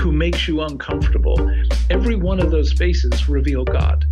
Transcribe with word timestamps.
who 0.00 0.10
makes 0.10 0.48
you 0.48 0.62
uncomfortable. 0.62 1.38
Every 1.90 2.16
one 2.16 2.40
of 2.40 2.50
those 2.50 2.72
faces 2.72 3.28
reveal 3.28 3.66
God. 3.66 4.06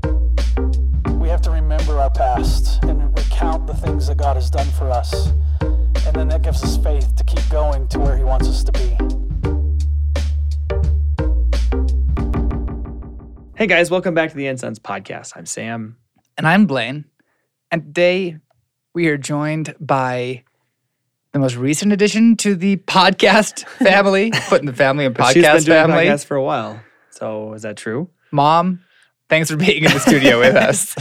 We 1.15 1.31
have 1.31 1.41
to 1.43 1.51
remember 1.51 1.99
our 1.99 2.11
past 2.11 2.85
and 2.85 3.03
recount 3.17 3.67
the 3.67 3.73
things 3.73 4.07
that 4.09 4.19
God 4.19 4.37
has 4.37 4.51
done 4.51 4.67
for 4.73 4.91
us. 4.91 5.29
And 5.63 6.15
then 6.15 6.29
that 6.29 6.43
gives 6.43 6.63
us 6.63 6.77
faith 6.77 7.17
to 7.17 7.25
keep 7.25 7.41
going 7.49 7.89
to 7.89 8.01
where 8.01 8.19
He 8.19 8.23
wants 8.23 8.49
us 8.49 8.63
to 8.65 8.73
be. 8.73 8.99
Hey 13.57 13.67
guys, 13.67 13.91
welcome 13.91 14.13
back 14.13 14.29
to 14.29 14.37
the 14.37 14.47
Ensigns 14.47 14.79
podcast. 14.79 15.33
I'm 15.37 15.47
Sam. 15.47 15.97
And 16.37 16.47
I'm 16.47 16.67
Blaine. 16.67 17.07
And 17.71 17.83
today 17.83 18.37
we 18.93 19.09
are 19.09 19.17
joined 19.17 19.75
by 19.81 20.45
the 21.33 21.39
most 21.39 21.57
recent 21.57 21.93
addition 21.93 22.37
to 22.39 22.55
the 22.55 22.77
podcast 22.77 23.67
family, 23.79 24.33
putting 24.49 24.67
the 24.67 24.73
family 24.73 25.05
and 25.07 25.17
She's 25.17 25.35
been 25.35 25.43
podcast 25.45 25.65
doing 25.65 25.79
family. 25.79 26.05
podcasts 26.07 26.25
for 26.25 26.37
a 26.37 26.43
while. 26.43 26.81
So 27.11 27.53
is 27.55 27.63
that 27.63 27.77
true? 27.77 28.09
Mom, 28.31 28.81
thanks 29.29 29.51
for 29.51 29.57
being 29.57 29.85
in 29.85 29.93
the 29.93 29.99
studio 30.01 30.39
with 30.41 30.55
us. 30.69 30.95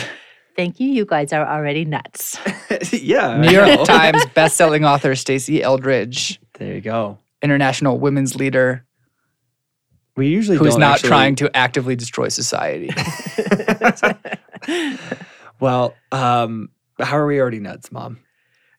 Thank 0.55 0.79
you. 0.79 0.89
You 0.89 1.05
guys 1.05 1.31
are 1.33 1.45
already 1.47 1.85
nuts. 1.85 2.37
yeah. 2.91 3.37
New 3.37 3.51
York. 3.51 3.85
Times 3.85 4.25
best-selling 4.33 4.83
author 4.85 5.11
Stasi 5.13 5.61
Eldredge, 5.61 6.39
There 6.57 6.73
you 6.73 6.81
go. 6.81 7.19
international 7.43 7.99
women's 7.99 8.35
leader 8.35 8.83
We 10.15 10.29
usually 10.29 10.57
who's 10.57 10.71
don't 10.73 10.79
not 10.79 10.95
actually- 10.95 11.09
trying 11.09 11.35
to 11.35 11.55
actively 11.55 11.95
destroy 11.95 12.29
society. 12.29 12.89
Well, 15.59 15.95
um, 16.11 16.69
how 16.99 17.17
are 17.17 17.25
we 17.27 17.39
already 17.39 17.59
nuts, 17.59 17.91
Mom? 17.91 18.19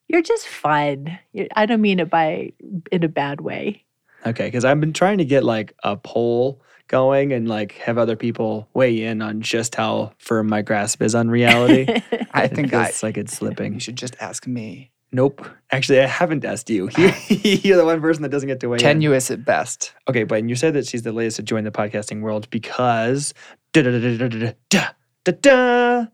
You're 0.08 0.22
just 0.22 0.48
fun. 0.48 1.18
I 1.54 1.66
don't 1.66 1.80
mean 1.80 2.00
it 2.00 2.10
by 2.10 2.52
in 2.90 3.04
a 3.04 3.08
bad 3.08 3.40
way. 3.40 3.84
Okay, 4.26 4.46
because 4.46 4.64
I've 4.64 4.80
been 4.80 4.92
trying 4.92 5.18
to 5.18 5.24
get 5.24 5.44
like 5.44 5.74
a 5.84 5.96
poll 5.96 6.60
going 6.88 7.32
and 7.32 7.46
like 7.46 7.72
have 7.72 7.98
other 7.98 8.16
people 8.16 8.68
weigh 8.74 9.02
in 9.02 9.22
on 9.22 9.40
just 9.40 9.74
how 9.74 10.12
firm 10.18 10.48
my 10.48 10.62
grasp 10.62 11.02
is 11.02 11.14
on 11.14 11.28
reality. 11.30 11.86
I 12.32 12.48
think 12.48 12.72
it's 12.72 13.02
like 13.02 13.16
it's 13.16 13.34
slipping. 13.34 13.74
You 13.74 13.80
should 13.80 13.96
just 13.96 14.16
ask 14.20 14.46
me. 14.46 14.90
Nope. 15.12 15.46
Actually, 15.70 16.00
I 16.00 16.06
haven't 16.06 16.44
asked 16.44 16.68
you. 16.68 16.90
Ah. 16.98 17.18
You're 17.28 17.78
the 17.78 17.84
one 17.84 18.00
person 18.00 18.22
that 18.22 18.28
doesn't 18.30 18.48
get 18.48 18.60
to 18.60 18.68
weigh 18.68 18.78
Tenuous 18.78 19.30
in. 19.30 19.36
Tenuous 19.36 19.40
at 19.40 19.44
best. 19.44 19.92
Okay, 20.08 20.24
but 20.24 20.46
you 20.48 20.54
said 20.54 20.74
that 20.74 20.86
she's 20.86 21.02
the 21.02 21.12
latest 21.12 21.36
to 21.36 21.42
join 21.42 21.64
the 21.64 21.70
podcasting 21.70 22.20
world 22.20 22.48
because. 22.50 23.32
Da, 23.72 23.82
da, 23.82 23.90
da, 23.90 24.16
da, 24.16 24.28
da, 24.28 24.52
da, 24.70 24.88
da, 25.24 25.32
da. 25.40 26.06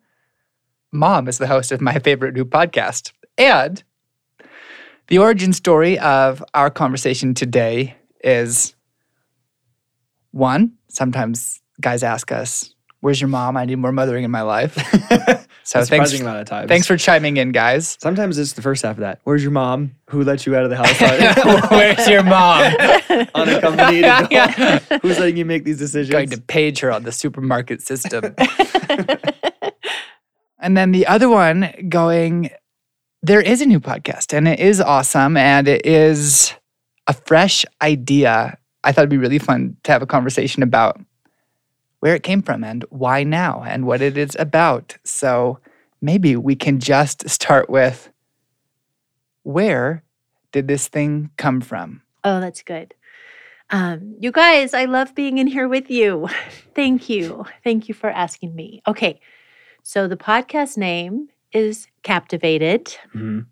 Mom 0.93 1.27
is 1.27 1.39
the 1.39 1.47
host 1.49 1.73
of 1.73 1.81
my 1.81 1.99
favorite 1.99 2.35
new 2.35 2.45
podcast, 2.45 3.13
and 3.39 3.83
the 5.09 5.19
origin 5.19 5.53
story 5.53 5.99
of 5.99 6.43
our 6.55 6.71
conversation 6.71 7.35
today 7.35 7.97
is 8.23 8.75
one, 10.31 10.73
sometimes 10.89 11.61
guys 11.81 12.03
ask 12.03 12.33
us, 12.33 12.71
Where's 13.01 13.21
your 13.21 13.29
mom? 13.29 13.59
I 13.59 13.67
need 13.67 13.77
more 13.77 13.93
mothering 13.93 14.25
in 14.25 14.31
my 14.31 14.41
life. 14.41 14.79
So 15.67 15.83
thanks, 15.83 16.13
amount 16.21 16.41
of 16.41 16.47
times. 16.47 16.69
thanks 16.69 16.87
for 16.87 16.99
chiming 16.99 17.39
in, 17.39 17.51
guys. 17.51 17.97
Sometimes 17.99 18.37
it's 18.37 18.53
the 18.53 18.61
first 18.61 18.83
half 18.83 18.97
of 18.97 19.01
that. 19.01 19.21
Where's 19.25 19.43
your 19.43 19.51
mom? 19.51 19.93
Who 20.11 20.23
let 20.23 20.45
you 20.45 20.55
out 20.55 20.65
of 20.65 20.71
the 20.71 20.77
house? 20.77 21.71
Where's 21.71 22.07
your 22.07 22.23
mom? 22.23 22.61
Unaccompanied. 23.35 24.05
adult? 24.05 24.31
Yeah. 24.31 24.79
Who's 25.01 25.19
letting 25.19 25.39
you 25.39 25.47
make 25.47 25.65
these 25.65 25.79
decisions? 25.79 26.13
Going 26.13 26.29
to 26.29 26.41
page 26.41 26.81
her 26.81 26.93
on 26.93 27.05
the 27.05 27.13
supermarket 27.13 27.81
system. 27.81 28.35
and 30.59 30.77
then 30.77 30.93
the 30.93 31.07
other 31.07 31.31
one 31.31 31.73
going, 31.89 32.51
there 33.25 33.41
is 33.41 33.63
a 33.63 33.67
new 33.67 33.81
podcast 33.81 34.37
and 34.37 34.47
it 34.47 34.61
is 34.61 34.83
awesome 34.83 35.35
and 35.39 35.67
it 35.67 35.87
is 35.87 36.53
a 37.07 37.15
fresh 37.15 37.65
idea. 37.81 38.59
I 38.85 38.93
thought 38.93 39.01
it'd 39.01 39.09
be 39.09 39.17
really 39.17 39.39
fun 39.39 39.79
to 39.85 39.93
have 39.93 40.03
a 40.03 40.07
conversation 40.07 40.63
about 40.63 41.01
where 42.01 42.15
it 42.15 42.23
came 42.23 42.43
from 42.43 42.63
and 42.63 42.85
why 42.91 43.25
now 43.25 43.65
and 43.67 43.87
what 43.87 44.03
it 44.03 44.19
is 44.19 44.37
about. 44.39 44.99
So 45.05 45.59
maybe 46.03 46.37
we 46.37 46.55
can 46.55 46.81
just 46.81 47.27
start 47.27 47.71
with 47.71 48.11
where 49.43 50.03
did 50.53 50.69
this 50.69 50.89
thing 50.89 51.31
come 51.39 51.63
from? 51.63 52.03
Oh, 52.25 52.41
that's 52.41 52.63
good. 52.63 52.93
Um, 53.71 54.17
you 54.21 54.33
guys, 54.33 54.75
I 54.75 54.85
love 54.85 55.15
being 55.15 55.39
in 55.39 55.47
here 55.47 55.67
with 55.67 55.91
you. 55.91 56.29
Thank 56.75 57.09
you. 57.09 57.47
Thank 57.65 57.89
you 57.89 57.95
for 57.95 58.11
asking 58.11 58.55
me. 58.55 58.83
Okay. 58.87 59.19
So 59.83 60.09
the 60.09 60.17
podcast 60.19 60.77
name 60.77 61.31
is 61.55 61.87
Captivated. 62.03 62.95
Mhm. 63.15 63.47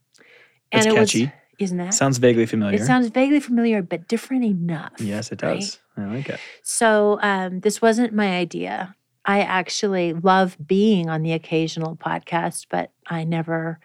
And 0.73 0.87
it 0.87 0.95
catchy. 0.95 1.25
was 1.25 1.33
isn't 1.59 1.79
that? 1.79 1.95
Sounds 1.95 2.19
vaguely 2.19 2.45
familiar. 2.47 2.81
it 2.81 2.85
sounds 2.87 3.09
vaguely 3.09 3.41
familiar, 3.41 3.83
but 3.83 4.09
different 4.09 4.45
enough. 4.45 4.93
yes, 4.99 5.31
it 5.33 5.41
right? 5.43 5.61
does. 5.61 5.79
I 5.97 6.07
like 6.07 6.29
it. 6.29 6.41
So 6.63 7.19
um, 7.23 7.61
this 7.61 7.81
wasn't 7.81 8.13
my 8.13 8.37
idea. 8.37 8.97
I 9.25 9.41
actually 9.43 10.13
love 10.15 10.57
being 10.67 11.09
on 11.09 11.23
the 11.23 11.33
occasional 11.33 11.95
podcast, 11.97 12.67
but 12.69 12.91
I 13.07 13.23
never, 13.25 13.79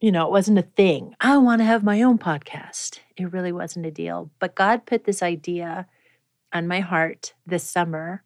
you 0.00 0.12
know, 0.12 0.26
it 0.26 0.30
wasn't 0.30 0.58
a 0.58 0.62
thing. 0.62 1.14
I 1.20 1.36
want 1.38 1.60
to 1.60 1.64
have 1.64 1.82
my 1.82 2.02
own 2.02 2.18
podcast. 2.18 3.00
It 3.16 3.32
really 3.32 3.50
wasn't 3.50 3.86
a 3.86 3.90
deal. 3.90 4.30
But 4.38 4.54
God 4.54 4.86
put 4.86 5.04
this 5.04 5.22
idea 5.22 5.86
on 6.52 6.68
my 6.68 6.80
heart 6.80 7.34
this 7.46 7.64
summer. 7.68 8.22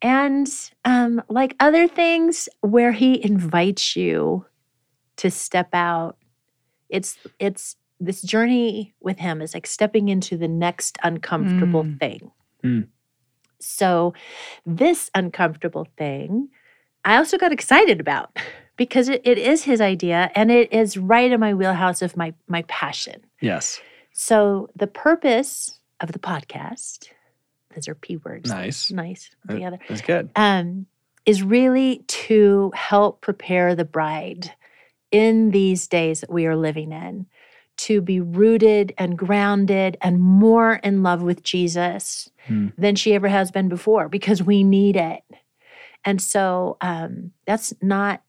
And 0.00 0.48
um, 0.84 1.22
like 1.28 1.56
other 1.60 1.88
things 1.88 2.48
where 2.60 2.92
He 2.92 3.24
invites 3.24 3.96
you 3.96 4.46
to 5.16 5.30
step 5.30 5.68
out, 5.72 6.16
it's 6.88 7.18
it's 7.38 7.76
this 8.00 8.22
journey 8.22 8.94
with 9.00 9.18
Him 9.18 9.42
is 9.42 9.54
like 9.54 9.66
stepping 9.66 10.08
into 10.08 10.36
the 10.36 10.46
next 10.48 10.98
uncomfortable 11.02 11.82
Mm. 11.84 11.98
thing. 11.98 12.30
Mm. 12.62 12.86
So, 13.60 14.14
this 14.64 15.10
uncomfortable 15.16 15.88
thing, 15.96 16.48
I 17.04 17.16
also 17.16 17.36
got 17.38 17.50
excited 17.52 17.98
about 17.98 18.36
because 18.76 19.08
it, 19.08 19.20
it 19.24 19.36
is 19.38 19.64
his 19.64 19.80
idea 19.80 20.30
and 20.36 20.52
it 20.52 20.72
is 20.72 20.96
right 20.96 21.30
in 21.32 21.40
my 21.40 21.54
wheelhouse 21.54 22.00
of 22.02 22.16
my 22.16 22.34
my 22.46 22.62
passion. 22.68 23.22
Yes. 23.40 23.80
So, 24.12 24.68
the 24.76 24.86
purpose 24.86 25.80
of 26.00 26.12
the 26.12 26.20
podcast, 26.20 27.08
those 27.78 27.88
are 27.88 27.94
P 27.94 28.16
words. 28.16 28.50
Nice. 28.50 28.90
Nice 28.90 29.30
together. 29.48 29.78
That's 29.88 30.00
good. 30.00 30.30
Um, 30.34 30.86
is 31.24 31.42
really 31.42 32.04
to 32.08 32.72
help 32.74 33.20
prepare 33.20 33.74
the 33.74 33.84
bride 33.84 34.52
in 35.12 35.50
these 35.50 35.86
days 35.86 36.20
that 36.20 36.32
we 36.32 36.46
are 36.46 36.56
living 36.56 36.90
in 36.92 37.26
to 37.76 38.00
be 38.00 38.20
rooted 38.20 38.92
and 38.98 39.16
grounded 39.16 39.96
and 40.00 40.20
more 40.20 40.74
in 40.82 41.02
love 41.02 41.22
with 41.22 41.42
Jesus 41.42 42.28
Hmm. 42.46 42.68
than 42.76 42.96
she 42.96 43.14
ever 43.14 43.28
has 43.28 43.50
been 43.50 43.68
before 43.68 44.08
because 44.08 44.42
we 44.42 44.64
need 44.64 44.96
it. 44.96 45.22
And 46.04 46.20
so 46.20 46.78
um, 46.80 47.32
that's 47.46 47.74
not 47.82 48.22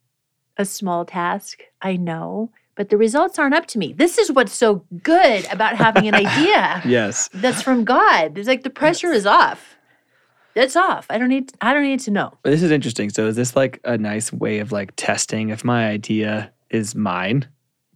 a 0.58 0.64
small 0.64 1.04
task, 1.06 1.62
I 1.80 1.96
know, 1.96 2.52
but 2.80 2.88
the 2.88 2.96
results 2.96 3.38
aren't 3.38 3.54
up 3.54 3.66
to 3.66 3.78
me. 3.78 3.92
This 3.92 4.16
is 4.16 4.32
what's 4.32 4.54
so 4.54 4.86
good 5.02 5.46
about 5.52 5.76
having 5.76 6.08
an 6.08 6.14
idea 6.14 6.80
Yes. 6.86 7.28
that's 7.34 7.60
from 7.60 7.84
God. 7.84 8.38
It's 8.38 8.48
like 8.48 8.62
the 8.62 8.70
pressure 8.70 9.12
is 9.12 9.26
off. 9.26 9.76
It's 10.54 10.76
off. 10.76 11.04
I 11.10 11.18
don't 11.18 11.28
need 11.28 11.52
I 11.60 11.74
don't 11.74 11.82
need 11.82 12.00
to 12.00 12.10
know. 12.10 12.38
But 12.42 12.52
this 12.52 12.62
is 12.62 12.70
interesting. 12.70 13.10
So 13.10 13.26
is 13.26 13.36
this 13.36 13.54
like 13.54 13.80
a 13.84 13.98
nice 13.98 14.32
way 14.32 14.60
of 14.60 14.72
like 14.72 14.94
testing 14.96 15.50
if 15.50 15.62
my 15.62 15.88
idea 15.90 16.50
is 16.70 16.94
mine? 16.94 17.46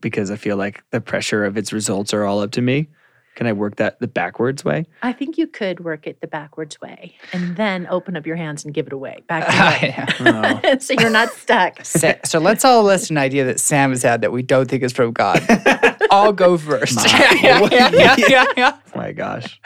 Because 0.03 0.31
I 0.31 0.37
feel 0.37 0.59
like 0.59 0.85
the 0.91 1.01
pressure 1.01 1.47
of 1.47 1.57
its 1.57 1.73
results 1.73 2.13
are 2.13 2.25
all 2.25 2.41
up 2.43 2.51
to 2.51 2.61
me. 2.61 2.91
Can 3.35 3.47
I 3.49 3.53
work 3.53 3.77
that 3.77 3.99
the 4.01 4.07
backwards 4.07 4.65
way? 4.65 4.87
I 5.03 5.13
think 5.13 5.37
you 5.39 5.47
could 5.47 5.81
work 5.81 6.07
it 6.07 6.21
the 6.21 6.27
backwards 6.29 6.81
way 6.81 7.17
and 7.33 7.57
then 7.57 7.87
open 7.91 8.17
up 8.17 8.27
your 8.27 8.37
hands 8.37 8.65
and 8.65 8.73
give 8.73 8.87
it 8.87 8.93
away. 8.93 9.23
Back 9.27 9.47
to 9.49 10.05
Oh. 10.21 10.61
you. 10.75 10.81
so 10.81 10.95
you're 10.99 11.11
not 11.11 11.31
stuck. 11.31 11.79
Sa- 11.85 12.15
so 12.25 12.39
let's 12.39 12.65
all 12.65 12.85
list 12.85 13.11
an 13.11 13.19
idea 13.19 13.45
that 13.45 13.59
Sam 13.61 13.91
has 13.91 14.03
had 14.03 14.21
that 14.21 14.31
we 14.33 14.43
don't 14.43 14.71
think 14.71 14.83
is 14.85 14.93
from 14.93 15.13
God. 15.13 15.45
I'll 16.11 16.33
go 16.33 16.57
first. 16.57 16.97
Mom. 16.97 17.07
yeah, 17.09 17.69
yeah, 17.71 17.91
yeah, 17.93 18.17
yeah, 18.29 18.45
yeah. 18.57 18.77
Oh 18.95 18.99
my 18.99 19.11
gosh. 19.13 19.61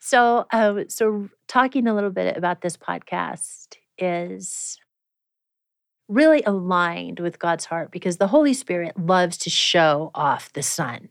so 0.00 0.46
uh, 0.52 0.84
so 0.88 1.28
talking 1.48 1.86
a 1.86 1.94
little 1.94 2.10
bit 2.10 2.36
about 2.36 2.60
this 2.62 2.76
podcast 2.76 3.76
is 3.98 4.78
really 6.08 6.42
aligned 6.44 7.20
with 7.20 7.38
God's 7.38 7.64
heart 7.66 7.90
because 7.90 8.16
the 8.18 8.26
Holy 8.28 8.52
Spirit 8.54 8.98
loves 8.98 9.36
to 9.38 9.50
show 9.50 10.10
off 10.14 10.52
the 10.52 10.62
Son. 10.62 11.08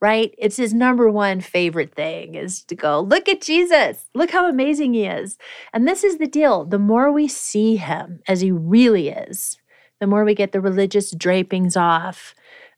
Right? 0.00 0.34
It's 0.38 0.56
his 0.56 0.72
number 0.72 1.10
one 1.10 1.40
favorite 1.40 1.94
thing 1.94 2.34
is 2.34 2.62
to 2.64 2.74
go, 2.74 3.00
look 3.00 3.28
at 3.28 3.40
Jesus. 3.40 4.08
Look 4.14 4.30
how 4.30 4.48
amazing 4.48 4.94
he 4.94 5.04
is. 5.04 5.38
And 5.72 5.88
this 5.88 6.04
is 6.04 6.18
the 6.18 6.26
deal. 6.26 6.64
The 6.64 6.78
more 6.78 7.10
we 7.10 7.26
see 7.26 7.76
him 7.76 8.20
as 8.28 8.40
he 8.40 8.52
really 8.52 9.08
is, 9.08 9.58
the 10.00 10.06
more 10.06 10.24
we 10.24 10.34
get 10.34 10.52
the 10.52 10.60
religious 10.60 11.10
drapings 11.10 11.76
off, 11.76 12.34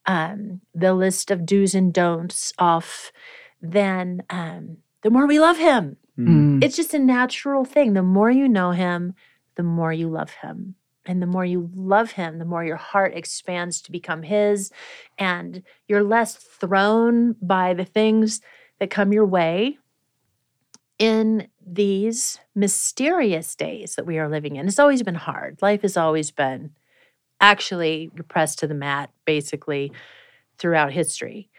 um, 0.06 0.62
the 0.74 0.94
list 0.94 1.30
of 1.30 1.44
do's 1.44 1.74
and 1.74 1.92
don'ts 1.92 2.52
off, 2.58 3.12
then 3.60 4.22
um, 4.30 4.78
the 5.02 5.10
more 5.10 5.26
we 5.26 5.38
love 5.38 5.58
him. 5.58 5.98
Mm. 6.18 6.64
It's 6.64 6.76
just 6.76 6.94
a 6.94 6.98
natural 6.98 7.64
thing. 7.64 7.92
The 7.92 8.02
more 8.02 8.30
you 8.30 8.48
know 8.48 8.70
him, 8.70 9.14
the 9.56 9.62
more 9.62 9.92
you 9.92 10.08
love 10.08 10.30
him. 10.42 10.76
And 11.10 11.20
the 11.20 11.26
more 11.26 11.44
you 11.44 11.68
love 11.74 12.12
him, 12.12 12.38
the 12.38 12.44
more 12.44 12.64
your 12.64 12.76
heart 12.76 13.16
expands 13.16 13.82
to 13.82 13.90
become 13.90 14.22
his. 14.22 14.70
And 15.18 15.64
you're 15.88 16.04
less 16.04 16.36
thrown 16.36 17.34
by 17.42 17.74
the 17.74 17.84
things 17.84 18.40
that 18.78 18.90
come 18.90 19.12
your 19.12 19.26
way 19.26 19.78
in 21.00 21.48
these 21.66 22.38
mysterious 22.54 23.56
days 23.56 23.96
that 23.96 24.06
we 24.06 24.20
are 24.20 24.28
living 24.28 24.54
in. 24.54 24.68
It's 24.68 24.78
always 24.78 25.02
been 25.02 25.16
hard. 25.16 25.60
Life 25.60 25.82
has 25.82 25.96
always 25.96 26.30
been 26.30 26.76
actually 27.40 28.12
pressed 28.28 28.60
to 28.60 28.68
the 28.68 28.74
mat, 28.74 29.10
basically, 29.24 29.90
throughout 30.58 30.92
history. 30.92 31.50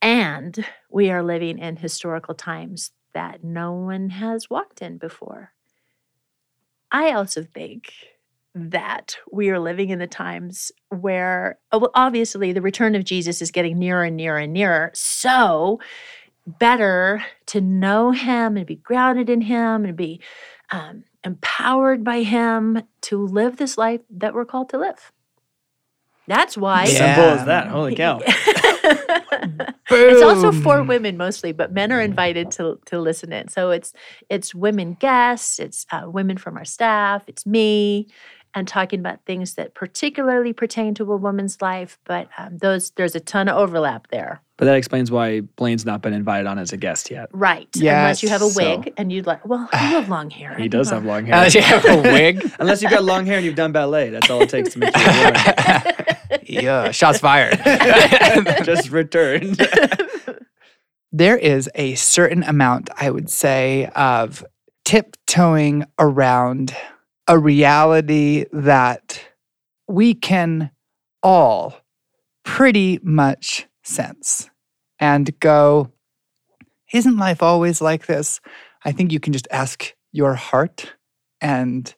And 0.00 0.64
we 0.88 1.10
are 1.10 1.24
living 1.24 1.58
in 1.58 1.74
historical 1.74 2.36
times 2.36 2.92
that 3.14 3.42
no 3.42 3.72
one 3.72 4.10
has 4.10 4.48
walked 4.48 4.80
in 4.80 4.96
before. 4.96 5.54
I 6.92 7.10
also 7.10 7.42
think 7.42 7.92
that 8.56 9.18
we 9.30 9.50
are 9.50 9.58
living 9.58 9.90
in 9.90 9.98
the 9.98 10.06
times 10.06 10.72
where, 10.88 11.58
oh, 11.72 11.90
obviously, 11.94 12.52
the 12.52 12.62
return 12.62 12.94
of 12.94 13.04
Jesus 13.04 13.42
is 13.42 13.50
getting 13.50 13.78
nearer 13.78 14.04
and 14.04 14.16
nearer 14.16 14.38
and 14.38 14.54
nearer. 14.54 14.90
So, 14.94 15.78
better 16.46 17.22
to 17.46 17.60
know 17.60 18.12
him 18.12 18.56
and 18.56 18.66
be 18.66 18.76
grounded 18.76 19.28
in 19.28 19.42
him 19.42 19.84
and 19.84 19.94
be 19.94 20.22
um, 20.70 21.04
empowered 21.22 22.02
by 22.02 22.22
him 22.22 22.82
to 23.02 23.26
live 23.26 23.58
this 23.58 23.76
life 23.76 24.00
that 24.10 24.32
we're 24.32 24.46
called 24.46 24.70
to 24.70 24.78
live. 24.78 25.12
That's 26.26 26.56
why. 26.56 26.84
Yeah. 26.84 27.14
Simple 27.14 27.24
as 27.24 27.44
that. 27.46 27.68
Holy 27.68 27.94
cow. 27.96 28.20
it's 29.90 30.22
also 30.22 30.50
for 30.50 30.82
women 30.82 31.16
mostly, 31.16 31.52
but 31.52 31.72
men 31.72 31.92
are 31.92 32.00
invited 32.00 32.50
to 32.52 32.80
to 32.86 32.98
listen 32.98 33.32
in. 33.32 33.48
So 33.48 33.70
it's 33.70 33.92
it's 34.28 34.54
women 34.54 34.94
guests, 34.94 35.58
it's 35.58 35.86
uh, 35.92 36.02
women 36.06 36.36
from 36.36 36.56
our 36.56 36.64
staff, 36.64 37.24
it's 37.28 37.46
me, 37.46 38.08
and 38.56 38.66
talking 38.66 38.98
about 38.98 39.20
things 39.26 39.54
that 39.54 39.74
particularly 39.74 40.52
pertain 40.52 40.94
to 40.94 41.12
a 41.12 41.16
woman's 41.16 41.60
life. 41.62 41.98
But 42.04 42.28
um, 42.38 42.58
those 42.58 42.90
there's 42.92 43.14
a 43.14 43.20
ton 43.20 43.48
of 43.48 43.56
overlap 43.56 44.08
there, 44.10 44.40
But 44.56 44.64
that 44.64 44.74
explains 44.76 45.10
why 45.10 45.42
Blaine's 45.42 45.84
not 45.84 46.00
been 46.02 46.14
invited 46.14 46.46
on 46.48 46.58
as 46.58 46.72
a 46.72 46.76
guest 46.76 47.10
yet. 47.10 47.28
right? 47.32 47.68
Unless 47.76 48.22
you 48.24 48.30
have 48.30 48.42
a 48.42 48.46
wig 48.48 48.84
So- 48.86 48.92
and 48.96 49.12
you'd 49.12 49.26
like, 49.26 49.44
well, 49.46 49.68
you 49.72 49.78
have 49.78 50.08
long 50.08 50.30
hair. 50.30 50.54
He 50.58 50.68
does 50.68 50.90
have 50.90 51.04
long 51.04 51.26
hair. 51.26 51.34
Unless 51.36 51.54
you 51.54 51.60
have 51.62 51.84
a 51.84 52.00
wig. 52.02 52.50
Unless 52.58 52.80
you've 52.82 52.90
got 52.90 53.04
long 53.04 53.26
hair 53.26 53.36
and 53.36 53.44
you've 53.44 53.54
done 53.54 53.70
ballet. 53.72 54.08
That's 54.10 54.30
all 54.30 54.40
it 54.40 54.48
takes 54.48 54.72
to 54.72 54.78
make 54.80 54.96
you 54.96 55.04
a 55.04 55.82
woman. 55.84 56.40
yeah, 56.44 56.90
shots 56.90 57.18
fired. 57.18 57.60
Just 58.64 58.90
returned. 58.90 59.60
there 61.12 61.36
is 61.36 61.68
a 61.74 61.94
certain 61.94 62.42
amount, 62.42 62.88
I 62.98 63.10
would 63.10 63.28
say, 63.30 63.90
of 63.94 64.44
tiptoeing 64.84 65.84
around 65.98 66.74
a 67.28 67.38
reality 67.38 68.44
that 68.52 69.20
we 69.88 70.14
can 70.14 70.70
all 71.22 71.74
pretty 72.44 73.00
much 73.02 73.66
sense 73.82 74.48
and 74.98 75.38
go, 75.40 75.90
isn't 76.92 77.16
life 77.18 77.42
always 77.42 77.80
like 77.80 78.06
this? 78.06 78.40
I 78.84 78.92
think 78.92 79.12
you 79.12 79.20
can 79.20 79.32
just 79.32 79.48
ask 79.50 79.94
your 80.12 80.34
heart, 80.34 80.94
and 81.40 81.92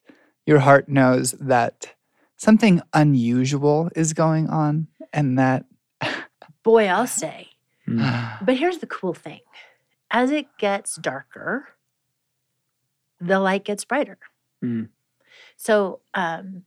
your 0.46 0.58
heart 0.58 0.88
knows 0.88 1.32
that 1.32 1.94
something 2.36 2.80
unusual 2.94 3.90
is 3.94 4.12
going 4.12 4.48
on, 4.48 4.88
and 5.12 5.38
that. 5.38 5.66
Boy, 6.62 6.86
I'll 6.86 7.06
say. 7.06 7.48
Mm. 7.86 8.38
But 8.44 8.56
here's 8.56 8.78
the 8.78 8.86
cool 8.86 9.14
thing: 9.14 9.40
as 10.10 10.30
it 10.30 10.46
gets 10.58 10.96
darker, 10.96 11.68
the 13.20 13.38
light 13.38 13.64
gets 13.64 13.84
brighter. 13.84 14.18
Mm. 14.64 14.88
So, 15.58 16.00
um, 16.14 16.62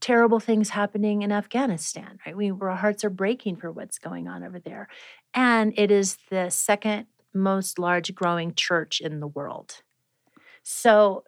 terrible 0.00 0.40
things 0.40 0.70
happening 0.70 1.22
in 1.22 1.30
Afghanistan, 1.32 2.18
right? 2.24 2.36
We, 2.36 2.50
our 2.50 2.76
hearts 2.76 3.04
are 3.04 3.10
breaking 3.10 3.56
for 3.56 3.70
what's 3.70 3.98
going 3.98 4.26
on 4.28 4.42
over 4.42 4.58
there. 4.58 4.88
And 5.34 5.72
it 5.76 5.90
is 5.90 6.16
the 6.30 6.50
second 6.50 7.06
most 7.34 7.78
large 7.78 8.14
growing 8.14 8.54
church 8.54 9.00
in 9.00 9.20
the 9.20 9.26
world. 9.26 9.82
So, 10.62 11.24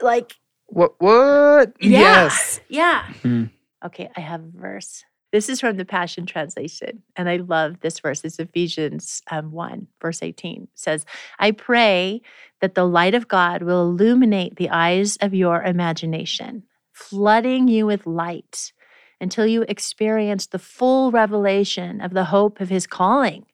like, 0.00 0.34
What? 0.66 0.94
What? 0.98 1.72
Yeah. 1.80 2.00
Yes. 2.00 2.60
yeah. 2.68 3.06
Hmm. 3.22 3.44
Okay, 3.84 4.10
I 4.16 4.20
have 4.20 4.40
a 4.42 4.50
verse. 4.58 5.04
This 5.32 5.48
is 5.48 5.60
from 5.60 5.76
the 5.76 5.84
Passion 5.84 6.24
Translation, 6.24 7.02
and 7.16 7.28
I 7.28 7.36
love 7.36 7.80
this 7.80 7.98
verse. 7.98 8.24
It's 8.24 8.38
Ephesians 8.38 9.22
um, 9.30 9.50
1, 9.50 9.88
verse 10.00 10.22
18. 10.22 10.62
It 10.62 10.68
says, 10.74 11.04
I 11.38 11.50
pray 11.50 12.22
that 12.60 12.74
the 12.74 12.84
light 12.84 13.14
of 13.14 13.26
God 13.26 13.62
will 13.62 13.82
illuminate 13.82 14.56
the 14.56 14.70
eyes 14.70 15.16
of 15.16 15.34
your 15.34 15.62
imagination, 15.62 16.62
flooding 16.92 17.66
you 17.66 17.86
with 17.86 18.06
light 18.06 18.72
until 19.20 19.46
you 19.46 19.62
experience 19.62 20.46
the 20.46 20.60
full 20.60 21.10
revelation 21.10 22.00
of 22.00 22.12
the 22.12 22.26
hope 22.26 22.60
of 22.60 22.68
his 22.68 22.86
calling. 22.86 23.46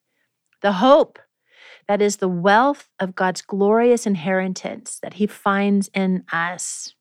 The 0.60 0.72
hope 0.72 1.18
that 1.88 2.02
is 2.02 2.16
the 2.16 2.28
wealth 2.28 2.88
of 3.00 3.14
God's 3.14 3.42
glorious 3.42 4.06
inheritance 4.06 4.98
that 5.02 5.14
he 5.14 5.26
finds 5.26 5.88
in 5.94 6.24
us, 6.32 6.94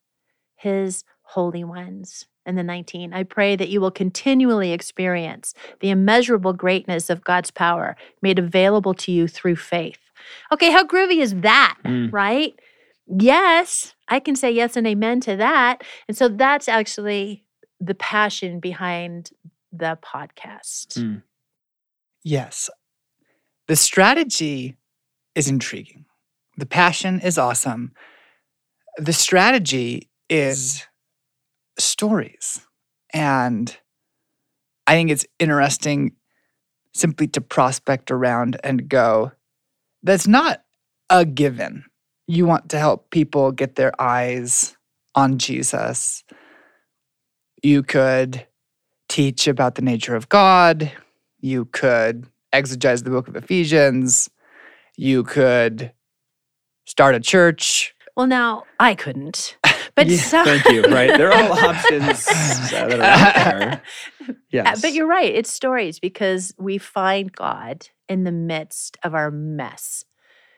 his 0.55 1.03
holy 1.21 1.63
ones. 1.63 2.25
And 2.45 2.57
the 2.57 2.63
19, 2.63 3.13
I 3.13 3.23
pray 3.23 3.55
that 3.55 3.69
you 3.69 3.79
will 3.79 3.91
continually 3.91 4.71
experience 4.71 5.53
the 5.79 5.89
immeasurable 5.91 6.53
greatness 6.53 7.09
of 7.09 7.23
God's 7.23 7.51
power 7.51 7.95
made 8.21 8.39
available 8.39 8.93
to 8.95 9.11
you 9.11 9.27
through 9.27 9.57
faith. 9.57 9.99
Okay, 10.51 10.71
how 10.71 10.85
groovy 10.85 11.21
is 11.21 11.35
that, 11.41 11.77
Mm. 11.85 12.11
right? 12.11 12.53
Yes, 13.07 13.93
I 14.07 14.19
can 14.19 14.35
say 14.35 14.51
yes 14.51 14.75
and 14.75 14.87
amen 14.87 15.19
to 15.21 15.35
that. 15.35 15.83
And 16.07 16.15
so 16.17 16.27
that's 16.27 16.67
actually 16.67 17.43
the 17.79 17.95
passion 17.95 18.59
behind 18.59 19.31
the 19.71 19.97
podcast. 20.03 20.97
Mm. 20.97 21.23
Yes. 22.23 22.69
The 23.67 23.75
strategy 23.75 24.77
is 25.35 25.47
intriguing. 25.47 26.05
The 26.57 26.65
passion 26.65 27.19
is 27.19 27.37
awesome. 27.37 27.93
The 28.97 29.13
strategy 29.13 30.09
is 30.29 30.85
stories. 31.83 32.65
And 33.13 33.75
I 34.87 34.93
think 34.93 35.11
it's 35.11 35.25
interesting 35.39 36.13
simply 36.93 37.27
to 37.27 37.41
prospect 37.41 38.11
around 38.11 38.57
and 38.63 38.89
go, 38.89 39.31
that's 40.03 40.27
not 40.27 40.63
a 41.09 41.25
given. 41.25 41.85
You 42.27 42.45
want 42.45 42.69
to 42.69 42.79
help 42.79 43.09
people 43.11 43.51
get 43.51 43.75
their 43.75 43.99
eyes 44.01 44.75
on 45.15 45.37
Jesus. 45.37 46.23
You 47.61 47.83
could 47.83 48.47
teach 49.09 49.47
about 49.47 49.75
the 49.75 49.81
nature 49.81 50.15
of 50.15 50.29
God. 50.29 50.91
You 51.39 51.65
could 51.65 52.27
exegete 52.53 53.03
the 53.03 53.09
book 53.09 53.27
of 53.27 53.35
Ephesians. 53.35 54.29
You 54.97 55.23
could 55.23 55.91
start 56.85 57.15
a 57.15 57.19
church. 57.19 57.93
Well, 58.15 58.27
now 58.27 58.63
I 58.79 58.95
couldn't, 58.95 59.57
but 60.05 60.11
Yeah, 60.11 60.17
so- 60.17 60.43
Thank 60.43 60.65
you. 60.69 60.81
Right. 60.83 61.17
There 61.17 61.31
are 61.31 61.43
all 61.43 61.53
options 61.53 62.25
that 62.71 62.91
are 62.93 63.01
out 63.01 63.35
there. 63.59 63.81
Yes. 64.51 64.81
But 64.81 64.93
you're 64.93 65.07
right. 65.07 65.33
It's 65.33 65.51
stories 65.51 65.99
because 65.99 66.53
we 66.57 66.77
find 66.77 67.31
God 67.31 67.87
in 68.09 68.23
the 68.25 68.31
midst 68.31 68.97
of 69.03 69.15
our 69.15 69.31
mess, 69.31 70.03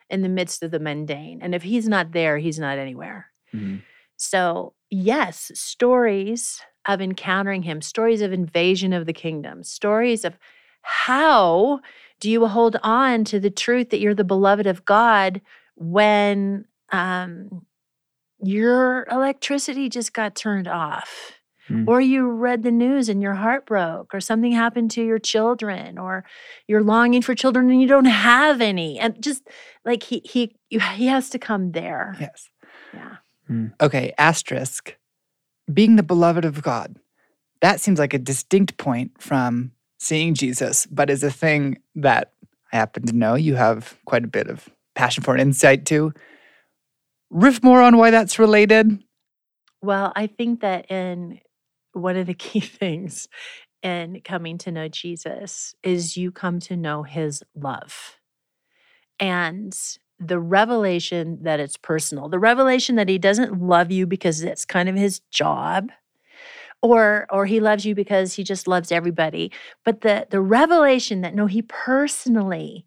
in 0.09 0.21
the 0.21 0.29
midst 0.29 0.63
of 0.63 0.71
the 0.71 0.79
mundane. 0.79 1.39
And 1.41 1.53
if 1.55 1.61
He's 1.63 1.87
not 1.87 2.11
there, 2.11 2.37
He's 2.39 2.57
not 2.59 2.77
anywhere. 2.77 3.27
Mhm. 3.53 3.81
So, 4.17 4.73
yes, 4.89 5.51
stories 5.55 6.59
of 6.87 7.01
encountering 7.01 7.63
Him, 7.63 7.81
stories 7.81 8.21
of 8.21 8.33
invasion 8.33 8.93
of 8.93 9.05
the 9.05 9.13
kingdom, 9.13 9.63
stories 9.63 10.25
of 10.25 10.37
how 10.81 11.79
do 12.19 12.29
you 12.29 12.45
hold 12.47 12.77
on 12.83 13.23
to 13.25 13.39
the 13.39 13.49
truth 13.51 13.89
that 13.91 13.99
you're 13.99 14.13
the 14.15 14.23
beloved 14.23 14.65
of 14.67 14.85
God 14.85 15.39
when 15.75 16.65
um, 16.91 17.65
your 18.43 19.07
electricity 19.11 19.89
just 19.89 20.13
got 20.13 20.35
turned 20.35 20.67
off? 20.67 21.33
Mm. 21.69 21.87
Or 21.87 22.01
you 22.01 22.29
read 22.29 22.63
the 22.63 22.71
news 22.71 23.07
and 23.07 23.21
your 23.21 23.35
heart 23.35 23.65
broke, 23.65 24.13
or 24.13 24.19
something 24.19 24.51
happened 24.51 24.91
to 24.91 25.05
your 25.05 25.19
children, 25.19 25.97
or 25.97 26.25
you're 26.67 26.83
longing 26.83 27.21
for 27.21 27.35
children 27.35 27.69
and 27.71 27.81
you 27.81 27.87
don't 27.87 28.03
have 28.05 28.59
any. 28.59 28.99
And 28.99 29.21
just 29.21 29.47
like 29.85 30.03
he 30.03 30.21
he 30.25 30.55
he 30.69 31.07
has 31.07 31.29
to 31.29 31.39
come 31.39 31.71
there. 31.71 32.15
Yes. 32.19 32.49
Yeah. 32.93 33.15
Okay, 33.81 34.13
asterisk. 34.17 34.97
Being 35.73 35.95
the 35.95 36.03
beloved 36.03 36.43
of 36.43 36.61
God. 36.61 36.97
That 37.61 37.79
seems 37.79 37.97
like 37.97 38.13
a 38.13 38.19
distinct 38.19 38.77
point 38.77 39.11
from 39.21 39.71
seeing 39.99 40.33
Jesus, 40.33 40.85
but 40.87 41.09
is 41.09 41.23
a 41.23 41.31
thing 41.31 41.77
that 41.95 42.33
I 42.73 42.77
happen 42.77 43.05
to 43.05 43.13
know 43.13 43.35
you 43.35 43.55
have 43.55 43.97
quite 44.05 44.25
a 44.25 44.27
bit 44.27 44.47
of 44.47 44.67
passion 44.95 45.23
for 45.23 45.33
and 45.33 45.41
insight 45.41 45.85
to. 45.85 46.13
Riff 47.33 47.63
more 47.63 47.81
on 47.81 47.97
why 47.97 48.11
that's 48.11 48.37
related. 48.37 49.03
Well, 49.81 50.13
I 50.15 50.27
think 50.27 50.61
that 50.61 50.89
in 50.91 51.39
one 51.93 52.15
of 52.15 52.27
the 52.27 52.33
key 52.35 52.59
things 52.59 53.27
in 53.81 54.21
coming 54.23 54.57
to 54.59 54.71
know 54.71 54.87
Jesus 54.87 55.75
is 55.83 56.15
you 56.15 56.31
come 56.31 56.59
to 56.61 56.77
know 56.77 57.03
his 57.03 57.43
love. 57.55 58.17
And 59.19 59.77
the 60.19 60.39
revelation 60.39 61.39
that 61.41 61.59
it's 61.59 61.75
personal, 61.75 62.29
the 62.29 62.39
revelation 62.39 62.95
that 62.95 63.09
he 63.09 63.17
doesn't 63.17 63.59
love 63.59 63.91
you 63.91 64.05
because 64.07 64.41
it's 64.41 64.63
kind 64.63 64.87
of 64.87 64.95
his 64.95 65.19
job 65.31 65.91
or 66.81 67.25
or 67.31 67.45
he 67.45 67.59
loves 67.59 67.85
you 67.85 67.95
because 67.95 68.33
he 68.33 68.43
just 68.43 68.67
loves 68.67 68.91
everybody, 68.91 69.51
but 69.83 70.01
the 70.01 70.27
the 70.29 70.41
revelation 70.41 71.21
that 71.21 71.33
no 71.33 71.47
he 71.47 71.61
personally 71.61 72.85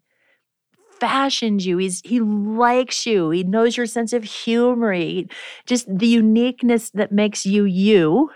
fashioned 0.99 1.63
you. 1.63 1.77
He's 1.77 2.01
he 2.03 2.19
likes 2.19 3.05
you. 3.05 3.29
He 3.29 3.43
knows 3.43 3.77
your 3.77 3.85
sense 3.85 4.13
of 4.13 4.23
humor. 4.23 4.93
He, 4.93 5.29
just 5.65 5.85
the 5.87 6.07
uniqueness 6.07 6.89
that 6.91 7.11
makes 7.11 7.45
you 7.45 7.65
you 7.65 8.31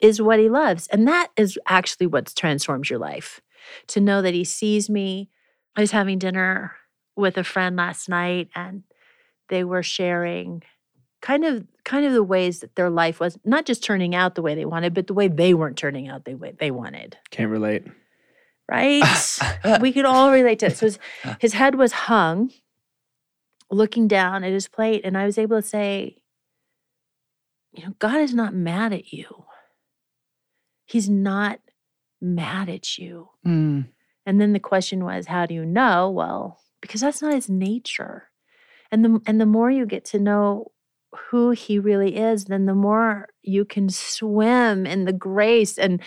is 0.00 0.20
what 0.20 0.38
he 0.38 0.48
loves. 0.48 0.86
And 0.88 1.06
that 1.08 1.28
is 1.36 1.58
actually 1.66 2.06
what 2.06 2.34
transforms 2.34 2.90
your 2.90 2.98
life. 2.98 3.40
To 3.88 4.00
know 4.00 4.22
that 4.22 4.34
he 4.34 4.44
sees 4.44 4.88
me. 4.88 5.30
I 5.74 5.80
was 5.80 5.90
having 5.90 6.18
dinner 6.18 6.76
with 7.16 7.36
a 7.36 7.44
friend 7.44 7.76
last 7.76 8.08
night 8.08 8.48
and 8.54 8.82
they 9.48 9.64
were 9.64 9.82
sharing 9.82 10.62
kind 11.22 11.44
of 11.44 11.66
kind 11.84 12.04
of 12.04 12.12
the 12.12 12.22
ways 12.22 12.60
that 12.60 12.76
their 12.76 12.90
life 12.90 13.20
was 13.20 13.38
not 13.44 13.64
just 13.64 13.82
turning 13.82 14.14
out 14.14 14.34
the 14.34 14.42
way 14.42 14.54
they 14.54 14.64
wanted, 14.64 14.94
but 14.94 15.06
the 15.06 15.14
way 15.14 15.28
they 15.28 15.54
weren't 15.54 15.76
turning 15.76 16.08
out 16.08 16.24
the 16.24 16.34
way 16.34 16.54
they 16.58 16.70
wanted. 16.70 17.16
Can't 17.30 17.50
relate. 17.50 17.84
Right? 18.68 19.02
we 19.80 19.92
could 19.92 20.04
all 20.04 20.32
relate 20.32 20.58
to 20.60 20.66
it. 20.66 20.76
So 20.76 20.86
his, 20.86 20.98
his 21.40 21.52
head 21.52 21.76
was 21.76 21.92
hung, 21.92 22.50
looking 23.70 24.08
down 24.08 24.44
at 24.44 24.52
his 24.52 24.68
plate, 24.68 25.02
and 25.04 25.16
I 25.16 25.24
was 25.24 25.38
able 25.38 25.60
to 25.60 25.66
say, 25.66 26.18
you 27.72 27.84
know, 27.84 27.94
God 27.98 28.20
is 28.20 28.34
not 28.34 28.54
mad 28.54 28.92
at 28.92 29.12
you. 29.12 29.44
He's 30.86 31.08
not 31.10 31.60
mad 32.20 32.68
at 32.68 32.98
you. 32.98 33.28
Mm. 33.46 33.88
And 34.24 34.40
then 34.40 34.52
the 34.52 34.60
question 34.60 35.04
was, 35.04 35.26
how 35.26 35.46
do 35.46 35.54
you 35.54 35.64
know? 35.64 36.10
Well, 36.10 36.60
because 36.80 37.00
that's 37.00 37.22
not 37.22 37.34
his 37.34 37.48
nature. 37.48 38.30
And 38.90 39.04
the 39.04 39.20
and 39.26 39.40
the 39.40 39.46
more 39.46 39.70
you 39.70 39.84
get 39.84 40.04
to 40.06 40.18
know 40.18 40.72
who 41.30 41.50
he 41.50 41.78
really 41.78 42.16
is, 42.16 42.46
then 42.46 42.66
the 42.66 42.74
more 42.74 43.28
you 43.42 43.64
can 43.64 43.88
swim 43.88 44.86
in 44.86 45.04
the 45.04 45.12
grace. 45.12 45.78
And 45.78 46.00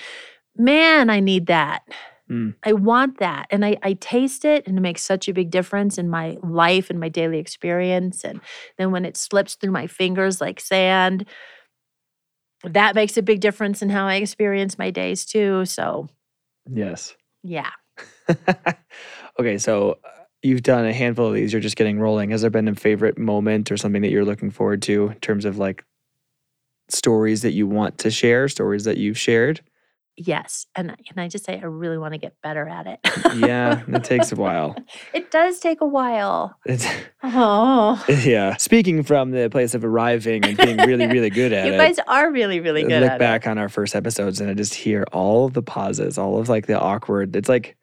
man, 0.55 1.09
I 1.09 1.19
need 1.19 1.47
that. 1.47 1.83
Mm. 2.29 2.53
I 2.63 2.73
want 2.73 3.19
that. 3.19 3.47
And 3.49 3.65
I, 3.65 3.77
I 3.81 3.93
taste 3.93 4.45
it 4.45 4.67
and 4.67 4.77
it 4.77 4.81
makes 4.81 5.01
such 5.01 5.27
a 5.27 5.33
big 5.33 5.49
difference 5.49 5.97
in 5.97 6.09
my 6.09 6.37
life 6.43 6.89
and 6.89 6.99
my 6.99 7.09
daily 7.09 7.39
experience. 7.39 8.23
And 8.23 8.39
then 8.77 8.91
when 8.91 9.05
it 9.05 9.17
slips 9.17 9.55
through 9.55 9.71
my 9.71 9.87
fingers 9.87 10.39
like 10.39 10.59
sand, 10.59 11.25
that 12.63 12.95
makes 12.95 13.17
a 13.17 13.21
big 13.21 13.39
difference 13.39 13.81
in 13.81 13.89
how 13.89 14.05
I 14.05 14.15
experience 14.15 14.77
my 14.77 14.91
days 14.91 15.25
too. 15.25 15.65
So 15.65 16.07
Yes. 16.71 17.15
yeah. 17.43 17.71
okay, 19.39 19.57
so 19.57 19.97
uh, 20.03 20.09
you've 20.43 20.61
done 20.63 20.85
a 20.85 20.93
handful 20.93 21.27
of 21.27 21.33
these. 21.33 21.51
You're 21.51 21.61
just 21.61 21.75
getting 21.75 21.99
rolling. 21.99 22.29
Has 22.31 22.41
there 22.41 22.49
been 22.49 22.67
a 22.67 22.75
favorite 22.75 23.17
moment 23.17 23.71
or 23.71 23.77
something 23.77 24.01
that 24.03 24.11
you're 24.11 24.25
looking 24.25 24.51
forward 24.51 24.81
to 24.83 25.09
in 25.09 25.19
terms 25.19 25.45
of 25.45 25.57
like 25.57 25.83
stories 26.89 27.41
that 27.41 27.51
you 27.53 27.67
want 27.67 27.97
to 27.99 28.11
share, 28.11 28.47
stories 28.47 28.83
that 28.83 28.97
you've 28.97 29.17
shared? 29.17 29.61
Yes. 30.21 30.65
And 30.75 30.89
and 31.09 31.17
I 31.19 31.29
just 31.29 31.45
say 31.45 31.57
I 31.57 31.63
really 31.65 31.97
want 31.97 32.13
to 32.13 32.17
get 32.17 32.35
better 32.43 32.67
at 32.67 32.87
it. 32.87 32.99
Yeah, 33.37 33.83
it 33.87 34.03
takes 34.03 34.31
a 34.33 34.35
while. 34.35 34.75
It 35.13 35.31
does 35.31 35.59
take 35.59 35.79
a 35.81 35.85
while. 35.87 36.57
It's, 36.65 36.85
Oh. 37.23 38.03
yeah. 38.23 38.57
Speaking 38.57 39.01
from 39.03 39.31
the 39.31 39.49
place 39.49 39.73
of 39.73 39.83
arriving 39.85 40.43
and 40.45 40.57
being 40.57 40.77
really, 40.77 41.07
really 41.07 41.29
good 41.29 41.53
at 41.53 41.65
You 41.65 41.71
it. 41.71 41.75
You 41.75 41.81
guys 41.81 41.99
are 42.07 42.31
really, 42.31 42.59
really 42.59 42.83
I 42.83 42.87
good 42.87 43.01
look 43.01 43.11
at 43.11 43.19
back 43.19 43.47
on 43.47 43.57
our 43.57 43.69
first 43.69 43.95
episodes 43.95 44.41
and 44.41 44.49
I 44.49 44.53
just 44.53 44.73
hear 44.73 45.05
all 45.13 45.45
of 45.45 45.53
the 45.53 45.61
pauses, 45.63 46.17
all 46.17 46.37
of 46.39 46.49
like 46.49 46.67
the 46.67 46.79
awkward. 46.79 47.35
It's 47.35 47.49
like 47.49 47.77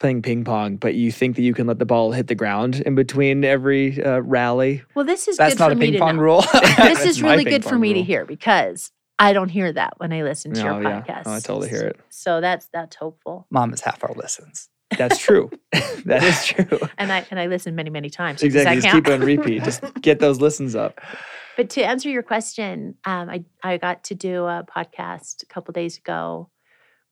playing 0.00 0.22
ping 0.22 0.44
pong, 0.44 0.76
but 0.76 0.94
you 0.94 1.12
think 1.12 1.36
that 1.36 1.42
you 1.42 1.54
can 1.54 1.66
let 1.66 1.78
the 1.78 1.86
ball 1.86 2.12
hit 2.12 2.26
the 2.26 2.34
ground 2.34 2.80
in 2.84 2.94
between 2.94 3.44
every 3.44 4.02
uh, 4.04 4.18
rally. 4.20 4.82
Well, 4.94 5.04
this 5.04 5.28
is 5.28 5.36
That's 5.36 5.54
good 5.54 5.60
not 5.60 5.68
for 5.68 5.72
a 5.72 5.76
me 5.76 5.86
ping 5.86 5.92
to 5.94 5.98
pong 6.00 6.16
know. 6.16 6.22
rule. 6.22 6.44
This 6.78 7.04
is 7.04 7.22
really 7.22 7.44
good 7.44 7.64
for 7.64 7.78
me 7.78 7.94
to 7.94 8.02
hear 8.02 8.24
because 8.24 8.90
I 9.18 9.32
don't 9.32 9.48
hear 9.48 9.72
that 9.72 9.94
when 9.98 10.12
I 10.12 10.22
listen 10.22 10.52
to 10.54 10.62
No, 10.62 10.80
your 10.80 10.82
yeah. 10.82 11.02
podcast. 11.02 11.22
Oh, 11.26 11.32
I 11.32 11.40
totally 11.40 11.68
hear 11.68 11.82
it. 11.82 12.00
So 12.10 12.40
that's 12.40 12.66
that's 12.72 12.96
hopeful. 12.96 13.46
Mom 13.50 13.72
is 13.72 13.80
half 13.80 14.02
our 14.02 14.12
listens. 14.14 14.68
That's 14.98 15.18
true. 15.18 15.50
that 16.04 16.22
is 16.22 16.44
true. 16.46 16.80
And 16.98 17.12
I 17.12 17.24
and 17.30 17.38
I 17.38 17.46
listen 17.46 17.74
many, 17.74 17.90
many 17.90 18.10
times. 18.10 18.42
Exactly. 18.42 18.80
Just 18.80 18.92
keep 18.94 19.06
it 19.06 19.12
on 19.12 19.20
repeat. 19.20 19.62
Just 19.62 19.82
get 20.00 20.18
those 20.18 20.40
listens 20.40 20.74
up. 20.74 21.00
But 21.56 21.70
to 21.70 21.82
answer 21.82 22.08
your 22.10 22.24
question, 22.24 22.96
um, 23.04 23.30
I, 23.30 23.44
I 23.62 23.76
got 23.76 24.02
to 24.04 24.16
do 24.16 24.44
a 24.44 24.66
podcast 24.68 25.44
a 25.44 25.46
couple 25.46 25.70
days 25.70 25.98
ago 25.98 26.50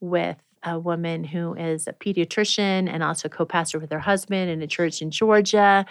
with 0.00 0.36
a 0.64 0.80
woman 0.80 1.22
who 1.22 1.54
is 1.54 1.86
a 1.86 1.92
pediatrician 1.92 2.88
and 2.92 3.04
also 3.04 3.28
co 3.28 3.44
pastor 3.44 3.78
with 3.78 3.92
her 3.92 4.00
husband 4.00 4.50
in 4.50 4.60
a 4.60 4.66
church 4.66 5.00
in 5.00 5.12
Georgia. 5.12 5.86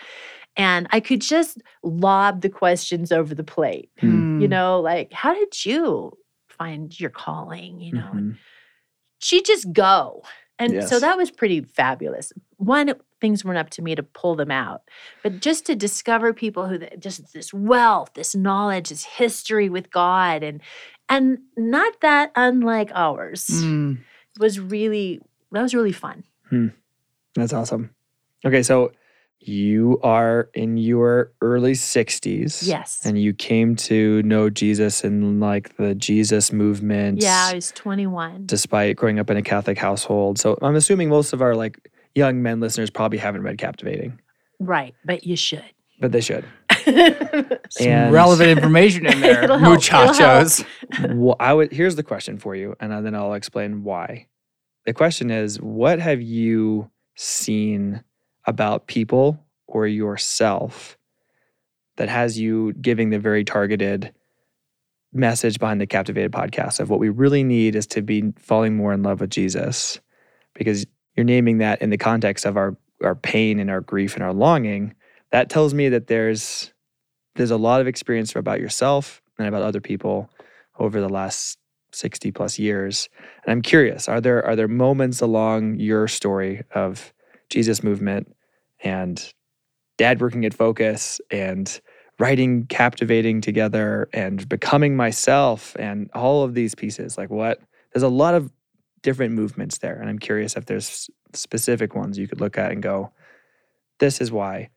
And 0.57 0.87
I 0.91 0.99
could 0.99 1.21
just 1.21 1.61
lob 1.83 2.41
the 2.41 2.49
questions 2.49 3.11
over 3.11 3.33
the 3.33 3.43
plate, 3.43 3.89
Hmm. 3.99 4.41
you 4.41 4.47
know, 4.47 4.79
like, 4.81 5.13
how 5.13 5.33
did 5.33 5.65
you 5.65 6.17
find 6.49 6.97
your 6.99 7.09
calling? 7.09 7.79
You 7.81 7.93
know, 7.93 8.11
Mhm. 8.13 8.37
she 9.19 9.41
just 9.41 9.71
go. 9.71 10.23
And 10.59 10.73
so 10.87 10.99
that 10.99 11.17
was 11.17 11.31
pretty 11.31 11.61
fabulous. 11.61 12.31
One, 12.57 12.93
things 13.19 13.43
weren't 13.43 13.57
up 13.57 13.71
to 13.71 13.81
me 13.81 13.95
to 13.95 14.03
pull 14.03 14.35
them 14.35 14.51
out, 14.51 14.81
but 15.23 15.39
just 15.39 15.65
to 15.67 15.75
discover 15.75 16.33
people 16.33 16.67
who 16.67 16.77
just 16.99 17.33
this 17.33 17.51
wealth, 17.53 18.11
this 18.13 18.35
knowledge, 18.35 18.89
this 18.89 19.03
history 19.05 19.69
with 19.69 19.89
God, 19.89 20.43
and 20.43 20.61
and 21.09 21.39
not 21.57 21.99
that 22.01 22.31
unlike 22.35 22.91
ours 22.93 23.47
Mm. 23.49 23.99
was 24.39 24.59
really 24.59 25.19
that 25.51 25.61
was 25.61 25.73
really 25.73 25.91
fun. 25.93 26.23
That's 27.35 27.53
awesome. 27.53 27.89
Okay, 28.45 28.61
so 28.63 28.91
you 29.43 29.99
are 30.03 30.49
in 30.53 30.77
your 30.77 31.31
early 31.41 31.71
60s. 31.73 32.65
Yes. 32.65 33.01
And 33.05 33.19
you 33.19 33.33
came 33.33 33.75
to 33.77 34.21
know 34.23 34.49
Jesus 34.49 35.03
in 35.03 35.39
like 35.39 35.75
the 35.77 35.95
Jesus 35.95 36.53
movement. 36.53 37.21
Yeah, 37.21 37.49
I 37.51 37.55
was 37.55 37.71
21. 37.71 38.45
despite 38.45 38.95
growing 38.97 39.19
up 39.19 39.29
in 39.29 39.37
a 39.37 39.41
Catholic 39.41 39.77
household. 39.77 40.37
So 40.39 40.57
I'm 40.61 40.75
assuming 40.75 41.09
most 41.09 41.33
of 41.33 41.41
our 41.41 41.55
like 41.55 41.89
young 42.15 42.41
men 42.43 42.59
listeners 42.59 42.89
probably 42.89 43.17
haven't 43.17 43.41
read 43.43 43.57
Captivating, 43.57 44.19
right, 44.59 44.93
but 45.05 45.25
you 45.25 45.35
should. 45.35 45.63
but 45.99 46.11
they 46.11 46.21
should. 46.21 46.45
Some 47.69 47.87
And- 47.87 48.13
relevant 48.13 48.49
information 48.57 49.05
in 49.05 49.21
there, 49.21 49.43
It'll 49.43 49.57
help, 49.57 49.81
help. 49.83 50.07
muchachos. 50.09 50.63
Wh- 50.99 51.35
I 51.39 51.53
would 51.53 51.71
here's 51.71 51.95
the 51.95 52.03
question 52.03 52.37
for 52.37 52.55
you, 52.55 52.75
and 52.79 53.05
then 53.05 53.15
I'll 53.15 53.33
explain 53.33 53.83
why. 53.83 54.27
The 54.85 54.93
question 54.93 55.29
is, 55.31 55.59
what 55.61 55.99
have 55.99 56.21
you 56.21 56.89
seen 57.15 58.03
about 58.45 58.87
people 58.87 59.43
or 59.67 59.87
yourself 59.87 60.97
that 61.97 62.09
has 62.09 62.39
you 62.39 62.73
giving 62.73 63.09
the 63.09 63.19
very 63.19 63.43
targeted 63.43 64.13
message 65.13 65.59
behind 65.59 65.81
the 65.81 65.87
Captivated 65.87 66.31
podcast 66.31 66.79
of 66.79 66.89
what 66.89 66.99
we 66.99 67.09
really 67.09 67.43
need 67.43 67.75
is 67.75 67.85
to 67.87 68.01
be 68.01 68.33
falling 68.37 68.75
more 68.75 68.93
in 68.93 69.03
love 69.03 69.19
with 69.19 69.29
Jesus, 69.29 69.99
because 70.53 70.85
you're 71.15 71.25
naming 71.25 71.57
that 71.59 71.81
in 71.81 71.89
the 71.89 71.97
context 71.97 72.45
of 72.45 72.57
our 72.57 72.75
our 73.03 73.15
pain 73.15 73.59
and 73.59 73.69
our 73.69 73.81
grief 73.81 74.15
and 74.15 74.23
our 74.23 74.33
longing. 74.33 74.93
That 75.31 75.49
tells 75.49 75.73
me 75.73 75.89
that 75.89 76.07
there's 76.07 76.71
there's 77.35 77.51
a 77.51 77.57
lot 77.57 77.81
of 77.81 77.87
experience 77.87 78.35
about 78.35 78.59
yourself 78.59 79.21
and 79.37 79.47
about 79.47 79.63
other 79.63 79.81
people 79.81 80.29
over 80.77 80.99
the 81.01 81.09
last 81.09 81.57
60 81.93 82.31
plus 82.31 82.59
years. 82.59 83.09
And 83.43 83.51
I'm 83.51 83.61
curious, 83.61 84.07
are 84.07 84.21
there 84.21 84.45
are 84.45 84.55
there 84.55 84.67
moments 84.67 85.21
along 85.21 85.79
your 85.79 86.07
story 86.07 86.63
of 86.73 87.13
Jesus 87.51 87.83
movement 87.83 88.35
and 88.83 89.33
dad 89.97 90.21
working 90.21 90.45
at 90.45 90.53
Focus 90.53 91.21
and 91.29 91.79
writing 92.19 92.65
captivating 92.67 93.41
together 93.41 94.09
and 94.13 94.47
becoming 94.47 94.95
myself 94.95 95.75
and 95.79 96.09
all 96.13 96.43
of 96.43 96.53
these 96.53 96.75
pieces? 96.75 97.17
Like 97.17 97.29
what 97.29 97.59
there's 97.93 98.03
a 98.03 98.09
lot 98.09 98.33
of 98.33 98.51
different 99.01 99.33
movements 99.33 99.79
there. 99.79 99.99
And 99.99 100.09
I'm 100.09 100.19
curious 100.19 100.55
if 100.55 100.65
there's 100.65 101.09
specific 101.33 101.95
ones 101.95 102.17
you 102.17 102.27
could 102.27 102.41
look 102.41 102.57
at 102.57 102.71
and 102.71 102.81
go, 102.81 103.11
this 103.99 104.21
is 104.21 104.31
why 104.31 104.69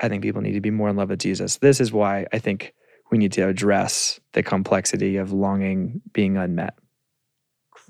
I 0.00 0.08
think 0.08 0.22
people 0.22 0.42
need 0.42 0.52
to 0.52 0.60
be 0.60 0.70
more 0.70 0.88
in 0.88 0.96
love 0.96 1.10
with 1.10 1.20
Jesus. 1.20 1.58
This 1.58 1.80
is 1.80 1.92
why 1.92 2.26
I 2.32 2.38
think 2.38 2.74
we 3.10 3.18
need 3.18 3.32
to 3.32 3.46
address 3.46 4.20
the 4.32 4.42
complexity 4.42 5.16
of 5.16 5.32
longing 5.32 6.00
being 6.12 6.36
unmet. 6.36 6.74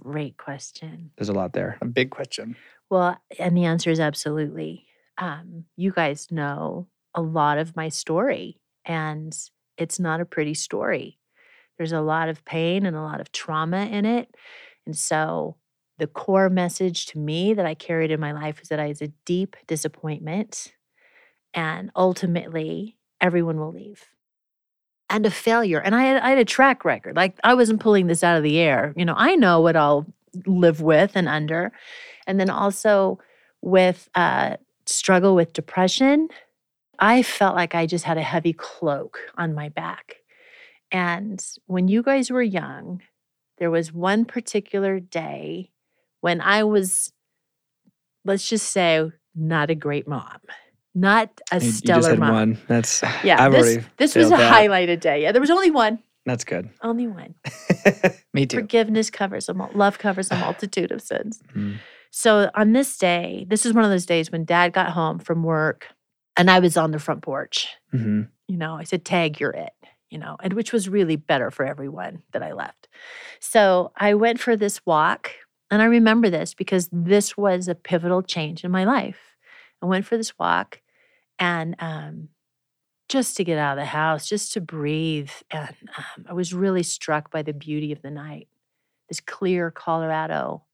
Great 0.03 0.37
question. 0.37 1.11
There's 1.17 1.29
a 1.29 1.35
lot 1.35 1.53
there. 1.53 1.77
A 1.81 1.85
big 1.85 2.11
question. 2.11 2.57
Well, 2.91 3.19
and 3.39 3.57
the 3.57 3.65
answer 3.65 3.91
is 3.91 4.01
absolutely. 4.01 4.87
Um, 5.19 5.65
you 5.77 5.93
guys 5.93 6.29
know 6.31 6.89
a 7.15 7.23
lot 7.23 7.59
of 7.59 7.77
my 7.77 7.89
story, 7.89 8.61
and 8.85 9.37
it's 9.79 10.01
not 10.01 10.21
a 10.21 10.25
pretty 10.27 10.55
story. 10.55 11.19
There's 11.79 11.93
a 11.93 12.01
lot 12.03 12.29
of 12.29 12.45
pain 12.45 12.87
and 12.87 12.97
a 12.97 13.03
lot 13.03 13.21
of 13.21 13.33
trauma 13.33 13.87
in 13.87 14.05
it. 14.05 14.35
And 14.87 14.97
so 14.97 15.57
the 15.99 16.07
core 16.07 16.51
message 16.51 17.07
to 17.07 17.19
me 17.19 17.55
that 17.55 17.67
I 17.67 17.75
carried 17.75 18.11
in 18.11 18.21
my 18.21 18.33
life 18.33 18.61
is 18.61 18.69
that 18.69 18.81
I 18.81 18.89
was 18.89 19.03
a 19.03 19.09
deep 19.25 19.57
disappointment 19.67 20.75
and 21.55 21.91
ultimately 21.97 22.99
everyone 23.21 23.59
will 23.59 23.73
leave. 23.73 24.07
And 25.09 25.27
a 25.27 25.31
failure. 25.31 25.81
And 25.81 25.95
I 25.95 26.03
had, 26.05 26.23
I 26.23 26.31
had 26.31 26.39
a 26.39 26.45
track 26.45 26.85
record. 26.85 27.17
Like 27.17 27.39
I 27.43 27.55
wasn't 27.55 27.81
pulling 27.81 28.07
this 28.07 28.23
out 28.23 28.37
of 28.37 28.45
the 28.45 28.59
air. 28.59 28.95
You 28.97 29.05
know, 29.05 29.15
I 29.17 29.35
know 29.35 29.61
what 29.61 29.75
I'll 29.75 30.07
live 30.47 30.81
with 30.81 31.13
and 31.17 31.29
under. 31.29 31.73
And 32.31 32.39
then 32.39 32.49
also 32.49 33.19
with 33.61 34.09
uh, 34.15 34.57
struggle 34.87 35.35
with 35.35 35.53
depression, 35.53 36.29
I 37.01 37.25
felt 37.25 37.57
like 37.57 37.75
I 37.75 37.87
just 37.87 38.05
had 38.05 38.19
a 38.19 38.23
heavy 38.23 38.53
cloak 38.53 39.19
on 39.37 39.53
my 39.53 39.69
back. 39.69 40.17
And 40.93 41.45
when 41.67 41.89
you 41.89 42.05
guys 42.05 42.31
were 42.31 42.41
young, 42.43 43.03
there 43.59 43.69
was 43.71 43.93
one 43.93 44.25
particular 44.27 45.01
day 45.01 45.73
when 46.21 46.41
I 46.41 46.63
was, 46.63 47.13
let's 48.25 48.49
just 48.49 48.71
say, 48.71 49.11
not 49.35 49.71
a 49.71 49.75
great 49.75 50.07
mom, 50.07 50.39
not 50.95 51.41
a 51.51 51.57
You- 51.59 51.67
you 51.67 51.71
just 51.73 51.79
stellar 51.79 52.11
had 52.11 52.19
mom. 52.21 52.33
one. 52.33 52.59
That's 52.69 53.03
Yeah, 53.25 53.45
I've 53.45 53.51
this, 53.53 53.85
this 53.97 54.15
was 54.15 54.27
a 54.29 54.37
that. 54.37 54.53
highlighted 54.55 55.01
day. 55.01 55.23
Yeah, 55.23 55.33
there 55.33 55.41
was 55.41 55.51
only 55.51 55.71
one, 55.73 55.99
that's 56.27 56.45
good. 56.45 56.71
only 56.83 57.09
one. 57.09 57.35
Me 58.35 58.47
too. 58.47 58.59
Forgiveness 58.59 59.11
covers 59.11 59.49
a 59.49 59.55
mul- 59.55 59.71
love 59.75 59.99
covers 59.99 60.31
a 60.31 60.37
multitude 60.47 60.93
of 60.93 61.03
sins. 61.03 61.41
Mm. 61.57 61.79
So 62.11 62.51
on 62.55 62.73
this 62.73 62.97
day, 62.99 63.47
this 63.49 63.65
is 63.65 63.73
one 63.73 63.85
of 63.85 63.91
those 63.91 64.07
days 64.07 64.31
when 64.31 64.45
Dad 64.45 64.73
got 64.73 64.91
home 64.91 65.19
from 65.19 65.43
work, 65.43 65.87
and 66.37 66.51
I 66.51 66.59
was 66.59 66.77
on 66.77 66.91
the 66.91 66.99
front 66.99 67.23
porch. 67.23 67.69
hmm 67.91 68.23
You 68.49 68.57
know, 68.57 68.75
I 68.75 68.85
said, 68.85 69.05
"Tag, 69.05 69.41
you're 69.41 69.51
it." 69.53 69.73
You 70.11 70.19
know, 70.19 70.37
and 70.43 70.55
which 70.55 70.73
was 70.73 70.89
really 70.89 71.15
better 71.15 71.53
for 71.53 71.65
everyone 71.65 72.25
that 72.33 72.43
I 72.43 72.53
left. 72.53 72.89
So 73.39 73.93
I 73.97 74.15
went 74.15 74.41
for 74.41 74.57
this 74.57 74.85
walk, 74.85 75.31
and 75.71 75.81
I 75.81 75.85
remember 75.85 76.29
this 76.31 76.53
because 76.53 76.89
this 76.93 77.37
was 77.37 77.69
a 77.69 77.77
pivotal 77.77 78.23
change 78.23 78.65
in 78.65 78.73
my 78.73 78.85
life. 78.85 79.21
I 79.81 79.87
went 79.87 80.05
for 80.05 80.17
this 80.17 80.37
walk, 80.37 80.81
and 81.39 81.77
um, 81.79 82.29
just 83.09 83.37
to 83.37 83.45
get 83.45 83.59
out 83.59 83.79
of 83.79 83.83
the 83.83 83.87
house, 83.87 84.29
just 84.29 84.53
to 84.55 84.61
breathe, 84.61 85.31
and 85.51 85.75
um, 85.99 86.27
I 86.29 86.33
was 86.33 86.55
really 86.55 86.83
struck 86.83 87.31
by 87.31 87.43
the 87.43 87.53
beauty 87.53 87.93
of 87.93 88.03
the 88.03 88.11
night. 88.11 88.49
This 89.09 89.21
clear 89.21 89.71
Colorado 89.71 90.65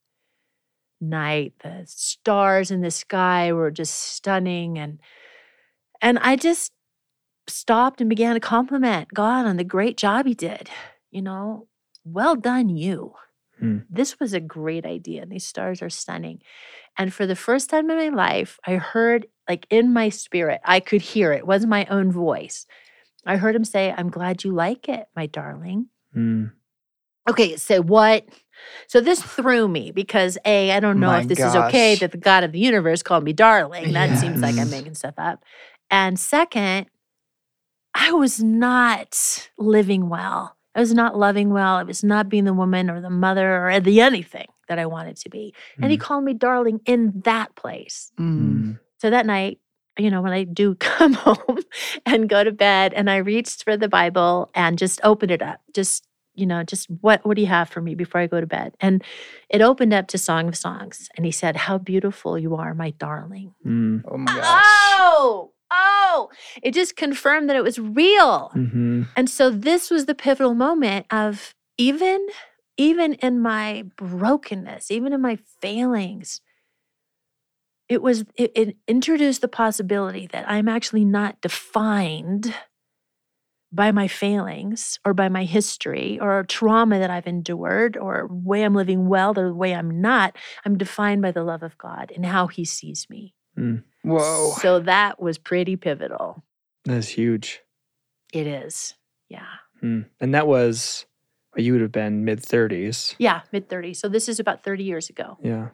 night, 1.01 1.55
the 1.63 1.83
stars 1.87 2.71
in 2.71 2.81
the 2.81 2.91
sky 2.91 3.53
were 3.53 3.71
just 3.71 3.95
stunning, 3.95 4.79
and 4.79 4.99
and 6.01 6.19
I 6.19 6.37
just 6.37 6.73
stopped 7.49 8.01
and 8.01 8.11
began 8.11 8.35
to 8.35 8.41
compliment 8.41 9.09
God 9.15 9.47
on 9.47 9.57
the 9.57 9.65
great 9.65 9.97
job 9.97 10.27
he 10.27 10.35
did. 10.35 10.69
You 11.11 11.23
know, 11.23 11.69
well 12.05 12.37
done, 12.37 12.69
you. 12.69 13.15
Hmm. 13.59 13.79
This 13.89 14.21
was 14.21 14.33
a 14.33 14.41
great 14.41 14.85
idea, 14.85 15.23
and 15.23 15.33
these 15.33 15.47
stars 15.47 15.81
are 15.83 15.91
stunning. 15.91 16.43
And 16.99 17.13
for 17.13 17.27
the 17.27 17.37
first 17.37 17.71
time 17.71 17.91
in 17.91 17.97
my 17.97 18.09
life, 18.09 18.59
I 18.67 18.77
heard, 18.77 19.27
like 19.49 19.67
in 19.71 19.93
my 19.93 20.09
spirit, 20.09 20.61
I 20.65 20.81
could 20.81 21.03
hear 21.03 21.33
it, 21.33 21.39
it 21.39 21.47
wasn't 21.47 21.71
my 21.71 21.87
own 21.87 22.13
voice. 22.13 22.67
I 23.25 23.37
heard 23.37 23.57
him 23.57 23.65
say, 23.65 23.93
I'm 23.97 24.11
glad 24.11 24.45
you 24.45 24.53
like 24.53 24.89
it, 24.89 25.07
my 25.17 25.27
darling. 25.27 25.89
Mm. 26.15 26.53
Okay, 27.29 27.57
so 27.57 27.83
what? 27.83 28.25
So 28.89 29.01
this 29.01 29.23
threw 29.23 29.69
me 29.69 29.91
because 29.91 30.39
A, 30.45 30.73
I 30.73 30.81
don't 30.81 31.01
know 31.01 31.09
My 31.09 31.21
if 31.21 31.29
this 31.29 31.39
is 31.41 31.55
okay 31.55 31.95
that 31.97 32.13
the 32.13 32.19
God 32.19 32.45
of 32.45 32.53
the 32.53 32.59
universe 32.59 33.03
called 33.03 33.25
me 33.25 33.33
darling. 33.33 33.93
That 33.93 34.17
seems 34.19 34.43
like 34.43 34.59
I'm 34.59 34.71
making 34.71 34.95
stuff 34.95 35.15
up. 35.19 35.45
And 35.91 36.19
second, 36.19 36.87
I 37.95 38.13
was 38.13 38.43
not 38.43 39.49
living 39.59 40.09
well. 40.09 40.57
I 40.75 40.81
was 40.81 40.93
not 40.93 41.17
loving 41.17 41.51
well. 41.53 41.77
I 41.77 41.83
was 41.85 42.05
not 42.05 42.29
being 42.29 42.45
the 42.45 42.53
woman 42.53 42.91
or 42.91 43.01
the 43.01 43.11
mother 43.11 43.67
or 43.67 43.81
the 43.81 44.01
anything 44.03 44.47
that 44.69 44.79
I 44.79 44.87
wanted 44.87 45.17
to 45.19 45.31
be. 45.31 45.55
And 45.81 45.91
he 45.91 45.97
Mm. 45.97 46.01
called 46.01 46.25
me 46.25 46.35
darling 46.35 46.81
in 46.85 47.23
that 47.25 47.55
place. 47.55 48.13
Mm. 48.19 48.79
So 48.99 49.09
that 49.11 49.25
night, 49.25 49.61
you 49.99 50.11
know, 50.11 50.21
when 50.21 50.33
I 50.33 50.45
do 50.45 50.75
come 50.81 51.15
home 51.15 51.59
and 52.05 52.29
go 52.29 52.45
to 52.45 52.53
bed 52.53 52.93
and 52.93 53.09
I 53.09 53.17
reached 53.17 53.65
for 53.65 53.77
the 53.79 53.89
Bible 53.89 54.51
and 54.55 54.77
just 54.79 55.01
opened 55.03 55.31
it 55.31 55.41
up, 55.41 55.61
just, 55.73 56.07
you 56.37 56.47
know, 56.47 56.63
just 56.63 56.89
what 57.01 57.25
what 57.27 57.37
do 57.37 57.43
you 57.43 57.49
have 57.49 57.69
for 57.69 57.81
me 57.81 57.95
before 57.95 58.21
I 58.21 58.27
go 58.27 58.41
to 58.41 58.47
bed? 58.47 58.75
And 58.81 59.03
it 59.49 59.63
opened 59.63 59.93
up 59.93 60.07
to 60.09 60.19
Song 60.19 60.49
of 60.49 60.57
Songs. 60.57 61.09
And 61.17 61.25
he 61.27 61.33
said, 61.33 61.57
How 61.57 61.79
beautiful 61.79 62.39
you 62.39 62.55
are, 62.57 62.75
my 62.75 62.91
darling. 62.91 63.55
Mm. 63.67 64.03
Oh 64.11 64.17
my 64.17 64.35
gosh. 64.35 64.65
Oh, 64.99 65.53
oh. 65.71 66.29
It 66.63 66.75
just 66.75 66.97
confirmed 66.97 67.49
that 67.49 67.57
it 67.57 67.65
was 67.65 67.79
real. 67.79 68.51
hmm 68.53 69.03
And 69.17 69.29
so 69.31 69.51
this 69.51 69.91
was 69.91 70.07
the 70.07 70.15
pivotal 70.15 70.55
moment 70.55 71.07
of 71.11 71.55
even 71.79 72.27
even 72.79 73.15
in 73.15 73.41
my 73.41 73.85
brokenness, 73.97 74.91
even 74.91 75.13
in 75.15 75.21
my 75.23 75.39
failings, 75.63 76.41
it 77.89 78.03
was 78.03 78.25
it, 78.35 78.53
it 78.55 78.77
introduced 78.89 79.41
the 79.41 79.49
possibility 79.49 80.27
that 80.29 80.49
I'm 80.49 80.69
actually 80.69 81.05
not 81.05 81.41
defined 81.41 82.55
by 83.73 83.93
my 83.93 84.09
failings 84.09 84.99
or 85.05 85.13
by 85.13 85.29
my 85.29 85.45
history 85.45 86.19
or 86.21 86.45
trauma 86.45 86.99
that 86.99 87.11
I've 87.11 87.27
endured 87.27 87.97
or 87.97 88.29
way 88.31 88.63
I'm 88.63 88.75
living 88.75 89.09
well 89.09 89.31
or 89.39 89.49
the 89.49 89.55
way 89.55 89.75
I'm 89.75 90.01
not. 90.01 90.37
I'm 90.65 90.79
defined 90.79 91.23
by 91.23 91.33
the 91.33 91.43
love 91.43 91.63
of 91.63 91.77
God 91.77 92.13
and 92.15 92.25
how 92.25 92.47
he 92.47 92.65
sees 92.65 93.07
me. 93.11 93.35
Whoa. 94.03 94.53
So 94.61 94.81
that 94.81 95.21
was 95.21 95.39
pretty 95.39 95.77
pivotal. 95.77 96.45
That's 96.85 97.09
huge. 97.09 97.63
It 98.33 98.47
is. 98.47 98.95
Yeah. 99.29 99.47
Mm. 99.83 100.07
And 100.21 100.35
that 100.35 100.47
was, 100.47 101.07
you 101.57 101.73
would 101.73 101.83
have 101.83 101.93
been 101.93 102.25
mid 102.25 102.43
30s. 102.43 103.15
Yeah, 103.19 103.43
mid 103.53 103.69
30s. 103.69 103.97
So 103.97 104.09
this 104.09 104.29
is 104.29 104.39
about 104.39 104.63
30 104.63 104.85
years 104.85 105.11
ago. 105.11 105.39
Yeah. 105.43 105.69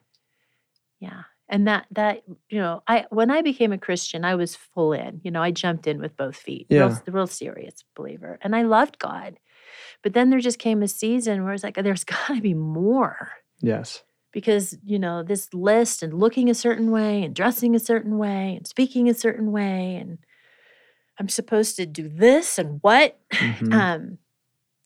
Yeah. 0.99 1.23
And 1.53 1.69
that 1.69 1.87
that 1.93 2.23
you 2.49 2.59
know, 2.59 2.83
I 2.89 3.05
when 3.11 3.31
I 3.31 3.43
became 3.43 3.73
a 3.73 3.79
Christian, 3.79 4.25
I 4.25 4.35
was 4.35 4.57
full 4.57 4.93
in. 4.95 5.21
You 5.23 5.31
know, 5.31 5.43
I 5.43 5.51
jumped 5.53 5.87
in 5.87 6.01
with 6.01 6.17
both 6.17 6.35
feet. 6.35 6.67
Yeah. 6.71 6.87
Real, 6.87 7.03
real 7.09 7.27
serious 7.29 7.85
believer. 7.95 8.39
And 8.43 8.57
I 8.57 8.63
loved 8.63 8.99
God. 8.99 9.39
But 10.03 10.15
then 10.15 10.31
there 10.31 10.41
just 10.41 10.59
came 10.59 10.83
a 10.83 10.89
season 10.89 11.45
where 11.45 11.53
it's 11.53 11.63
like 11.63 11.77
there's 11.77 12.05
got 12.17 12.29
to 12.35 12.41
be 12.41 12.55
more 12.55 13.33
Yes. 13.61 14.03
because, 14.33 14.77
you 14.83 14.99
know, 14.99 15.23
this 15.23 15.53
list 15.53 16.03
and 16.03 16.15
looking 16.15 16.49
a 16.51 16.55
certain 16.55 16.91
way 16.91 17.23
and 17.23 17.35
dressing 17.35 17.77
a 17.77 17.79
certain 17.79 18.17
way 18.19 18.55
and 18.57 18.67
speaking 18.67 19.09
a 19.09 19.15
certain 19.15 19.53
way 19.53 19.97
and 20.01 20.19
I'm 21.21 21.29
supposed 21.29 21.77
to 21.77 21.85
do 21.87 22.09
this 22.09 22.59
and 22.59 22.79
what? 22.83 23.19
Mhm. 23.33 23.73
Um 23.75 24.19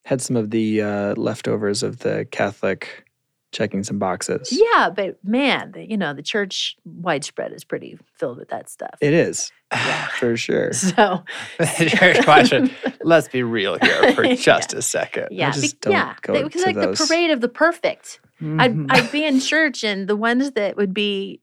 Had 0.04 0.20
some 0.20 0.36
of 0.36 0.50
the 0.50 0.82
uh, 0.82 1.14
leftovers 1.16 1.82
of 1.84 2.00
the 2.00 2.26
Catholic 2.30 3.05
checking 3.52 3.82
some 3.84 3.98
boxes. 3.98 4.48
yeah, 4.52 4.90
but 4.90 5.16
man, 5.24 5.72
the, 5.72 5.88
you 5.88 5.96
know, 5.96 6.12
the 6.12 6.22
church 6.22 6.76
widespread 6.84 7.52
is 7.52 7.64
pretty 7.64 7.98
filled 8.14 8.38
with 8.38 8.48
that 8.48 8.68
stuff. 8.68 8.96
It 9.00 9.12
is, 9.14 9.50
Yeah. 9.72 10.06
for 10.18 10.36
sure. 10.36 10.70
So 10.74 11.24
Here's 11.58 12.18
a 12.18 12.22
question. 12.22 12.70
Let's 13.02 13.28
be 13.28 13.42
real 13.42 13.78
here 13.82 14.12
for 14.12 14.24
Yeah. 14.24 14.34
just 14.34 14.74
a 14.74 14.82
second. 14.82 15.28
Yeah, 15.30 15.52
be- 15.52 15.68
don't 15.80 15.92
yeah, 15.92 16.14
go 16.22 16.32
they- 16.34 16.42
because 16.42 16.62
to 16.62 16.66
like 16.68 16.76
those. 16.76 16.98
the 16.98 17.06
parade 17.06 17.30
of 17.30 17.40
the 17.40 17.48
perfect. 17.48 18.20
I'd 18.40 18.74
Mhm. 18.74 18.86
I'd 18.90 19.10
be 19.10 19.24
in 19.24 19.40
church 19.40 19.82
and 19.82 20.06
the 20.08 20.16
ones 20.16 20.50
that 20.52 20.76
would 20.76 20.92
be 20.92 21.40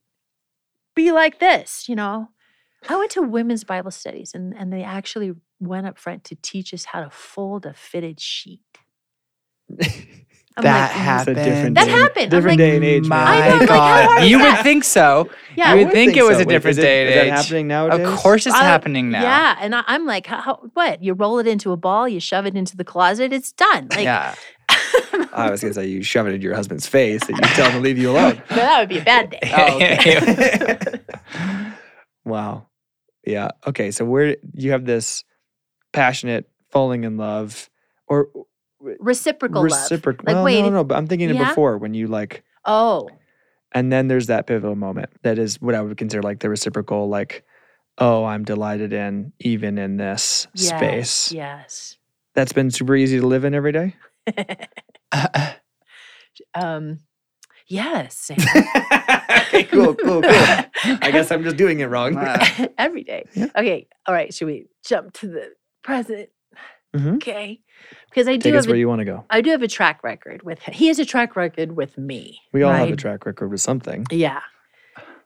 be 0.94 1.10
like 1.10 1.40
this, 1.40 1.88
you 1.88 1.96
know. 1.96 2.28
I 2.88 2.96
went 2.96 3.10
to 3.12 3.22
women's 3.22 3.64
Bible 3.64 3.90
studies 3.90 4.32
and 4.34 4.54
and 4.56 4.72
they 4.72 4.84
actually 4.84 5.32
went 5.58 5.86
up 5.88 5.98
front 5.98 6.22
to 6.24 6.36
teach 6.36 6.72
us 6.74 6.84
how 6.84 7.02
to 7.02 7.10
fold 7.10 7.66
a 7.66 7.72
fitted 7.74 8.20
sheet. 8.20 8.60
I'm 10.56 10.62
That 10.62 10.90
mm, 10.90 10.94
like, 10.94 11.02
happened. 11.02 11.38
A 11.38 11.44
different 11.44 11.74
That 11.74 11.84
day, 11.86 11.90
happened. 11.90 12.24
I'm 12.24 12.30
Different 12.30 12.46
like, 12.46 12.58
day 12.58 12.70
mm, 12.72 12.76
and 12.76 12.84
age, 12.84 13.02
man. 13.08 13.24
My 13.24 13.42
I 13.48 13.58
know, 13.58 13.66
God. 13.66 14.04
hard 14.06 14.24
you 14.28 14.38
is 14.38 14.42
would 14.54 14.62
think 14.62 14.84
so. 14.84 15.28
Yeah, 15.56 15.74
you 15.74 15.84
would 15.86 15.92
think, 15.92 16.16
it 16.16 16.22
was 16.22 16.36
so. 16.36 16.42
a 16.42 16.46
Wait, 16.46 16.48
different 16.54 16.70
is 16.72 16.78
it- 16.78 16.82
day 16.82 17.00
and 17.00 17.08
Is 17.10 17.14
that 17.16 17.42
happening 17.42 17.66
nowadays? 17.68 18.06
Of 18.08 18.16
course 18.18 18.46
it's 18.46 18.54
I- 18.54 18.62
happening 18.62 19.10
now. 19.10 19.22
Yeah, 19.22 19.56
and 19.60 19.74
I, 19.74 19.82
I'm 19.88 20.06
like, 20.06 20.26
how, 20.26 20.40
how- 20.40 20.70
what? 20.74 21.02
You 21.02 21.14
roll 21.14 21.38
it 21.40 21.48
into 21.48 21.72
a 21.72 21.76
ball, 21.76 22.08
you 22.08 22.20
shove 22.20 22.46
it 22.46 22.54
into 22.54 22.76
the 22.76 22.84
closet, 22.84 23.32
it's 23.32 23.50
done. 23.52 23.88
Like, 23.90 24.04
yeah. 24.04 24.34
I 25.32 25.50
was 25.50 25.60
gonna 25.60 25.74
say 25.74 25.86
you 25.86 26.02
shove 26.04 26.28
it 26.28 26.34
in 26.34 26.40
your 26.40 26.54
husband's 26.54 26.86
face 26.86 27.22
and 27.28 27.36
you 27.36 27.42
tell 27.54 27.66
him 27.66 27.72
to 27.72 27.80
leave 27.80 27.98
you 27.98 28.10
alone. 28.12 28.40
no, 28.50 28.56
that 28.56 28.78
would 28.80 28.88
be 28.88 28.98
a 28.98 29.04
bad 29.04 29.30
day. 29.30 29.40
Oh, 29.52 29.76
okay. 29.76 31.00
wow. 32.24 32.66
Yeah. 33.26 33.50
Okay. 33.66 33.90
So 33.90 34.04
where 34.04 34.36
you 34.52 34.70
have 34.72 34.84
this 34.84 35.24
passionate 35.92 36.48
falling 36.70 37.04
in 37.04 37.16
love 37.16 37.68
or 38.06 38.28
Reciprocal 39.00 39.62
love. 39.62 39.64
reciprocal. 39.64 40.24
Like, 40.26 40.34
well, 40.34 40.44
wait, 40.44 40.62
no, 40.62 40.70
no, 40.70 40.84
but 40.84 40.96
I'm 40.96 41.06
thinking 41.06 41.30
of 41.30 41.36
Yeah? 41.36 41.48
before 41.48 41.78
when 41.78 41.94
you 41.94 42.06
like, 42.06 42.44
Oh, 42.64 43.08
and 43.72 43.92
then 43.92 44.08
there's 44.08 44.28
that 44.28 44.46
pivotal 44.46 44.76
moment 44.76 45.10
that 45.22 45.38
is 45.38 45.60
what 45.60 45.74
I 45.74 45.82
would 45.82 45.96
consider 45.96 46.22
like 46.22 46.40
the 46.40 46.48
reciprocal, 46.48 47.08
like, 47.08 47.44
oh, 47.98 48.24
I'm 48.24 48.44
delighted 48.44 48.92
in 48.92 49.32
even 49.40 49.78
in 49.78 49.96
this 49.96 50.46
yes, 50.54 50.68
space. 50.76 51.32
Yes. 51.32 51.96
That's 52.34 52.52
been 52.52 52.70
super 52.70 52.94
easy 52.96 53.20
to 53.20 53.26
live 53.26 53.44
in 53.44 53.54
every 53.54 53.72
day. 53.72 53.96
um, 56.54 57.00
yes, 57.66 58.30
okay, 58.32 59.64
cool, 59.64 59.94
cool, 59.94 60.22
cool. 60.22 60.22
I 60.84 61.10
guess 61.12 61.30
I'm 61.30 61.42
just 61.44 61.56
doing 61.56 61.80
it 61.80 61.86
wrong. 61.86 62.16
Every 62.78 63.04
day. 63.04 63.24
Yeah. 63.34 63.46
Okay. 63.56 63.86
All 64.06 64.14
right. 64.14 64.32
Should 64.34 64.46
we 64.46 64.66
jump 64.84 65.12
to 65.14 65.28
the 65.28 65.52
present? 65.82 66.30
Mhm. 66.94 67.16
Okay. 67.16 67.60
Because 68.10 68.28
I 68.28 68.36
do 68.36 68.42
Take 68.42 68.54
us 68.54 68.64
have 68.64 68.68
where 68.70 68.76
a, 68.76 68.78
you 68.78 68.88
want 68.88 69.00
to 69.00 69.04
go. 69.04 69.24
I 69.30 69.40
do 69.40 69.50
have 69.50 69.62
a 69.62 69.68
track 69.68 70.04
record 70.04 70.42
with 70.42 70.60
him. 70.60 70.74
He 70.74 70.86
has 70.88 70.98
a 70.98 71.04
track 71.04 71.36
record 71.36 71.76
with 71.76 71.98
me. 71.98 72.40
We 72.52 72.62
all 72.62 72.72
have 72.72 72.90
a 72.90 72.96
track 72.96 73.26
record 73.26 73.50
with 73.50 73.60
something. 73.60 74.06
Yeah. 74.10 74.40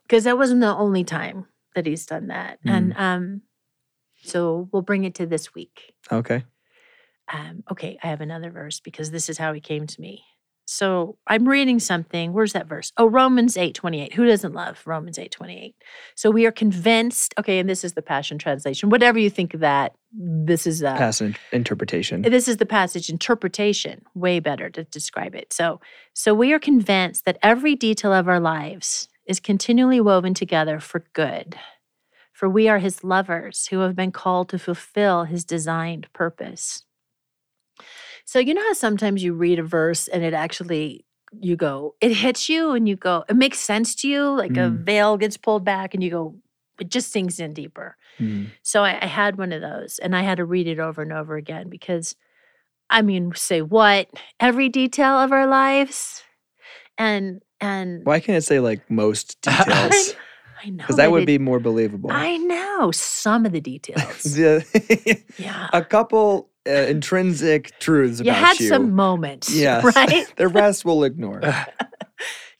Because 0.03 0.23
that 0.23 0.37
wasn't 0.37 0.61
the 0.61 0.75
only 0.75 1.03
time 1.03 1.45
that 1.75 1.85
he's 1.85 2.05
done 2.05 2.27
that. 2.27 2.59
And 2.65 2.93
Mm. 2.95 2.99
um 2.99 3.41
so 4.23 4.67
we'll 4.71 4.81
bring 4.81 5.03
it 5.05 5.15
to 5.15 5.25
this 5.25 5.53
week. 5.53 5.93
Okay. 6.11 6.43
Um, 7.31 7.63
okay, 7.71 7.97
I 8.03 8.07
have 8.07 8.21
another 8.21 8.49
verse 8.49 8.79
because 8.79 9.11
this 9.11 9.29
is 9.29 9.37
how 9.37 9.53
he 9.53 9.61
came 9.61 9.85
to 9.87 10.01
me. 10.01 10.23
So 10.71 11.17
I'm 11.25 11.49
reading 11.49 11.79
something. 11.79 12.31
Where's 12.31 12.53
that 12.53 12.67
verse? 12.67 12.91
Oh, 12.95 13.07
Romans 13.07 13.57
8 13.57 13.73
28. 13.73 14.13
Who 14.13 14.27
doesn't 14.27 14.53
love 14.53 14.83
Romans 14.85 15.17
8 15.17 15.31
28? 15.31 15.75
So 16.13 16.29
we 16.29 16.45
are 16.45 16.51
convinced. 16.51 17.33
Okay, 17.39 17.57
and 17.57 17.67
this 17.67 17.83
is 17.83 17.93
the 17.93 18.03
Passion 18.03 18.37
Translation. 18.37 18.91
Whatever 18.91 19.17
you 19.17 19.31
think 19.31 19.55
of 19.55 19.61
that, 19.61 19.95
this 20.13 20.67
is 20.67 20.83
uh, 20.83 20.95
Passage 20.95 21.39
interpretation. 21.51 22.21
this 22.21 22.47
is 22.47 22.57
the 22.57 22.67
passage 22.67 23.09
interpretation. 23.09 24.03
Way 24.13 24.39
better 24.39 24.69
to 24.69 24.83
describe 24.83 25.33
it. 25.33 25.51
So, 25.53 25.81
so 26.13 26.35
we 26.35 26.53
are 26.53 26.59
convinced 26.59 27.25
that 27.25 27.39
every 27.41 27.75
detail 27.75 28.13
of 28.13 28.27
our 28.27 28.39
lives 28.39 29.09
is 29.25 29.39
continually 29.39 29.99
woven 29.99 30.35
together 30.35 30.79
for 30.79 31.03
good. 31.13 31.55
For 32.31 32.47
we 32.47 32.67
are 32.67 32.77
his 32.77 33.03
lovers 33.03 33.67
who 33.71 33.79
have 33.79 33.95
been 33.95 34.11
called 34.11 34.49
to 34.49 34.59
fulfill 34.59 35.23
his 35.23 35.43
designed 35.43 36.13
purpose. 36.13 36.85
So, 38.29 38.37
you 38.37 38.53
know 38.53 38.61
how 38.61 38.73
sometimes 38.73 39.23
you 39.23 39.33
read 39.33 39.57
a 39.57 39.63
verse 39.63 40.07
and 40.07 40.23
it 40.23 40.35
actually, 40.35 41.03
you 41.41 41.55
go, 41.55 41.95
it 41.99 42.11
hits 42.15 42.47
you 42.47 42.73
and 42.73 42.87
you 42.87 42.95
go, 42.95 43.25
it 43.27 43.35
makes 43.35 43.57
sense 43.57 43.95
to 43.95 44.07
you, 44.07 44.29
like 44.37 44.51
a 44.51 44.69
Mm. 44.69 44.83
veil 44.85 45.17
gets 45.17 45.35
pulled 45.35 45.65
back 45.65 45.95
and 45.95 46.03
you 46.03 46.11
go, 46.11 46.35
it 46.79 46.89
just 46.89 47.11
sinks 47.11 47.39
in 47.39 47.53
deeper. 47.55 47.97
Mm. 48.19 48.51
So 48.61 48.83
I, 48.83 48.99
I 49.01 49.07
had 49.07 49.39
one 49.39 49.51
of 49.51 49.61
those 49.61 49.97
and 49.97 50.15
I 50.15 50.21
had 50.21 50.37
to 50.37 50.45
read 50.45 50.67
it 50.67 50.77
over 50.77 51.01
and 51.01 51.11
over 51.11 51.37
again 51.37 51.69
because, 51.69 52.15
I 52.87 53.01
mean, 53.01 53.31
say 53.33 53.63
what? 53.63 54.09
Every 54.39 54.69
detail 54.69 55.15
of 55.17 55.31
our 55.31 55.47
lives? 55.47 56.21
And, 56.99 57.41
and 57.59 58.05
Why 58.05 58.19
can't 58.19 58.37
it 58.37 58.43
say 58.45 58.59
like 58.59 58.91
most 58.91 59.41
details? 59.41 60.13
I 60.63 60.69
know. 60.69 60.83
Because 60.83 60.97
that 60.97 61.09
would 61.09 61.23
it- 61.23 61.25
be 61.25 61.39
more 61.39 61.59
believable. 61.59 62.11
I 62.13 62.37
know 62.37 62.91
some 62.91 63.47
of 63.47 63.53
the 63.53 63.61
details. 63.61 64.21
The- 64.35 65.23
yeah. 65.39 65.67
a 65.73 65.83
couple 65.83 66.48
uh, 66.69 66.85
intrinsic 66.87 67.77
truths 67.79 68.19
about 68.19 68.27
You 68.27 68.33
had 68.33 68.59
you. 68.59 68.67
some 68.69 68.93
moments, 68.95 69.49
Yes. 69.53 69.83
right? 69.95 70.31
the 70.37 70.47
rest 70.47 70.85
we'll 70.85 71.03
ignore. 71.03 71.41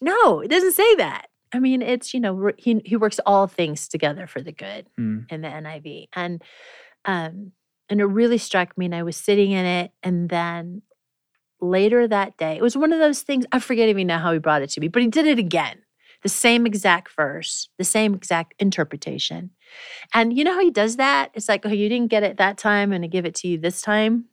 No, 0.01 0.39
it 0.39 0.47
doesn't 0.47 0.71
say 0.73 0.95
that. 0.95 1.27
I 1.53 1.59
mean, 1.59 1.81
it's, 1.81 2.13
you 2.13 2.21
know, 2.21 2.51
he, 2.57 2.81
he 2.85 2.95
works 2.95 3.19
all 3.25 3.47
things 3.47 3.89
together 3.89 4.27
for 4.27 4.41
the 4.41 4.53
good. 4.53 4.87
Mm. 4.97 5.25
in 5.29 5.41
the 5.41 5.49
NIV. 5.49 6.07
And 6.13 6.41
um 7.05 7.51
and 7.89 7.99
it 7.99 8.05
really 8.05 8.37
struck 8.37 8.77
me 8.77 8.85
and 8.85 8.95
I 8.95 9.03
was 9.03 9.17
sitting 9.17 9.51
in 9.51 9.65
it 9.65 9.91
and 10.03 10.29
then 10.29 10.83
later 11.59 12.07
that 12.07 12.37
day, 12.37 12.55
it 12.55 12.61
was 12.61 12.77
one 12.77 12.93
of 12.93 12.99
those 12.99 13.23
things, 13.23 13.45
I 13.51 13.59
forget 13.59 13.89
even 13.89 14.07
now 14.07 14.19
how 14.19 14.31
he 14.31 14.39
brought 14.39 14.61
it 14.61 14.69
to 14.71 14.79
me, 14.79 14.87
but 14.87 15.01
he 15.01 15.09
did 15.09 15.25
it 15.27 15.39
again. 15.39 15.79
The 16.23 16.29
same 16.29 16.65
exact 16.65 17.11
verse, 17.15 17.69
the 17.77 17.83
same 17.83 18.13
exact 18.13 18.53
interpretation. 18.59 19.51
And 20.13 20.37
you 20.37 20.43
know 20.43 20.53
how 20.53 20.61
he 20.61 20.71
does 20.71 20.97
that? 20.97 21.31
It's 21.33 21.47
like, 21.47 21.65
oh, 21.65 21.69
you 21.69 21.87
didn't 21.89 22.09
get 22.09 22.23
it 22.23 22.37
that 22.37 22.57
time 22.57 22.91
and 22.91 23.03
I 23.05 23.07
give 23.07 23.25
it 23.25 23.35
to 23.35 23.47
you 23.47 23.57
this 23.57 23.81
time. 23.81 24.25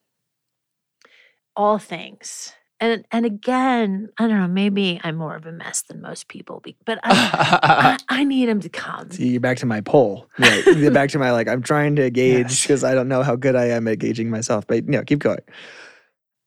All 1.55 1.79
things. 1.79 2.53
And 2.79 3.07
and 3.11 3.25
again, 3.25 4.11
I 4.18 4.27
don't 4.27 4.38
know, 4.38 4.49
maybe 4.49 5.01
I'm 5.03 5.16
more 5.16 5.35
of 5.35 5.46
a 5.46 5.53
mess 5.53 5.81
than 5.81 6.03
most 6.03 6.29
people, 6.29 6.62
but 6.85 6.99
I, 7.03 7.09
I, 7.62 7.99
I 8.20 8.25
need 8.25 8.51
him 8.51 8.61
to 8.61 8.68
come. 8.68 9.11
See, 9.12 9.29
you're 9.29 9.40
back 9.40 9.57
to 9.59 9.66
my 9.66 9.81
poll. 9.81 10.29
Right. 10.38 10.62
You're 10.66 10.90
back 10.90 11.09
to 11.11 11.18
my 11.18 11.31
like, 11.31 11.49
I'm 11.49 11.62
trying 11.62 11.96
to 11.96 12.11
gauge 12.11 12.51
Yes. 12.51 12.62
because 12.62 12.85
I 12.85 12.94
don't 12.94 13.09
know 13.09 13.22
how 13.22 13.35
good 13.35 13.57
I 13.57 13.66
am 13.70 13.88
at 13.88 13.99
gauging 13.99 14.29
myself. 14.29 14.66
But 14.66 14.85
you 14.85 14.90
know, 14.90 15.03
keep 15.05 15.20
going. 15.20 15.38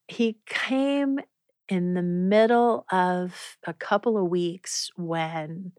he 0.08 0.38
came 0.45 1.19
in 1.70 1.94
the 1.94 2.02
middle 2.02 2.86
of 2.92 3.58
a 3.66 3.74
couple 3.74 4.18
of 4.18 4.26
weeks 4.30 4.90
when 4.98 5.72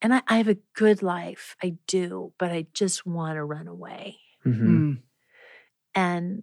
and 0.00 0.14
I, 0.14 0.22
I 0.28 0.36
have 0.38 0.48
a 0.48 0.58
good 0.74 1.02
life 1.02 1.56
i 1.62 1.74
do 1.86 2.32
but 2.38 2.50
i 2.52 2.66
just 2.72 3.04
want 3.06 3.36
to 3.36 3.44
run 3.44 3.66
away 3.68 4.18
Mhm. 4.46 4.62
Mm. 4.66 4.98
and 5.94 6.42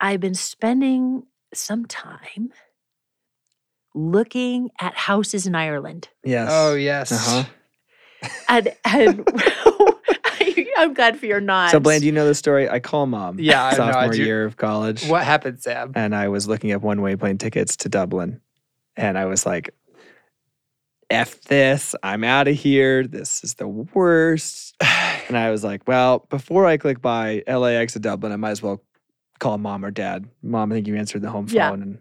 i've 0.00 0.20
been 0.20 0.34
spending 0.34 1.24
some 1.54 1.84
time 1.86 2.50
looking 3.94 4.70
at 4.80 4.94
houses 4.94 5.46
in 5.46 5.54
ireland 5.54 6.08
Yes. 6.24 6.48
Oh 6.50 6.74
yes. 6.74 7.12
Uh-huh. 7.12 7.44
and 8.48 8.74
and 8.84 9.26
i'm 10.78 10.94
glad 10.94 11.18
for 11.18 11.26
your 11.26 11.40
nods 11.40 11.72
So, 11.72 11.80
Blaine, 11.80 12.00
do 12.00 12.06
you 12.06 12.12
know 12.12 12.26
the 12.26 12.34
story? 12.34 12.68
I 12.68 12.80
call 12.80 13.06
mom. 13.06 13.38
Yeah, 13.38 13.64
I 13.64 13.74
Sophomore 13.74 14.12
do. 14.12 14.22
year 14.22 14.44
of 14.44 14.56
college. 14.56 15.06
What 15.06 15.24
happened, 15.24 15.60
Sam? 15.62 15.92
and 15.94 16.14
I 16.14 16.28
was 16.28 16.48
looking 16.48 16.72
up 16.72 16.82
one 16.82 17.00
way 17.00 17.16
plane 17.16 17.38
tickets 17.38 17.76
to 17.78 17.88
Dublin. 17.88 18.40
And 18.96 19.16
I 19.16 19.24
was 19.24 19.46
like, 19.46 19.70
F 21.10 21.40
this, 21.42 21.94
I'm 22.02 22.24
out 22.24 22.48
of 22.48 22.54
here. 22.56 23.06
This 23.06 23.44
is 23.44 23.54
the 23.54 23.68
worst. 23.68 24.74
And 25.28 25.38
I 25.38 25.50
was 25.50 25.62
like, 25.64 25.86
well, 25.86 26.26
before 26.30 26.66
I 26.66 26.76
click 26.76 27.00
buy 27.00 27.42
LAX 27.46 27.92
to 27.94 28.00
Dublin, 28.00 28.32
I 28.32 28.36
might 28.36 28.50
as 28.50 28.60
well 28.60 28.82
call 29.38 29.56
mom 29.56 29.82
or 29.84 29.90
dad. 29.90 30.28
Mom, 30.42 30.70
I 30.70 30.74
think 30.74 30.86
you 30.88 30.96
answered 30.96 31.22
the 31.22 31.30
home 31.30 31.46
phone. 31.46 31.54
Yeah. 31.56 31.72
And 31.72 31.98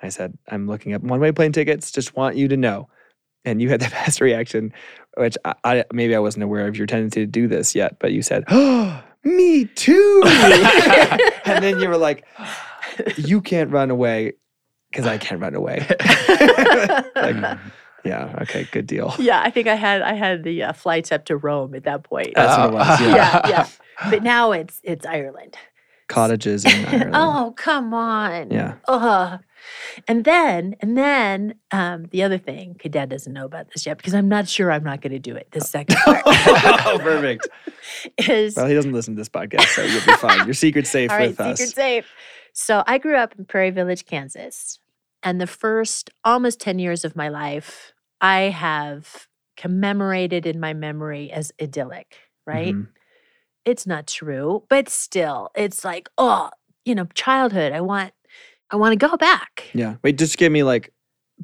I 0.00 0.08
said, 0.08 0.38
I'm 0.48 0.66
looking 0.66 0.94
up 0.94 1.02
one 1.02 1.20
way 1.20 1.32
plane 1.32 1.52
tickets. 1.52 1.90
Just 1.90 2.16
want 2.16 2.36
you 2.36 2.46
to 2.48 2.56
know. 2.56 2.88
And 3.44 3.60
you 3.60 3.68
had 3.68 3.80
the 3.80 3.90
best 3.90 4.20
reaction, 4.20 4.72
which 5.16 5.36
I, 5.44 5.54
I 5.64 5.84
maybe 5.92 6.14
I 6.14 6.18
wasn't 6.18 6.44
aware 6.44 6.66
of 6.66 6.76
your 6.76 6.86
tendency 6.86 7.20
to 7.20 7.26
do 7.26 7.46
this 7.48 7.74
yet, 7.74 7.98
but 7.98 8.12
you 8.12 8.22
said, 8.22 8.44
oh, 8.48 9.02
me 9.24 9.66
too. 9.66 10.22
and 11.44 11.62
then 11.64 11.78
you 11.80 11.88
were 11.88 11.96
like, 11.96 12.24
you 13.16 13.40
can't 13.40 13.70
run 13.70 13.90
away 13.90 14.32
because 14.90 15.06
I 15.06 15.18
can't 15.18 15.40
run 15.40 15.54
away. 15.54 15.86
like, 17.16 17.58
yeah, 18.04 18.34
okay, 18.42 18.66
good 18.72 18.86
deal. 18.86 19.14
yeah 19.18 19.42
i 19.42 19.50
think 19.50 19.68
i 19.68 19.74
had 19.74 20.00
i 20.00 20.14
had 20.14 20.42
the 20.42 20.62
uh, 20.62 20.72
flights 20.72 21.12
up 21.12 21.26
to 21.26 21.36
rome 21.36 21.74
at 21.74 21.84
that 21.84 22.02
point 22.02 22.32
That's 22.34 22.56
what 22.56 22.70
it 22.70 22.72
was. 22.72 23.00
Yeah. 23.00 23.14
yeah 23.14 23.48
yeah 23.48 23.68
but 24.10 24.22
now 24.22 24.52
it's 24.52 24.80
it's 24.82 25.04
ireland 25.04 25.56
Cottages 26.08 26.64
in 26.64 26.86
Ireland. 26.86 27.10
oh 27.14 27.52
come 27.56 27.92
on 27.94 28.50
Yeah. 28.50 28.76
Ugh. 28.88 29.38
And 30.08 30.24
then 30.24 30.74
and 30.80 30.96
then 30.96 31.54
um 31.72 32.06
the 32.10 32.22
other 32.22 32.38
thing 32.38 32.74
'cause 32.74 32.90
dad 32.90 33.08
doesn't 33.08 33.32
know 33.32 33.44
about 33.44 33.70
this 33.72 33.86
yet 33.86 33.96
because 33.96 34.14
i'm 34.14 34.28
not 34.28 34.48
sure 34.48 34.70
i'm 34.72 34.84
not 34.84 35.00
going 35.00 35.12
to 35.12 35.18
do 35.18 35.34
it 35.36 35.48
This 35.52 35.68
second 35.70 35.96
part 36.04 36.22
oh, 36.26 36.98
perfect. 37.00 37.48
is 38.28 38.56
Well, 38.56 38.66
he 38.66 38.74
doesn't 38.74 38.92
listen 38.92 39.14
to 39.14 39.20
this 39.20 39.28
podcast, 39.28 39.66
so 39.74 39.82
you'll 39.82 40.04
be 40.04 40.12
fine. 40.14 40.44
Your 40.46 40.54
secret's 40.54 40.90
safe 40.98 41.10
right 41.10 41.28
with 41.28 41.36
secret 41.36 41.60
us. 41.60 41.72
safe 41.74 42.06
so 42.52 42.82
i 42.86 42.98
grew 42.98 43.16
up 43.16 43.34
in 43.38 43.44
prairie 43.44 43.70
village 43.70 44.04
kansas 44.06 44.78
and 45.22 45.40
the 45.40 45.46
first 45.46 46.10
almost 46.24 46.60
10 46.60 46.78
years 46.78 47.04
of 47.04 47.14
my 47.14 47.28
life 47.28 47.92
i 48.20 48.40
have 48.42 49.28
commemorated 49.56 50.46
in 50.46 50.58
my 50.58 50.72
memory 50.74 51.30
as 51.30 51.52
idyllic 51.62 52.16
right 52.46 52.74
Mhm. 52.74 52.88
it's 53.64 53.86
not 53.86 54.06
true 54.06 54.64
but 54.68 54.88
still 54.88 55.50
it's 55.54 55.84
like 55.84 56.08
oh 56.18 56.50
you 56.84 56.94
know 56.94 57.06
childhood 57.14 57.72
i 57.72 57.80
want 57.80 58.12
i 58.70 58.76
want 58.76 58.92
to 58.98 59.06
go 59.08 59.16
back 59.16 59.64
Yeah. 59.74 59.96
Wait, 60.02 60.18
just 60.18 60.36
give 60.38 60.50
me 60.52 60.62
like 60.62 60.92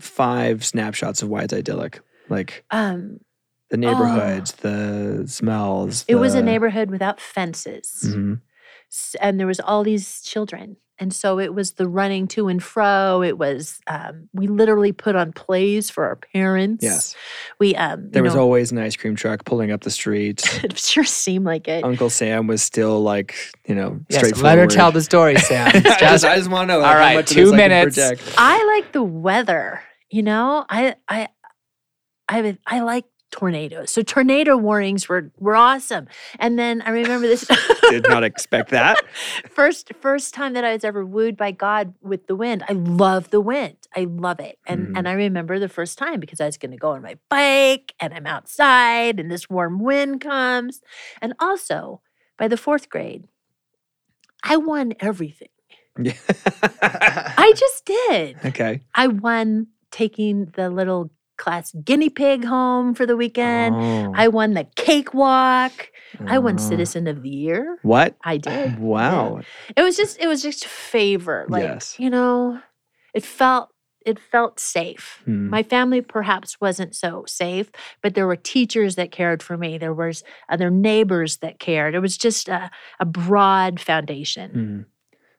five 0.01 0.65
snapshots 0.65 1.23
of 1.23 1.29
why 1.29 1.43
it's 1.43 1.53
idyllic. 1.55 2.01
Like 2.29 2.65
um 2.71 3.19
the 3.71 3.77
neighborhoods, 3.77 4.53
the 4.53 5.25
smells. 5.27 6.05
it 6.09 6.15
was 6.17 6.35
a 6.35 6.43
neighborhood 6.43 6.91
without 6.91 7.21
fences 7.21 8.05
Mhm. 8.07 8.41
S- 8.91 9.17
and 9.21 9.39
there 9.41 9.47
was 9.47 9.61
all 9.61 9.83
these 9.83 10.21
children 10.23 10.77
and 10.99 11.13
so 11.13 11.39
it 11.39 11.53
was 11.53 11.73
the 11.73 11.87
running 11.87 12.27
to 12.29 12.49
and 12.49 12.63
fro 12.63 13.23
it 13.23 13.37
was 13.37 13.81
um, 13.87 14.29
we 14.33 14.47
literally 14.47 14.93
put 14.93 15.15
on 15.15 15.31
plays 15.33 15.91
for 15.91 16.05
our 16.05 16.17
parents 16.17 16.83
Yes. 16.83 17.15
we 17.59 17.75
um 17.77 18.09
There 18.11 18.21
you 18.21 18.25
was 18.25 18.35
know, 18.35 18.41
always 18.41 18.73
an 18.73 18.79
ice 18.79 18.97
cream 18.97 19.15
truck 19.17 19.45
pulling 19.45 19.71
up 19.73 19.83
the 19.83 19.91
street. 20.01 20.43
it 20.65 20.79
sure 20.79 21.05
seemed 21.05 21.45
like 21.45 21.69
it 21.69 21.85
Uncle 21.85 22.09
Sam 22.11 22.47
was 22.47 22.63
still 22.63 23.03
like, 23.03 23.35
you 23.67 23.75
know, 23.75 24.01
Yes, 24.09 24.21
straightforward. 24.21 24.45
let 24.45 24.59
her 24.59 24.67
tell 24.69 24.91
the 24.93 25.03
story, 25.03 25.37
Sam. 25.37 25.67
I 25.75 25.81
just, 25.81 26.01
Just- 26.01 26.25
I 26.25 26.37
just 26.37 26.51
want 26.51 26.69
to 26.71 26.75
know. 26.75 26.81
All 26.81 26.87
how 26.93 26.97
right, 26.99 27.17
much 27.17 27.31
of 27.31 27.37
two 27.37 27.45
this 27.47 27.53
I 27.53 27.57
can 27.59 27.69
minutes. 27.71 27.97
project. 27.97 28.35
I 28.39 28.65
like 28.79 28.93
the 28.93 29.03
weather. 29.03 29.83
You 30.11 30.23
know, 30.23 30.65
I 30.71 30.95
I 31.09 31.29
I 32.29 32.57
I 32.67 32.81
like 32.81 33.05
tornadoes. 33.31 33.91
So 33.91 34.03
tornado 34.03 34.57
warnings 34.57 35.09
were 35.09 35.31
were 35.39 35.57
awesome. 35.57 36.07
And 36.39 36.59
then 36.59 36.81
I 36.83 36.91
remember 36.91 37.27
this 37.27 37.45
Did 37.91 38.05
not 38.09 38.25
expect 38.25 38.71
that. 38.71 38.97
first 39.51 39.93
first 40.01 40.33
time 40.35 40.53
that 40.55 40.65
I 40.65 40.73
was 40.73 40.85
ever 40.85 41.05
wooed 41.05 41.37
by 41.37 41.51
God 41.51 41.95
with 42.03 42.27
the 42.27 42.35
wind. 42.37 42.65
I 42.69 42.73
love 42.73 43.31
the 43.31 43.41
wind. 43.41 43.77
I 43.97 44.05
love 44.05 44.41
it. 44.41 44.59
And 44.67 44.89
Mhm. 44.89 44.99
and 44.99 45.09
I 45.09 45.13
remember 45.13 45.59
the 45.59 45.69
first 45.69 45.99
time 45.99 46.21
because 46.21 46.41
I 46.41 46.47
was 46.47 46.57
going 46.57 46.71
to 46.73 46.77
go 46.77 46.91
on 46.93 47.03
my 47.03 47.17
bike 47.29 47.95
and 48.01 48.15
I'm 48.15 48.27
outside 48.27 49.19
and 49.21 49.31
this 49.31 49.51
warm 49.51 49.81
wind 49.81 50.21
comes. 50.21 50.81
And 51.21 51.35
also 51.41 52.01
by 52.39 52.49
the 52.49 52.57
4th 52.57 52.89
grade 52.89 53.27
I 54.43 54.57
won 54.57 54.95
everything. 55.01 55.49
Yeah. 55.99 56.13
I 56.83 57.53
just 57.57 57.85
did. 57.87 58.37
okay. 58.45 58.83
I 58.95 59.09
won 59.09 59.69
taking 59.91 60.45
the 60.55 60.69
little 60.71 61.11
class 61.37 61.73
guinea 61.85 62.11
pig 62.11 62.45
home 62.45 62.95
for 62.95 63.07
the 63.07 63.17
weekend. 63.17 63.75
Oh. 63.77 64.13
I 64.15 64.29
won 64.29 64.55
the 64.55 64.65
cakewalk. 64.77 65.91
I 66.27 66.39
won 66.39 66.55
Oh. 66.55 66.59
Citizen 66.59 67.07
of 67.07 67.23
the 67.23 67.29
Year. 67.31 67.79
What? 67.83 68.17
I 68.25 68.39
did. 68.39 68.79
Wow. 68.81 69.41
It 69.77 69.83
was 69.83 69.97
just 69.97 70.19
it 70.21 70.27
was 70.27 70.43
just 70.43 70.65
a 70.65 70.69
favor. 70.69 71.47
Like, 71.49 71.63
Yes. 71.65 71.97
you 71.99 72.11
know, 72.11 72.61
it 73.15 73.25
felt 73.25 73.71
it 74.05 74.19
felt 74.21 74.61
safe. 74.61 75.21
Hmm. 75.25 75.49
My 75.51 75.65
family 75.65 76.01
perhaps 76.01 76.61
wasn't 76.61 76.95
so 76.95 77.25
safe, 77.27 77.71
but 78.03 78.15
there 78.15 78.27
were 78.29 78.37
teachers 78.37 78.95
that 78.95 79.11
cared 79.11 79.43
for 79.43 79.57
me. 79.59 79.79
There 79.79 79.93
was 79.93 80.23
other 80.49 80.71
neighbors 80.71 81.39
that 81.39 81.59
cared. 81.59 81.95
It 81.97 81.99
was 81.99 82.17
just 82.17 82.49
a, 82.49 82.71
a 83.01 83.05
broad 83.05 83.81
foundation. 83.81 84.51
Hmm. 84.51 84.81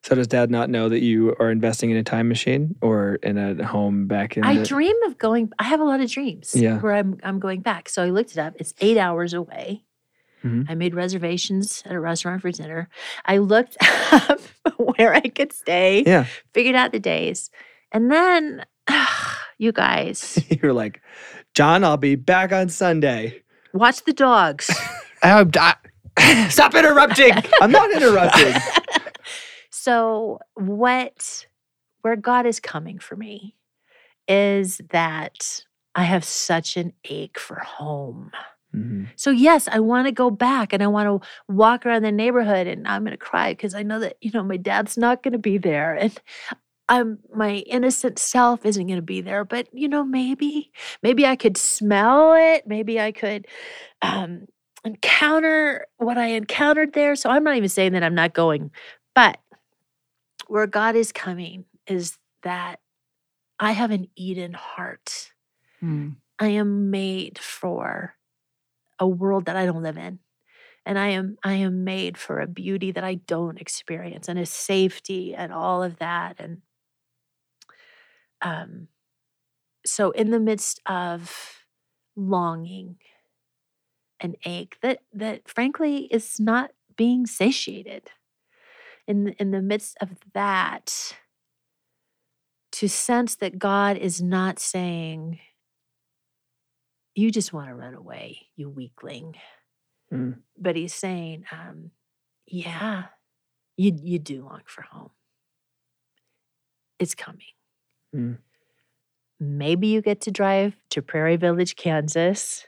So 0.07 0.15
does 0.15 0.27
dad 0.27 0.49
not 0.49 0.69
know 0.69 0.87
that 0.87 1.01
you 1.01 1.35
are 1.37 1.51
investing 1.51 1.89
in 1.91 1.97
a 1.97 2.03
time 2.03 2.29
machine 2.29 2.75
or 2.81 3.15
in 3.15 3.37
a 3.37 3.65
home 3.65 4.07
back 4.07 4.37
in 4.37 4.43
I 4.45 4.55
the- 4.59 4.63
dream 4.63 4.95
of 5.05 5.17
going. 5.17 5.51
I 5.59 5.63
have 5.65 5.81
a 5.81 5.83
lot 5.83 5.99
of 5.99 6.09
dreams 6.09 6.55
Yeah. 6.55 6.79
where 6.79 6.93
I'm 6.93 7.17
I'm 7.23 7.39
going 7.39 7.59
back. 7.59 7.89
So 7.89 8.01
I 8.03 8.09
looked 8.09 8.31
it 8.31 8.37
up. 8.37 8.53
It's 8.57 8.73
eight 8.79 8.97
hours 8.97 9.33
away. 9.33 9.83
Mhm. 10.45 10.65
I 10.69 10.75
made 10.75 10.95
reservations 10.95 11.83
at 11.85 11.91
a 11.91 11.99
restaurant 11.99 12.41
for 12.41 12.51
dinner. 12.51 12.87
I 13.25 13.39
looked 13.39 13.75
up 14.13 14.39
where 14.77 15.13
I 15.13 15.19
could 15.27 15.51
stay. 15.51 16.03
Yeah. 16.07 16.25
Figured 16.53 16.75
out 16.75 16.93
the 16.93 17.01
days, 17.01 17.49
and 17.91 18.09
then 18.09 18.63
you 19.57 19.73
guys 19.73 20.39
You're 20.63 20.71
like, 20.71 21.01
John, 21.53 21.83
I'll 21.83 21.97
be 21.97 22.15
back 22.15 22.53
on 22.53 22.69
Sunday. 22.69 23.41
watch 23.73 24.05
the 24.05 24.13
dogs. 24.13 24.71
Oh, 25.21 25.49
I- 25.59 25.75
stop 26.49 26.75
interrupting. 26.75 27.33
I'm 27.61 27.71
not 27.71 27.91
interrupting. 27.91 28.53
So 29.87 30.39
what 30.55 31.47
where 32.01 32.17
God 32.17 32.45
is 32.45 32.59
coming 32.59 32.99
for 32.99 33.15
me 33.15 33.55
is 34.27 34.81
that 34.91 35.63
I 35.95 36.03
have 36.03 36.25
such 36.25 36.77
an 36.77 36.93
ache 37.05 37.39
for 37.39 37.57
home. 37.59 38.31
Mhm. 38.75 39.07
So 39.15 39.31
yes, 39.31 39.67
I 39.69 39.79
want 39.79 40.07
to 40.07 40.11
go 40.11 40.29
back 40.31 40.73
and 40.73 40.83
I 40.83 40.87
want 40.87 41.23
to 41.23 41.27
walk 41.47 41.85
around 41.85 42.03
the 42.03 42.11
neighborhood 42.11 42.67
and 42.67 42.87
I'm 42.87 43.03
going 43.03 43.11
to 43.11 43.17
cry 43.17 43.53
because 43.53 43.75
I 43.75 43.83
know 43.83 43.99
that 44.01 44.17
you 44.21 44.31
know 44.33 44.43
my 44.43 44.57
dad's 44.57 44.97
not 44.97 45.23
going 45.23 45.33
to 45.33 45.39
be 45.39 45.57
there 45.57 45.95
and 45.95 46.19
I'm 46.89 47.19
my 47.35 47.57
innocent 47.67 48.19
self 48.19 48.65
isn't 48.65 48.87
going 48.87 48.97
to 48.97 49.01
be 49.01 49.21
there 49.21 49.45
but 49.45 49.67
you 49.73 49.89
know 49.89 50.03
maybe 50.05 50.71
maybe 51.03 51.25
I 51.25 51.35
could 51.35 51.57
smell 51.57 52.33
it, 52.35 52.67
maybe 52.67 52.99
I 52.99 53.11
could 53.11 53.47
um 54.01 54.47
encounter 54.85 55.87
what 55.97 56.17
I 56.17 56.27
encountered 56.27 56.93
there. 56.93 57.15
So 57.15 57.29
I'm 57.29 57.43
not 57.43 57.57
even 57.57 57.69
saying 57.69 57.93
that 57.93 58.03
I'm 58.03 58.15
not 58.15 58.33
going, 58.33 58.71
but 59.15 59.37
where 60.47 60.67
God 60.67 60.95
is 60.95 61.11
coming 61.11 61.65
is 61.85 62.17
that 62.43 62.79
I 63.59 63.71
have 63.71 63.91
an 63.91 64.07
Eden 64.15 64.53
heart. 64.53 65.31
Hmm. 65.79 66.09
I 66.39 66.49
am 66.49 66.91
made 66.91 67.39
for 67.39 68.15
a 68.99 69.07
world 69.07 69.45
that 69.45 69.55
I 69.55 69.65
don't 69.65 69.83
live 69.83 69.97
in. 69.97 70.19
And 70.85 70.97
I 70.97 71.07
am 71.09 71.37
I 71.43 71.55
am 71.55 71.83
made 71.83 72.17
for 72.17 72.39
a 72.39 72.47
beauty 72.47 72.91
that 72.91 73.03
I 73.03 73.15
don't 73.15 73.59
experience 73.59 74.29
and 74.29 74.39
a 74.39 74.45
safety 74.45 75.35
and 75.35 75.51
all 75.51 75.83
of 75.83 75.97
that. 75.97 76.37
And 76.39 76.61
um 78.41 78.87
so 79.85 80.11
in 80.11 80.31
the 80.31 80.39
midst 80.39 80.81
of 80.85 81.65
longing 82.15 82.97
and 84.19 84.35
ache 84.45 84.77
that 84.81 84.99
that 85.13 85.47
frankly 85.47 86.05
is 86.05 86.39
not 86.39 86.71
being 86.95 87.25
satiated. 87.25 88.09
In 89.07 89.23
the, 89.23 89.33
in 89.39 89.51
the 89.51 89.61
midst 89.61 89.97
of 90.01 90.09
that, 90.33 91.15
to 92.73 92.89
sense 92.89 93.35
that 93.35 93.57
God 93.57 93.97
is 93.97 94.21
not 94.21 94.59
saying, 94.59 95.39
you 97.15 97.31
just 97.31 97.53
want 97.53 97.69
to 97.69 97.75
run 97.75 97.95
away, 97.95 98.47
you 98.55 98.69
weakling. 98.69 99.35
Mm. 100.13 100.39
But 100.57 100.75
he's 100.75 100.93
saying, 100.93 101.45
um, 101.51 101.91
yeah, 102.45 103.05
you, 103.77 103.97
you 104.01 104.19
do 104.19 104.43
long 104.43 104.61
for 104.65 104.83
home. 104.83 105.11
It's 106.99 107.15
coming. 107.15 107.41
Mm. 108.15 108.37
Maybe 109.39 109.87
you 109.87 110.01
get 110.01 110.21
to 110.21 110.31
drive 110.31 110.75
to 110.89 111.01
Prairie 111.01 111.35
Village, 111.35 111.75
Kansas. 111.75 112.65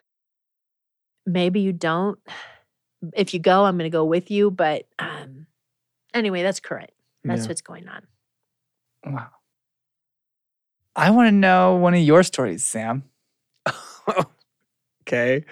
Maybe 1.25 1.59
you 1.61 1.73
don't. 1.73 2.19
If 3.13 3.33
you 3.33 3.39
go, 3.39 3.65
I'm 3.65 3.77
going 3.77 3.89
to 3.89 3.95
go 3.95 4.05
with 4.05 4.29
you. 4.29 4.51
But 4.51 4.85
um, 4.99 5.38
anyway, 6.13 6.43
that's 6.43 6.59
current. 6.59 6.91
That's 7.23 7.43
Yeah. 7.43 7.47
what's 7.49 7.61
going 7.61 7.87
on. 7.87 8.07
Wow. 9.05 9.27
I 10.95 11.11
want 11.11 11.27
to 11.27 11.31
know 11.31 11.75
one 11.75 11.93
of 11.93 12.01
your 12.01 12.23
stories, 12.23 12.65
Sam. 12.65 13.03
okay. 15.03 15.45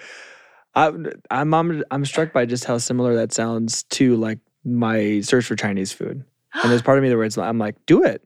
I, 0.74 0.92
I'm, 1.30 1.54
I'm 1.54 1.84
I'm 1.90 2.04
struck 2.04 2.32
by 2.32 2.44
just 2.46 2.64
how 2.64 2.78
similar 2.78 3.14
that 3.16 3.32
sounds 3.32 3.84
to 3.84 4.16
like 4.16 4.38
my 4.64 5.20
search 5.20 5.46
for 5.46 5.56
Chinese 5.56 5.92
food. 5.92 6.24
And 6.54 6.70
there's 6.70 6.82
part 6.84 6.98
of 6.98 7.04
me 7.04 7.14
where 7.14 7.24
it's 7.24 7.38
I'm 7.38 7.58
like, 7.58 7.76
do 7.86 8.02
it, 8.04 8.22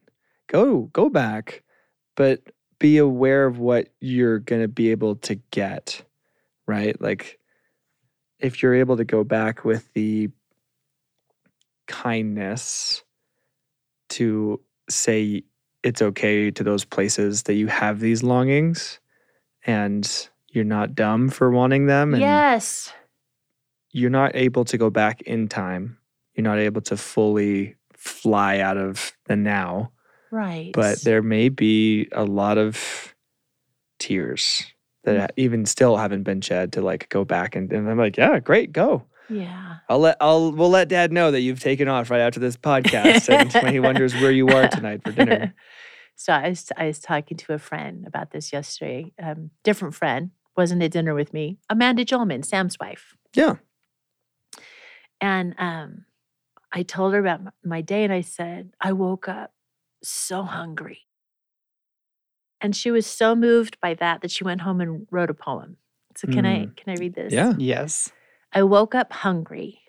go 0.47 0.89
go 0.93 1.09
back, 1.09 1.63
but 2.15 2.41
be 2.79 2.97
aware 2.97 3.45
of 3.45 3.59
what 3.59 3.89
you're 4.01 4.39
gonna 4.39 4.67
be 4.67 4.91
able 4.91 5.15
to 5.17 5.35
get, 5.51 6.03
right? 6.67 6.99
Like, 7.01 7.39
if 8.39 8.61
you're 8.61 8.75
able 8.75 8.97
to 8.97 9.05
go 9.05 9.23
back 9.23 9.63
with 9.63 9.91
the 9.93 10.29
kindness 11.87 13.03
to 14.09 14.59
say 14.89 15.43
it's 15.83 16.01
okay 16.01 16.51
to 16.51 16.63
those 16.63 16.85
places 16.85 17.43
that 17.43 17.55
you 17.55 17.67
have 17.67 17.99
these 17.99 18.23
longings 18.23 18.99
and 19.65 20.29
you're 20.49 20.63
not 20.63 20.95
dumb 20.95 21.29
for 21.29 21.49
wanting 21.51 21.87
them 21.87 22.13
and 22.13 22.21
yes. 22.21 22.91
you're 23.91 24.09
not 24.09 24.35
able 24.35 24.63
to 24.65 24.77
go 24.77 24.89
back 24.89 25.21
in 25.23 25.47
time 25.47 25.97
you're 26.35 26.43
not 26.43 26.59
able 26.59 26.81
to 26.81 26.95
fully 26.97 27.75
fly 27.93 28.59
out 28.59 28.77
of 28.77 29.13
the 29.25 29.35
now 29.35 29.91
Right. 30.31 30.71
but 30.73 31.01
there 31.01 31.21
may 31.21 31.49
be 31.49 32.07
a 32.11 32.23
lot 32.23 32.57
of 32.57 33.13
tears 33.99 34.63
that 35.03 35.31
Mm. 35.31 35.33
even 35.37 35.65
still 35.65 35.97
haven't 35.97 36.23
been 36.23 36.41
shed 36.41 36.73
to 36.73 36.81
like 36.81 37.09
go 37.09 37.23
back 37.25 37.55
and, 37.55 37.71
and 37.71 37.89
I'm 37.89 37.97
like 37.97 38.17
yeah 38.17 38.39
great 38.39 38.71
go 38.71 39.03
yeah. 39.29 39.77
I'll 39.89 39.99
let 39.99 40.17
I'll 40.21 40.51
we'll 40.51 40.69
let 40.69 40.87
dad 40.87 41.11
know 41.11 41.31
that 41.31 41.41
you've 41.41 41.59
taken 41.59 41.87
off 41.87 42.09
right 42.09 42.21
after 42.21 42.39
this 42.39 42.57
podcast 42.57 43.29
and 43.29 43.51
when 43.63 43.73
he 43.73 43.79
wonders 43.79 44.13
where 44.13 44.31
you 44.31 44.47
are 44.49 44.67
tonight 44.67 45.01
for 45.03 45.11
dinner 45.11 45.53
so 46.15 46.33
I 46.33 46.49
was 46.49 46.71
I 46.77 46.85
was 46.85 46.99
talking 46.99 47.37
to 47.37 47.53
a 47.53 47.59
friend 47.59 48.05
about 48.07 48.31
this 48.31 48.53
yesterday. 48.53 49.13
Um, 49.21 49.51
different 49.63 49.95
friend 49.95 50.31
wasn't 50.55 50.83
at 50.83 50.91
dinner 50.91 51.13
with 51.13 51.33
me. 51.33 51.57
Amanda 51.69 52.05
Jolman, 52.05 52.45
Sam's 52.45 52.77
wife. 52.79 53.15
Yeah. 53.35 53.55
And 55.19 55.55
um, 55.57 56.05
I 56.71 56.83
told 56.83 57.13
her 57.13 57.19
about 57.19 57.41
my 57.63 57.81
day, 57.81 58.03
and 58.03 58.13
I 58.13 58.21
said 58.21 58.73
I 58.79 58.93
woke 58.93 59.27
up 59.27 59.53
so 60.03 60.43
hungry. 60.43 61.01
And 62.61 62.75
she 62.75 62.91
was 62.91 63.05
so 63.05 63.35
moved 63.35 63.77
by 63.81 63.93
that 63.95 64.21
that 64.21 64.31
she 64.31 64.43
went 64.43 64.61
home 64.61 64.79
and 64.79 65.07
wrote 65.11 65.29
a 65.29 65.33
poem. 65.33 65.77
So 66.15 66.27
can 66.27 66.45
I 66.45 66.67
can 66.77 66.93
I 66.93 66.95
read 66.99 67.15
this? 67.15 67.33
Yeah. 67.33 67.53
Yes. 67.57 68.11
I 68.55 68.61
woke 68.61 68.93
up 68.93 69.11
hungry. 69.11 69.79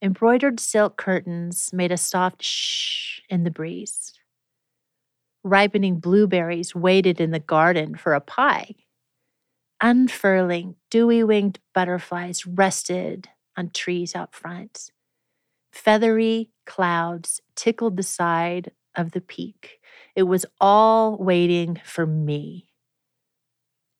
Embroidered 0.00 0.58
silk 0.58 0.96
curtains 0.96 1.70
made 1.74 1.92
a 1.92 1.98
soft 1.98 2.42
shh 2.42 3.20
in 3.28 3.44
the 3.44 3.50
breeze. 3.50 4.14
Ripening 5.44 6.00
blueberries 6.00 6.74
waited 6.74 7.20
in 7.20 7.30
the 7.30 7.38
garden 7.38 7.94
for 7.96 8.14
a 8.14 8.20
pie. 8.22 8.74
Unfurling, 9.82 10.76
dewy 10.90 11.22
winged 11.22 11.58
butterflies 11.74 12.46
rested 12.46 13.28
on 13.56 13.68
trees 13.68 14.14
out 14.14 14.34
front. 14.34 14.90
Feathery 15.70 16.48
clouds 16.64 17.42
tickled 17.54 17.98
the 17.98 18.02
side 18.02 18.70
of 18.96 19.12
the 19.12 19.20
peak. 19.20 19.80
It 20.16 20.22
was 20.22 20.46
all 20.58 21.18
waiting 21.18 21.78
for 21.84 22.06
me. 22.06 22.70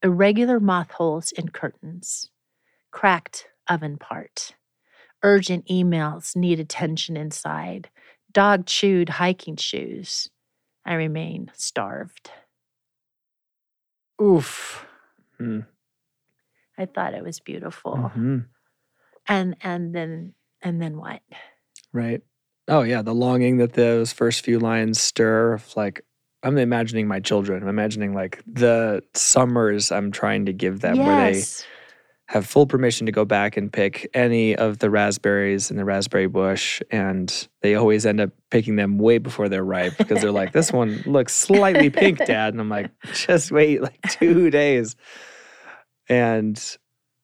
Irregular 0.02 0.58
moth 0.58 0.92
holes 0.92 1.32
in 1.32 1.50
curtains 1.50 2.30
cracked 2.90 3.48
oven 3.70 3.96
part. 3.96 4.54
Urgent 5.22 5.66
emails 5.68 6.36
need 6.36 6.60
attention 6.60 7.16
inside. 7.16 7.88
Dog 8.32 8.66
chewed 8.66 9.08
hiking 9.08 9.56
shoes. 9.56 10.28
I 10.84 10.94
remain 10.94 11.50
starved. 11.54 12.30
Oof. 14.20 14.86
I 16.78 16.86
thought 16.86 17.14
it 17.14 17.24
was 17.24 17.40
beautiful. 17.40 18.10
Mhm. 18.14 18.46
And 19.26 19.56
and 19.62 19.94
then 19.94 20.34
and 20.62 20.80
then 20.82 20.96
what? 20.98 21.22
Right. 21.92 22.22
Oh 22.68 22.82
yeah, 22.82 23.02
the 23.02 23.14
longing 23.14 23.58
that 23.58 23.72
those 23.74 24.12
first 24.12 24.44
few 24.44 24.58
lines 24.58 25.00
stir 25.00 25.54
of 25.54 25.76
like 25.76 26.02
I'm 26.42 26.56
imagining 26.58 27.06
my 27.06 27.20
children. 27.20 27.62
I'm 27.62 27.68
imagining 27.68 28.14
like 28.14 28.42
the 28.46 29.02
summers 29.14 29.92
I'm 29.92 30.10
trying 30.10 30.46
to 30.46 30.52
give 30.52 30.80
them 30.80 30.98
where 30.98 31.30
they 31.30 31.38
yes. 31.38 31.66
Have 32.30 32.46
full 32.46 32.64
permission 32.64 33.06
to 33.06 33.12
go 33.12 33.24
back 33.24 33.56
and 33.56 33.72
pick 33.72 34.08
any 34.14 34.54
of 34.54 34.78
the 34.78 34.88
raspberries 34.88 35.68
in 35.68 35.76
the 35.76 35.84
raspberry 35.84 36.28
bush. 36.28 36.80
And 36.88 37.48
they 37.60 37.74
always 37.74 38.06
end 38.06 38.20
up 38.20 38.30
picking 38.50 38.76
them 38.76 38.98
way 38.98 39.18
before 39.18 39.48
they're 39.48 39.64
ripe 39.64 39.98
because 39.98 40.20
they're 40.20 40.30
like, 40.30 40.52
this 40.52 40.72
one 40.72 41.02
looks 41.06 41.34
slightly 41.34 41.90
pink, 41.90 42.18
Dad. 42.18 42.54
And 42.54 42.60
I'm 42.60 42.68
like, 42.68 42.88
just 43.14 43.50
wait 43.50 43.82
like 43.82 44.00
two 44.02 44.48
days. 44.48 44.94
And, 46.08 46.56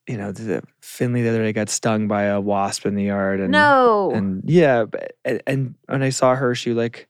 you 0.08 0.16
know, 0.16 0.32
the, 0.32 0.64
Finley 0.80 1.22
the 1.22 1.28
other 1.28 1.44
day 1.44 1.52
got 1.52 1.68
stung 1.68 2.08
by 2.08 2.24
a 2.24 2.40
wasp 2.40 2.84
in 2.84 2.96
the 2.96 3.04
yard. 3.04 3.38
And, 3.38 3.52
no. 3.52 4.10
and 4.10 4.42
yeah, 4.44 4.86
and, 5.24 5.40
and 5.46 5.74
when 5.86 6.02
I 6.02 6.10
saw 6.10 6.34
her, 6.34 6.56
she 6.56 6.72
like 6.72 7.06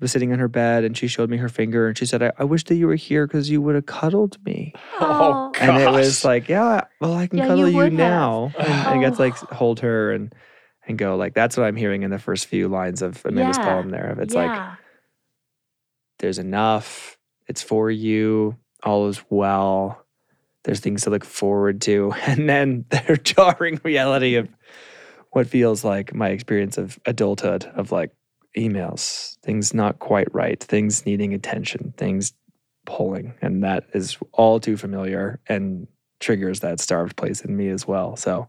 was 0.00 0.10
sitting 0.12 0.32
on 0.32 0.38
her 0.38 0.48
bed 0.48 0.84
and 0.84 0.96
she 0.96 1.06
showed 1.06 1.28
me 1.30 1.36
her 1.36 1.48
finger 1.48 1.86
and 1.86 1.96
she 1.98 2.06
said, 2.06 2.22
I, 2.22 2.32
I 2.38 2.44
wish 2.44 2.64
that 2.64 2.74
you 2.76 2.86
were 2.86 2.94
here 2.94 3.26
because 3.26 3.50
you 3.50 3.60
would 3.60 3.74
have 3.74 3.86
cuddled 3.86 4.38
me. 4.44 4.72
Oh. 5.00 5.52
oh 5.52 5.52
and 5.60 5.76
it 5.78 5.90
was 5.90 6.24
like, 6.24 6.48
yeah, 6.48 6.84
well, 7.00 7.14
I 7.14 7.26
can 7.26 7.38
Yeah, 7.38 7.46
cuddle 7.48 7.68
you 7.68 7.72
you, 7.74 7.76
would 7.78 7.92
have. 7.92 7.98
now. 8.00 8.52
And 8.58 8.86
I 8.88 8.98
get 8.98 9.14
to 9.14 9.22
like 9.22 9.36
Oh. 9.50 9.54
hold 9.56 9.80
her 9.80 10.12
and 10.12 10.34
and 10.88 10.98
go 10.98 11.14
like 11.16 11.34
that's 11.34 11.56
what 11.56 11.64
I'm 11.64 11.76
hearing 11.76 12.02
in 12.02 12.10
the 12.10 12.18
first 12.18 12.46
few 12.46 12.66
lines 12.68 13.02
of 13.02 13.24
Amanda's 13.24 13.58
Yeah. 13.58 13.64
poem 13.74 13.90
there. 13.90 14.10
Of 14.10 14.18
it's 14.18 14.34
like 14.34 14.50
there's 16.18 16.38
enough, 16.38 17.18
it's 17.48 17.62
for 17.62 17.90
you, 17.90 18.56
all 18.82 19.08
is 19.08 19.22
well. 19.28 20.04
There's 20.64 20.80
things 20.80 21.02
to 21.02 21.10
look 21.10 21.24
forward 21.24 21.80
to. 21.82 22.12
And 22.26 22.48
then 22.48 22.84
the 22.90 23.16
jarring 23.22 23.80
reality 23.84 24.36
of 24.36 24.48
what 25.32 25.46
feels 25.48 25.82
like 25.84 26.14
my 26.14 26.28
experience 26.28 26.78
of 26.78 26.98
adulthood 27.06 27.64
of 27.74 27.90
like 27.92 28.10
emails, 28.56 29.38
things 29.40 29.74
not 29.74 29.98
quite 29.98 30.32
right, 30.34 30.62
things 30.62 31.06
needing 31.06 31.34
attention, 31.34 31.94
things 31.96 32.32
pulling. 32.86 33.34
And 33.40 33.62
that 33.64 33.84
is 33.94 34.18
all 34.32 34.60
too 34.60 34.76
familiar 34.76 35.40
and 35.48 35.86
triggers 36.20 36.60
that 36.60 36.80
starved 36.80 37.16
place 37.16 37.40
in 37.40 37.56
me 37.56 37.68
as 37.68 37.86
well. 37.86 38.16
So 38.16 38.48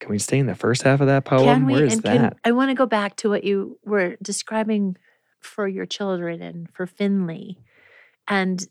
can 0.00 0.10
we 0.10 0.18
stay 0.18 0.38
in 0.38 0.46
the 0.46 0.54
first 0.54 0.82
half 0.82 1.00
of 1.00 1.06
that 1.06 1.24
poem? 1.24 1.44
Can 1.44 1.66
we? 1.66 1.72
Where 1.74 1.84
is 1.84 1.94
and 1.94 2.02
that? 2.02 2.16
can, 2.16 2.34
I 2.44 2.52
want 2.52 2.70
to 2.70 2.74
go 2.74 2.86
back 2.86 3.16
to 3.16 3.30
what 3.30 3.44
you 3.44 3.78
were 3.84 4.16
describing 4.22 4.96
for 5.40 5.66
your 5.66 5.86
children 5.86 6.42
and 6.42 6.68
for 6.72 6.86
Finley. 6.86 7.58
And 8.28 8.66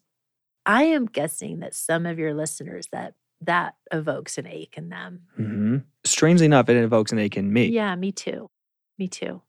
I 0.65 0.83
am 0.83 1.05
guessing 1.05 1.59
that 1.59 1.73
some 1.73 2.05
of 2.05 2.19
your 2.19 2.33
listeners 2.33 2.87
that 2.91 3.15
that 3.41 3.75
evokes 3.91 4.37
an 4.37 4.47
ache 4.47 4.75
in 4.77 4.89
them. 4.89 5.21
Mm-hmm. 5.39 5.77
Strangely 6.03 6.45
enough, 6.45 6.69
it 6.69 6.77
invokes 6.77 7.11
an 7.11 7.19
ache 7.19 7.37
in 7.37 7.51
me. 7.51 7.65
Yeah, 7.67 7.95
me 7.95 8.11
too. 8.11 8.49
Me 8.97 9.07
too. 9.07 9.41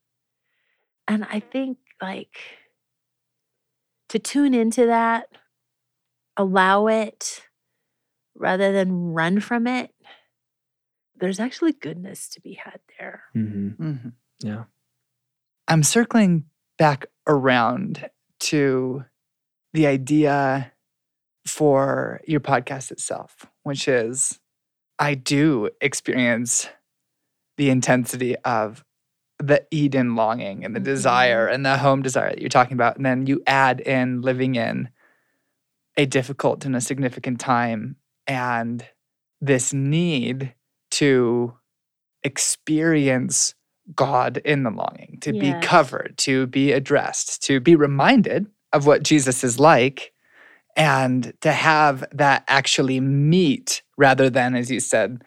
And 1.08 1.24
I 1.24 1.40
think 1.40 1.78
like 2.00 2.36
to 4.08 4.18
tune 4.18 4.54
into 4.54 4.86
that, 4.86 5.28
allow 6.36 6.86
it 6.86 7.42
rather 8.34 8.72
than 8.72 9.12
run 9.12 9.40
from 9.40 9.66
it. 9.66 9.92
There's 11.18 11.40
actually 11.40 11.72
goodness 11.72 12.28
to 12.30 12.40
be 12.40 12.54
had 12.54 12.80
there. 12.98 13.24
hmm 13.32 13.70
Mhm. 13.70 14.12
Yeah. 14.40 14.64
I'm 15.68 15.82
circling 15.82 16.44
back 16.78 17.06
around 17.26 18.08
to 18.40 19.04
the 19.72 19.86
idea 19.86 20.72
for 21.46 22.20
your 22.26 22.40
podcast 22.40 22.90
itself, 22.90 23.46
which 23.62 23.88
is 23.88 24.38
I 24.98 25.14
do 25.14 25.70
experience 25.80 26.68
the 27.56 27.70
intensity 27.70 28.36
of 28.44 28.84
the 29.38 29.64
Eden 29.70 30.16
longing 30.16 30.64
and 30.64 30.74
the 30.74 30.80
mm-hmm. 30.80 30.84
desire 30.84 31.46
and 31.46 31.64
the 31.64 31.78
home 31.78 32.02
desire 32.02 32.30
that 32.30 32.40
you're 32.40 32.48
talking 32.48 32.74
about. 32.74 32.96
And 32.96 33.04
then 33.04 33.26
you 33.26 33.42
add 33.46 33.80
in 33.80 34.22
living 34.22 34.54
in 34.54 34.88
a 35.96 36.06
difficult 36.06 36.64
and 36.64 36.76
a 36.76 36.80
significant 36.80 37.40
time 37.40 37.96
and 38.26 38.84
this 39.40 39.72
need 39.72 40.54
to 40.92 41.54
experience 42.24 43.54
God 43.94 44.38
in 44.38 44.64
the 44.64 44.70
longing, 44.70 45.18
to 45.20 45.32
be 45.32 45.54
covered, 45.62 46.14
to 46.18 46.46
be 46.48 46.72
addressed, 46.72 47.42
to 47.44 47.60
be 47.60 47.76
reminded 47.76 48.46
of 48.72 48.86
what 48.86 49.04
Jesus 49.04 49.44
is 49.44 49.60
like, 49.60 50.12
and 50.76 51.32
to 51.40 51.52
have 51.52 52.04
that 52.12 52.44
actually 52.48 52.98
meet 53.00 53.82
rather 53.96 54.28
than, 54.28 54.56
as 54.56 54.70
you 54.70 54.80
said, 54.80 55.22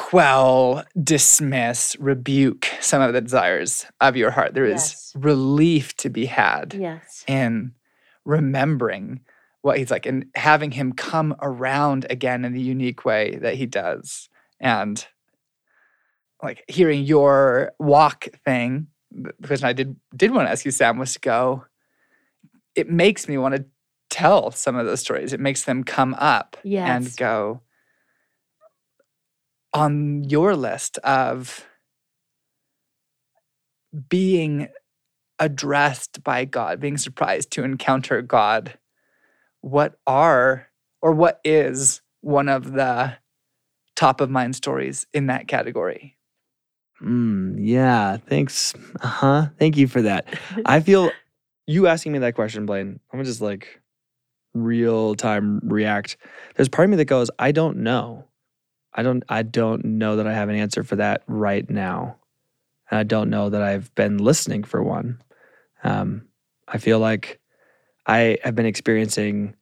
quell, 0.00 0.82
dismiss, 1.04 1.94
rebuke 2.00 2.66
some 2.80 3.02
of 3.02 3.12
the 3.12 3.20
desires 3.20 3.84
of 4.00 4.16
your 4.16 4.30
heart. 4.30 4.54
There 4.54 4.64
is 4.64 4.72
Yes. 4.72 5.12
relief 5.14 5.94
to 5.98 6.08
be 6.08 6.24
had 6.24 6.72
Yes. 6.72 7.22
in 7.28 7.74
remembering 8.24 9.20
what 9.60 9.76
he's 9.76 9.90
like 9.90 10.06
and 10.06 10.24
having 10.34 10.70
him 10.70 10.94
come 10.94 11.36
around 11.42 12.06
again 12.08 12.46
in 12.46 12.54
the 12.54 12.62
unique 12.62 13.04
way 13.04 13.36
that 13.42 13.56
he 13.56 13.66
does. 13.66 14.30
And 14.58 15.06
like 16.42 16.64
hearing 16.66 17.04
your 17.04 17.72
walk 17.78 18.26
thing, 18.42 18.86
the 19.10 19.34
question 19.46 19.68
I 19.68 19.74
did 19.74 19.96
did 20.16 20.30
want 20.32 20.46
to 20.48 20.50
ask 20.50 20.64
you, 20.64 20.70
Sam, 20.70 20.96
was 20.96 21.12
to 21.12 21.20
go, 21.20 21.66
it 22.74 22.88
makes 22.88 23.28
me 23.28 23.36
want 23.36 23.54
to 23.54 23.66
tell 24.08 24.50
some 24.50 24.76
of 24.76 24.86
those 24.86 25.00
stories. 25.00 25.34
It 25.34 25.40
makes 25.40 25.64
them 25.64 25.84
come 25.84 26.14
up 26.14 26.56
and 27.04 27.16
go 27.18 27.60
on 29.72 30.24
your 30.24 30.56
list 30.56 30.98
of 30.98 31.66
being 34.08 34.68
addressed 35.38 36.22
by 36.22 36.44
God, 36.44 36.80
being 36.80 36.98
surprised 36.98 37.50
to 37.52 37.64
encounter 37.64 38.22
God, 38.22 38.78
what 39.60 39.98
are 40.06 40.68
or 41.02 41.12
what 41.12 41.40
is 41.44 42.02
one 42.20 42.48
of 42.48 42.72
the 42.72 43.16
top 43.96 44.20
of 44.20 44.30
mind 44.30 44.56
stories 44.56 45.06
in 45.12 45.26
that 45.26 45.48
category? 45.48 46.16
Mm, 47.02 47.56
yeah. 47.58 48.18
Thanks. 48.18 48.74
Uh 49.00 49.06
huh. 49.08 49.46
Thank 49.58 49.76
you 49.76 49.88
for 49.88 50.02
that. 50.02 50.26
I 50.66 50.80
feel 50.80 51.10
you 51.66 51.86
asking 51.86 52.12
me 52.12 52.18
that 52.20 52.34
question, 52.34 52.66
Blaine. 52.66 53.00
I'm 53.12 53.24
just 53.24 53.40
like 53.40 53.80
real 54.52 55.14
time 55.14 55.60
react. 55.64 56.16
There's 56.56 56.68
part 56.68 56.86
of 56.86 56.90
me 56.90 56.96
that 56.96 57.06
goes, 57.06 57.30
I 57.38 57.52
don't 57.52 57.78
know. 57.78 58.26
I 58.92 59.02
don't. 59.02 59.22
I 59.28 59.42
don't 59.42 59.84
know 59.84 60.16
that 60.16 60.26
I 60.26 60.32
have 60.34 60.48
an 60.48 60.56
answer 60.56 60.82
for 60.82 60.96
that 60.96 61.22
right 61.26 61.68
now. 61.70 62.16
And 62.90 62.98
I 62.98 63.04
don't 63.04 63.30
know 63.30 63.50
that 63.50 63.62
I've 63.62 63.94
been 63.94 64.18
listening 64.18 64.64
for 64.64 64.82
one. 64.82 65.22
Um, 65.84 66.26
I 66.66 66.78
feel 66.78 66.98
like 66.98 67.40
I 68.06 68.38
have 68.42 68.54
been 68.54 68.66
experiencing 68.66 69.54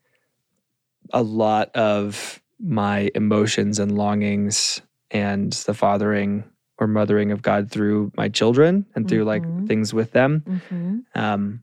a 1.12 1.22
lot 1.22 1.74
of 1.74 2.42
my 2.60 3.10
emotions 3.14 3.78
and 3.78 3.96
longings 3.96 4.80
and 5.10 5.52
the 5.52 5.74
fathering 5.74 6.44
or 6.78 6.86
mothering 6.86 7.32
of 7.32 7.42
God 7.42 7.70
through 7.70 8.12
my 8.16 8.28
children 8.28 8.86
and 8.94 9.08
through 9.08 9.24
Mhm. 9.24 9.26
like 9.26 9.66
things 9.66 9.92
with 9.94 10.12
them. 10.12 10.44
hmm 10.70 10.98
Um, 11.14 11.62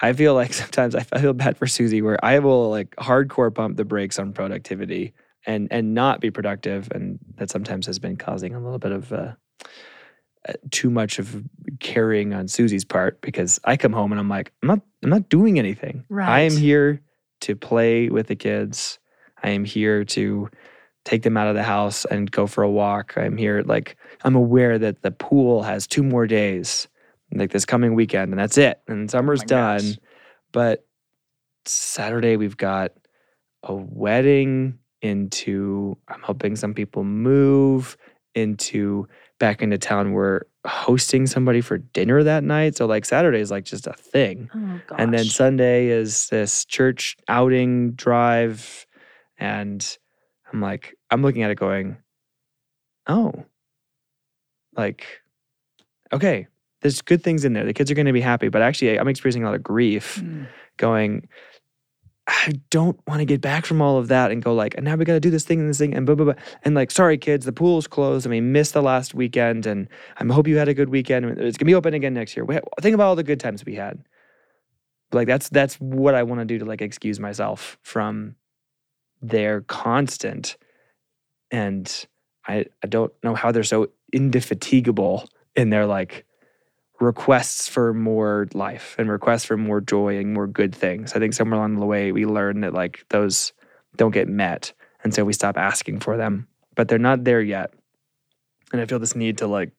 I 0.00 0.12
feel 0.12 0.34
like 0.34 0.52
sometimes 0.62 0.94
I 0.94 1.04
I 1.12 1.20
feel 1.20 1.32
bad 1.32 1.56
for 1.56 1.66
Susie 1.66 2.02
where 2.02 2.22
I 2.24 2.38
will 2.38 2.70
like 2.70 2.94
hardcore 2.96 3.54
pump 3.54 3.76
the 3.76 3.84
brakes 3.84 4.18
on 4.18 4.32
productivity 4.32 5.14
and 5.46 5.68
and 5.70 5.94
not 5.94 6.20
be 6.20 6.30
productive, 6.30 6.88
and 6.92 7.18
that 7.36 7.50
sometimes 7.50 7.86
has 7.86 7.98
been 7.98 8.16
causing 8.16 8.54
a 8.54 8.60
little 8.60 8.78
bit 8.78 8.92
of 8.92 9.12
uh, 9.12 9.32
uh, 10.48 10.52
too 10.70 10.90
much 10.90 11.18
of 11.18 11.42
carrying 11.80 12.34
on 12.34 12.48
Susie's 12.48 12.84
part 12.84 13.20
because 13.20 13.60
I 13.64 13.76
come 13.76 13.92
home 13.92 14.12
and 14.12 14.20
I'm 14.20 14.28
like 14.28 14.52
I'm 14.62 14.68
not 14.68 14.80
I'm 15.02 15.10
not 15.10 15.28
doing 15.28 15.58
anything. 15.58 16.04
I 16.28 16.40
am 16.40 16.56
here 16.56 17.00
to 17.42 17.56
play 17.56 18.08
with 18.08 18.26
the 18.28 18.36
kids. 18.36 18.98
I 19.42 19.50
am 19.50 19.64
here 19.64 20.04
to 20.04 20.48
take 21.04 21.22
them 21.22 21.36
out 21.36 21.46
of 21.46 21.54
the 21.54 21.62
house 21.62 22.04
and 22.06 22.30
go 22.30 22.46
for 22.48 22.64
a 22.64 22.70
walk. 22.70 23.14
I'm 23.16 23.36
here 23.36 23.62
like 23.64 23.96
I'm 24.24 24.34
aware 24.34 24.78
that 24.78 25.02
the 25.02 25.10
pool 25.12 25.62
has 25.62 25.86
two 25.86 26.02
more 26.02 26.26
days 26.26 26.88
like 27.32 27.50
this 27.50 27.64
coming 27.64 27.94
weekend 27.94 28.30
and 28.32 28.38
that's 28.38 28.56
it 28.56 28.80
and 28.86 29.10
summer's 29.10 29.40
Oh 29.40 29.44
my 29.44 29.46
gosh. 29.46 29.82
done 29.82 29.96
but 30.52 30.86
saturday 31.64 32.36
we've 32.36 32.56
got 32.56 32.92
a 33.64 33.74
wedding 33.74 34.78
into 35.06 35.96
i'm 36.08 36.22
hoping 36.22 36.56
some 36.56 36.74
people 36.74 37.04
move 37.04 37.96
into 38.34 39.06
back 39.38 39.62
into 39.62 39.78
town 39.78 40.12
we're 40.12 40.42
hosting 40.66 41.26
somebody 41.26 41.60
for 41.60 41.78
dinner 41.78 42.22
that 42.22 42.44
night 42.44 42.76
so 42.76 42.86
like 42.86 43.04
saturday 43.04 43.40
is 43.40 43.50
like 43.50 43.64
just 43.64 43.86
a 43.86 43.92
thing 43.94 44.50
Oh 44.90 44.96
and 44.96 45.12
then 45.12 45.24
Sunday 45.24 45.88
is 45.88 46.28
this 46.28 46.64
church 46.64 47.16
outing 47.28 47.92
drive. 47.92 48.86
And 49.38 49.98
I'm 50.52 50.60
like, 50.60 50.96
I'm 51.10 51.22
looking 51.22 51.42
at 51.42 51.50
it 51.50 51.58
going, 51.58 51.96
oh, 53.06 53.44
like, 54.76 55.06
okay, 56.12 56.46
there's 56.82 57.02
good 57.02 57.22
things 57.22 57.44
in 57.44 57.52
there. 57.52 57.64
The 57.64 57.74
kids 57.74 57.90
are 57.90 57.94
going 57.94 58.06
to 58.06 58.12
be 58.12 58.20
happy. 58.20 58.48
But 58.48 58.62
actually, 58.62 58.98
I'm 58.98 59.08
experiencing 59.08 59.42
a 59.42 59.46
lot 59.46 59.54
of 59.54 59.62
grief 59.62 60.20
mm. 60.22 60.46
going, 60.76 61.28
I 62.28 62.54
don't 62.70 62.98
want 63.06 63.20
to 63.20 63.24
get 63.24 63.40
back 63.40 63.66
from 63.66 63.82
all 63.82 63.98
of 63.98 64.08
that 64.08 64.32
and 64.32 64.42
go 64.42 64.54
like, 64.54 64.74
and 64.76 64.84
now 64.84 64.96
we 64.96 65.04
got 65.04 65.14
to 65.14 65.20
do 65.20 65.30
this 65.30 65.44
thing 65.44 65.60
and 65.60 65.68
this 65.68 65.78
thing 65.78 65.94
and 65.94 66.06
blah, 66.06 66.14
blah, 66.16 66.24
blah. 66.26 66.42
And 66.64 66.74
like, 66.74 66.90
sorry, 66.90 67.18
kids, 67.18 67.46
the 67.46 67.52
pool's 67.52 67.86
closed 67.86 68.26
I 68.26 68.30
mean, 68.30 68.52
missed 68.52 68.74
the 68.74 68.82
last 68.82 69.14
weekend. 69.14 69.66
And 69.66 69.88
I 70.18 70.24
hope 70.32 70.48
you 70.48 70.58
had 70.58 70.68
a 70.68 70.74
good 70.74 70.88
weekend. 70.90 71.26
It's 71.38 71.58
to 71.58 71.64
be 71.64 71.74
open 71.74 71.94
again 71.94 72.14
next 72.14 72.36
year. 72.36 72.44
We- 72.44 72.60
Think 72.82 72.94
about 72.94 73.06
all 73.08 73.16
the 73.16 73.22
good 73.24 73.40
times 73.40 73.64
we 73.64 73.76
had 73.76 74.04
like 75.12 75.28
that's 75.28 75.48
that's 75.50 75.76
what 75.76 76.14
I 76.14 76.24
want 76.24 76.40
to 76.40 76.44
do 76.44 76.58
to 76.58 76.64
like 76.64 76.82
excuse 76.82 77.20
myself 77.20 77.78
from 77.82 78.34
their 79.22 79.62
constant 79.62 80.56
And 81.50 82.06
I, 82.46 82.66
I 82.84 82.88
don't 82.88 83.12
know 83.24 83.34
how 83.34 83.52
they're 83.52 83.64
so 83.64 83.88
indefatigable 84.12 85.28
in 85.56 85.70
their 85.70 85.86
like 85.86 86.26
requests 87.00 87.68
for 87.68 87.92
more 87.92 88.46
life 88.54 88.94
and 88.98 89.10
requests 89.10 89.44
for 89.44 89.56
more 89.56 89.80
joy 89.80 90.18
and 90.18 90.32
more 90.32 90.46
good 90.46 90.74
things. 90.74 91.12
I 91.12 91.18
think 91.18 91.34
somewhere 91.34 91.58
along 91.58 91.76
the 91.76 91.86
way 91.86 92.12
we 92.12 92.24
learn 92.26 92.60
that 92.60 92.72
like 92.72 93.04
those 93.10 93.52
don't 93.96 94.12
get 94.12 94.28
met. 94.28 94.72
And 95.04 95.14
so 95.14 95.24
we 95.24 95.32
stop 95.32 95.56
asking 95.56 96.00
for 96.00 96.16
them, 96.16 96.48
but 96.74 96.88
they're 96.88 96.98
not 96.98 97.24
there 97.24 97.40
yet. 97.40 97.72
And 98.72 98.80
I 98.80 98.86
feel 98.86 98.98
this 98.98 99.16
need 99.16 99.38
to 99.38 99.46
like 99.46 99.70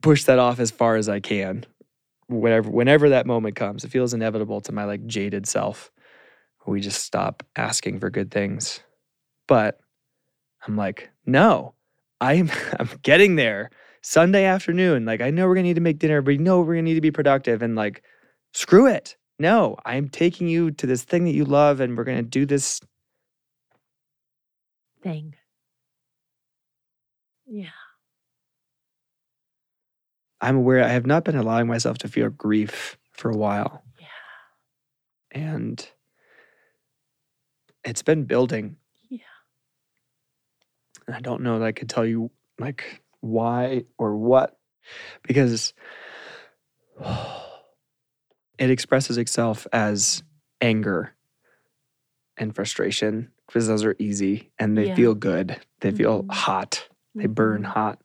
push 0.00 0.24
that 0.24 0.38
off 0.38 0.60
as 0.60 0.70
far 0.70 0.96
as 0.96 1.08
I 1.08 1.20
can. 1.20 1.64
Whatever, 2.28 2.70
whenever 2.70 3.10
that 3.10 3.26
moment 3.26 3.56
comes, 3.56 3.84
it 3.84 3.90
feels 3.90 4.14
inevitable 4.14 4.60
to 4.62 4.72
my 4.72 4.84
like 4.84 5.06
jaded 5.06 5.46
self. 5.46 5.90
We 6.66 6.80
just 6.80 7.04
stop 7.04 7.42
asking 7.56 8.00
for 8.00 8.08
good 8.08 8.30
things. 8.30 8.80
But 9.46 9.78
I'm 10.66 10.76
like, 10.76 11.10
no, 11.26 11.74
I'm 12.20 12.50
I'm 12.78 12.88
getting 13.02 13.36
there. 13.36 13.70
Sunday 14.06 14.44
afternoon, 14.44 15.06
like 15.06 15.22
I 15.22 15.30
know 15.30 15.46
we're 15.46 15.54
gonna 15.54 15.62
need 15.62 15.76
to 15.76 15.80
make 15.80 15.98
dinner, 15.98 16.20
but 16.20 16.32
you 16.32 16.38
know 16.38 16.60
we're 16.60 16.74
gonna 16.74 16.82
need 16.82 16.94
to 16.94 17.00
be 17.00 17.10
productive 17.10 17.62
and 17.62 17.74
like 17.74 18.02
screw 18.52 18.86
it. 18.86 19.16
No, 19.38 19.78
I'm 19.86 20.10
taking 20.10 20.46
you 20.46 20.72
to 20.72 20.86
this 20.86 21.04
thing 21.04 21.24
that 21.24 21.32
you 21.32 21.46
love 21.46 21.80
and 21.80 21.96
we're 21.96 22.04
gonna 22.04 22.22
do 22.22 22.44
this. 22.44 22.82
Thing. 25.02 25.34
Yeah. 27.46 27.68
I'm 30.42 30.56
aware 30.56 30.84
I 30.84 30.88
have 30.88 31.06
not 31.06 31.24
been 31.24 31.36
allowing 31.36 31.66
myself 31.66 31.96
to 31.98 32.08
feel 32.08 32.28
grief 32.28 32.98
for 33.12 33.30
a 33.30 33.36
while. 33.36 33.84
Yeah. 33.98 35.40
And 35.40 35.88
it's 37.84 38.02
been 38.02 38.24
building. 38.24 38.76
Yeah. 39.08 39.20
And 41.06 41.16
I 41.16 41.20
don't 41.20 41.40
know 41.40 41.58
that 41.58 41.64
I 41.64 41.72
could 41.72 41.88
tell 41.88 42.04
you 42.04 42.30
like 42.58 43.00
why 43.24 43.84
or 43.98 44.16
what 44.16 44.56
because 45.22 45.72
it 48.58 48.70
expresses 48.70 49.18
itself 49.18 49.66
as 49.72 50.22
anger 50.60 51.12
and 52.36 52.54
frustration 52.54 53.30
because 53.46 53.66
those 53.66 53.84
are 53.84 53.96
easy 53.98 54.50
and 54.58 54.76
they 54.76 54.86
Yeah. 54.86 54.94
feel 54.94 55.14
good. 55.14 55.58
They 55.80 55.90
feel 55.92 56.22
Mhm. 56.24 56.32
hot. 56.32 56.88
They 57.14 57.26
burn 57.26 57.62
Mhm. 57.62 57.66
hot. 57.66 58.04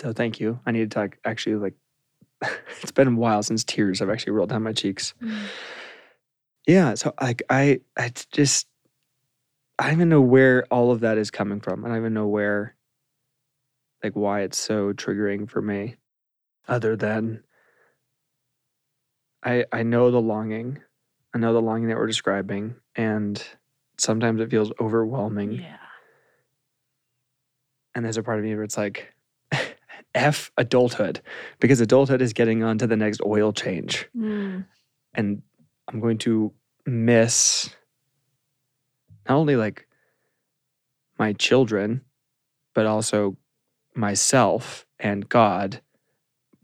So 0.00 0.12
thank 0.12 0.40
you. 0.40 0.60
I 0.66 0.70
need 0.72 0.90
to 0.90 0.94
talk 0.94 1.18
actually 1.24 1.56
like 1.56 1.74
it's 2.82 2.92
been 2.92 3.08
a 3.08 3.16
while 3.16 3.42
since 3.42 3.64
tears 3.64 3.98
have 4.00 4.08
actually 4.10 4.32
rolled 4.32 4.50
down 4.50 4.62
my 4.62 4.72
cheeks. 4.72 5.14
Mm. 5.22 5.36
Yeah, 6.66 6.94
so 6.94 7.12
like 7.20 7.42
I 7.50 7.80
I 7.98 8.10
just 8.32 8.66
I 9.78 9.84
don't 9.84 9.94
even 9.94 10.08
know 10.10 10.20
where 10.20 10.64
all 10.70 10.90
of 10.90 11.00
that 11.00 11.18
is 11.18 11.30
coming 11.30 11.60
from. 11.60 11.84
I 11.84 11.88
don't 11.88 11.96
even 11.98 12.14
know 12.14 12.26
where 12.28 12.76
like 14.02 14.14
why 14.14 14.40
it's 14.42 14.58
so 14.58 14.92
triggering 14.92 15.48
for 15.48 15.60
me 15.62 15.96
other 16.68 16.96
than 16.96 17.42
I 19.42 19.64
I 19.72 19.82
know 19.82 20.10
the 20.10 20.20
longing. 20.20 20.78
I 21.34 21.38
know 21.38 21.52
the 21.52 21.62
longing 21.62 21.88
that 21.88 21.96
we're 21.96 22.06
describing 22.06 22.74
and 22.96 23.42
sometimes 23.98 24.40
it 24.40 24.50
feels 24.50 24.72
overwhelming 24.80 25.52
Yeah. 25.52 25.76
and 27.94 28.04
there's 28.04 28.16
a 28.16 28.22
part 28.22 28.38
of 28.38 28.44
me 28.44 28.54
where 28.54 28.64
it's 28.64 28.76
like 28.76 29.12
F 30.14 30.50
adulthood 30.56 31.20
because 31.60 31.80
adulthood 31.80 32.20
is 32.22 32.32
getting 32.32 32.62
on 32.62 32.78
to 32.78 32.86
the 32.86 32.96
next 32.96 33.20
oil 33.24 33.52
change 33.52 34.08
Mm. 34.16 34.64
and 35.14 35.42
I'm 35.88 36.00
going 36.00 36.18
to 36.18 36.52
miss 36.86 37.70
not 39.28 39.36
only 39.36 39.56
like 39.56 39.86
my 41.18 41.32
children, 41.34 42.00
but 42.74 42.86
also 42.86 43.36
myself 44.00 44.86
and 44.98 45.28
God 45.28 45.80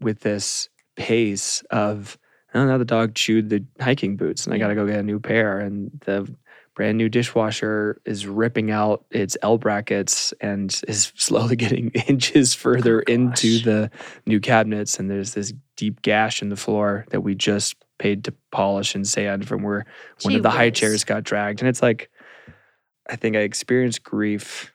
with 0.01 0.21
this 0.21 0.67
pace 0.95 1.63
of 1.69 2.17
oh 2.53 2.65
now 2.65 2.77
the 2.77 2.85
dog 2.85 3.13
chewed 3.13 3.49
the 3.49 3.63
hiking 3.79 4.17
boots 4.17 4.45
and 4.45 4.53
I 4.53 4.57
gotta 4.57 4.75
go 4.75 4.85
get 4.87 4.99
a 4.99 5.03
new 5.03 5.19
pair 5.19 5.59
and 5.59 5.91
the 6.05 6.33
brand 6.73 6.97
new 6.97 7.09
dishwasher 7.09 8.01
is 8.05 8.27
ripping 8.27 8.69
out 8.69 9.05
its 9.09 9.37
L 9.41 9.57
brackets 9.57 10.33
and 10.41 10.79
is 10.87 11.11
slowly 11.15 11.55
getting 11.55 11.89
inches 12.07 12.53
further 12.53 13.03
oh, 13.07 13.11
into 13.11 13.59
the 13.59 13.89
new 14.25 14.39
cabinets 14.39 14.99
and 14.99 15.09
there's 15.09 15.33
this 15.33 15.53
deep 15.75 16.01
gash 16.01 16.41
in 16.41 16.49
the 16.49 16.55
floor 16.55 17.05
that 17.09 17.21
we 17.21 17.35
just 17.35 17.75
paid 17.99 18.23
to 18.23 18.33
polish 18.51 18.93
and 18.93 19.07
sand 19.07 19.47
from 19.47 19.63
where 19.63 19.85
one 20.21 20.33
Gee 20.33 20.37
of 20.37 20.43
the 20.43 20.51
high 20.51 20.69
chairs 20.69 21.03
got 21.03 21.23
dragged. 21.23 21.61
And 21.61 21.69
it's 21.69 21.81
like 21.81 22.09
i 23.09 23.15
think 23.15 23.35
i 23.35 23.39
experienced 23.39 24.03
grief 24.03 24.73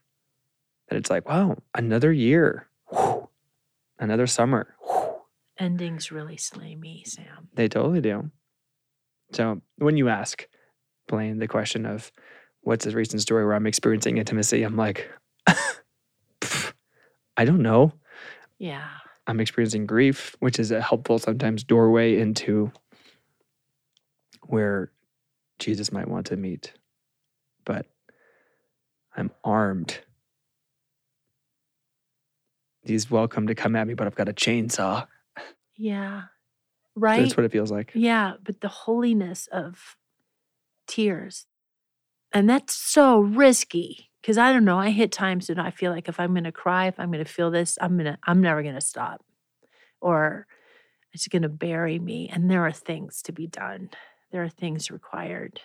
that 0.93 0.99
it's 0.99 1.09
like 1.11 1.27
wow 1.27 1.57
another 1.75 2.13
year 2.13 2.69
Whew. 2.91 3.29
another 3.99 4.27
summer 4.27 4.75
Whew. 4.85 5.15
Endings 5.59 6.11
really 6.13 6.37
slay 6.37 6.75
me, 6.77 7.03
Sam. 7.07 7.49
they 7.55 7.67
totally 7.69 8.01
do 8.03 8.31
so 9.33 9.63
when 9.79 9.97
you 9.97 10.11
ask 10.11 10.47
blaine 11.09 11.39
the 11.39 11.49
question 11.49 11.87
of 11.87 12.13
what's 12.61 12.85
the 12.85 12.91
recent 12.91 13.23
story 13.23 13.45
where 13.47 13.55
i'm 13.55 13.67
experiencing 13.67 14.19
intimacy 14.19 14.63
i'm 14.65 14.77
like 14.77 15.11
i 17.37 17.45
don't 17.45 17.63
know 17.63 17.93
Yeah. 18.59 18.89
I'm 19.27 19.39
experiencing 19.41 19.87
grief, 19.87 20.35
which 20.41 20.59
is 20.59 20.73
a 20.73 20.81
helpful 20.81 21.17
sometimes 21.21 21.63
doorway 21.63 22.19
into 22.19 22.73
where 24.49 24.91
Jesus 25.61 25.93
might 25.93 26.09
want 26.09 26.27
to 26.27 26.37
meet. 26.37 26.73
But 27.65 27.87
I'm 29.17 29.31
armed. 29.45 30.01
He's 32.83 33.11
welcome 33.11 33.47
to 33.47 33.55
come 33.55 33.77
at 33.77 33.87
me, 33.87 33.95
but 33.95 34.07
I've 34.07 34.15
got 34.15 34.29
a 34.29 34.33
chainsaw. 34.33 35.07
Yeah. 35.77 36.23
Right. 36.95 37.23
That's 37.23 37.37
what 37.37 37.45
it 37.45 37.53
feels 37.53 37.71
like. 37.71 37.93
Yeah, 37.95 38.35
but 38.43 38.61
the 38.61 38.69
holiness 38.69 39.49
of 39.51 39.97
tears. 40.87 41.47
And 42.33 42.49
that's 42.49 42.75
so 42.75 43.21
risky 43.21 44.11
because 44.21 44.39
I 44.39 44.53
don't 44.53 44.65
know. 44.65 44.79
I 44.79 44.91
hit 44.91 45.13
times 45.13 45.49
when 45.49 45.59
I 45.59 45.71
feel 45.71 45.93
like 45.93 46.09
if 46.09 46.21
I'm 46.21 46.33
going 46.33 46.45
to 46.45 46.53
cry, 46.53 46.87
if 46.87 46.99
I'm 46.99 47.11
going 47.11 47.25
to 47.25 47.31
feel 47.31 47.51
this, 47.51 47.79
I'm 47.81 47.95
going 47.97 48.13
to, 48.13 48.19
I'm 48.25 48.41
never 48.41 48.63
going 48.63 48.75
to 48.75 48.81
stop 48.81 49.25
or 50.01 50.47
it's 51.13 51.29
going 51.29 51.43
to 51.43 51.49
bury 51.49 51.99
me. 51.99 52.29
And 52.33 52.51
there 52.51 52.67
are 52.67 52.73
things 52.73 53.23
to 53.23 53.33
be 53.33 53.47
done, 53.47 53.91
there 54.31 54.43
are 54.43 54.49
things 54.49 54.91
required. 54.91 55.61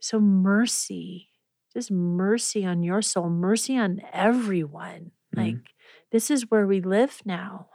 So, 0.00 0.20
mercy, 0.20 1.28
just 1.72 1.90
mercy 1.90 2.64
on 2.64 2.82
your 2.82 3.02
soul, 3.02 3.30
mercy 3.30 3.76
on 3.76 4.02
everyone. 4.12 5.12
Mhm. 5.34 5.62
Like, 5.62 5.74
this 6.12 6.30
is 6.30 6.50
where 6.50 6.66
we 6.66 6.80
live 6.80 7.22
now. 7.24 7.68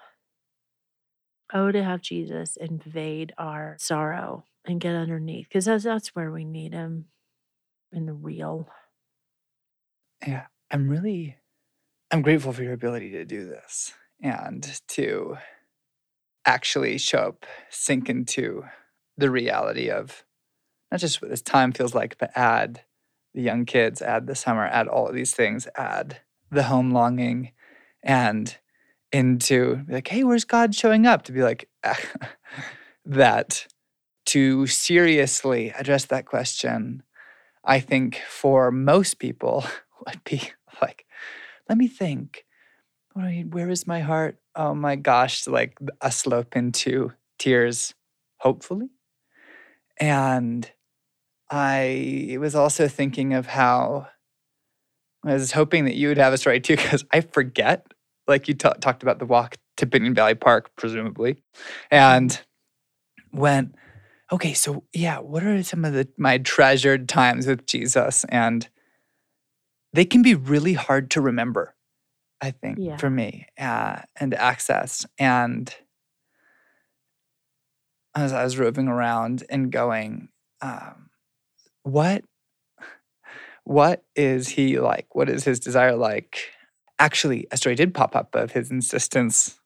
Oh, 1.54 1.72
to 1.72 1.84
have 1.84 2.02
Jesus 2.02 2.58
invade 2.58 3.34
our 3.38 3.76
sorrow 3.80 4.46
and 4.66 4.80
get 4.80 4.96
underneath, 4.96 5.48
because 5.50 5.66
that's, 5.66 5.84
that's 5.84 6.10
where 6.10 6.32
we 6.32 6.46
need 6.46 6.74
him 6.74 7.06
in 7.92 8.06
the 8.06 8.14
real. 8.14 8.70
Yeah, 10.26 10.48
I'm 10.72 10.90
really 10.90 11.38
I'm 12.12 12.22
grateful 12.22 12.54
for 12.54 12.64
your 12.64 12.74
ability 12.74 13.12
to 13.12 13.26
do 13.26 13.46
this 13.46 13.94
and 14.22 14.82
to 14.90 15.38
actually 16.46 16.98
show 16.98 17.20
up, 17.20 17.46
sink 17.70 18.10
into 18.10 18.64
the 19.18 19.30
reality 19.30 19.90
of 19.90 20.24
not 20.92 21.00
just 21.02 21.22
what 21.22 21.30
this 21.32 21.42
time 21.42 21.72
feels 21.72 21.96
like, 21.96 22.18
but 22.18 22.32
add 22.36 22.82
the 23.34 23.42
young 23.42 23.66
kids, 23.66 24.02
add 24.02 24.28
the 24.28 24.36
summer, 24.36 24.66
add 24.66 24.88
all 24.88 25.08
of 25.08 25.16
these 25.16 25.34
things, 25.36 25.68
add 25.76 26.22
the 26.52 26.64
home 26.64 26.92
longing 26.92 27.52
and 28.04 28.58
into 29.12 29.84
like, 29.88 30.08
hey, 30.08 30.24
where's 30.24 30.46
God 30.46 30.76
showing 30.76 31.06
up? 31.06 31.24
To 31.24 31.32
be 31.32 31.44
like 31.44 31.70
that 33.06 33.68
to 34.28 34.68
seriously 34.68 35.72
address 35.72 36.06
that 36.06 36.26
question, 36.26 37.04
I 37.64 37.80
think 37.80 38.22
for 38.30 38.72
most 38.72 39.20
people 39.20 39.66
would 40.06 40.24
be 40.24 40.42
like, 40.82 41.06
let 41.68 41.78
me 41.78 41.88
think. 41.88 42.46
Where 43.14 43.70
is 43.70 43.86
my 43.86 44.00
heart? 44.00 44.38
Oh 44.56 44.74
my 44.74 44.96
gosh, 44.96 45.46
like 45.48 45.78
a 46.00 46.12
slope 46.12 46.56
into 46.56 47.12
tears, 47.38 47.94
hopefully. 48.38 48.90
And 50.00 50.72
I 51.50 52.38
was 52.40 52.56
also 52.56 52.88
thinking 52.88 53.34
of 53.34 53.48
how 53.48 54.08
I 55.26 55.34
was 55.34 55.52
hoping 55.52 55.86
that 55.86 55.96
you 55.96 56.08
would 56.08 56.18
have 56.18 56.34
a 56.34 56.38
story 56.38 56.60
too, 56.60 56.76
because 56.78 57.04
I 57.12 57.22
forget. 57.22 57.86
Like 58.28 58.48
you 58.48 58.54
ta- 58.54 58.74
talked 58.74 59.02
about 59.02 59.18
the 59.18 59.26
walk 59.26 59.58
to 59.78 59.88
Pinyon 59.88 60.14
Valley 60.14 60.36
Park, 60.36 60.70
presumably, 60.78 61.42
and 61.90 62.40
went, 63.34 63.74
okay, 64.32 64.54
so 64.54 64.84
yeah, 64.94 65.18
what 65.18 65.44
are 65.44 65.64
some 65.64 65.84
of 65.84 65.94
the 65.94 66.08
my 66.16 66.38
treasured 66.38 67.10
times 67.10 67.48
with 67.48 67.66
Jesus? 67.66 68.26
And 68.30 68.70
they 69.94 70.06
can 70.06 70.22
be 70.22 70.36
really 70.36 70.74
hard 70.74 71.10
to 71.12 71.22
remember, 71.22 71.74
I 72.40 72.52
think, 72.52 72.78
Yeah. 72.80 72.98
for 72.98 73.10
me, 73.10 73.48
uh, 73.58 74.02
and 74.20 74.36
access. 74.36 75.08
And 75.18 75.74
as 78.16 78.32
I 78.32 78.44
was 78.44 78.60
roving 78.60 78.88
around 78.88 79.44
and 79.50 79.72
going, 79.72 80.30
um, 80.62 81.10
what 81.82 82.24
what 83.70 84.04
is 84.16 84.48
he 84.48 84.80
like? 84.80 85.14
What 85.14 85.30
is 85.30 85.44
his 85.44 85.60
desire 85.60 85.96
like? 85.96 86.50
Actually, 86.98 87.46
a 87.52 87.58
story 87.58 87.76
did 87.76 87.94
pop 87.94 88.16
up 88.16 88.34
of 88.34 88.54
his 88.54 88.72
insistence 88.72 89.60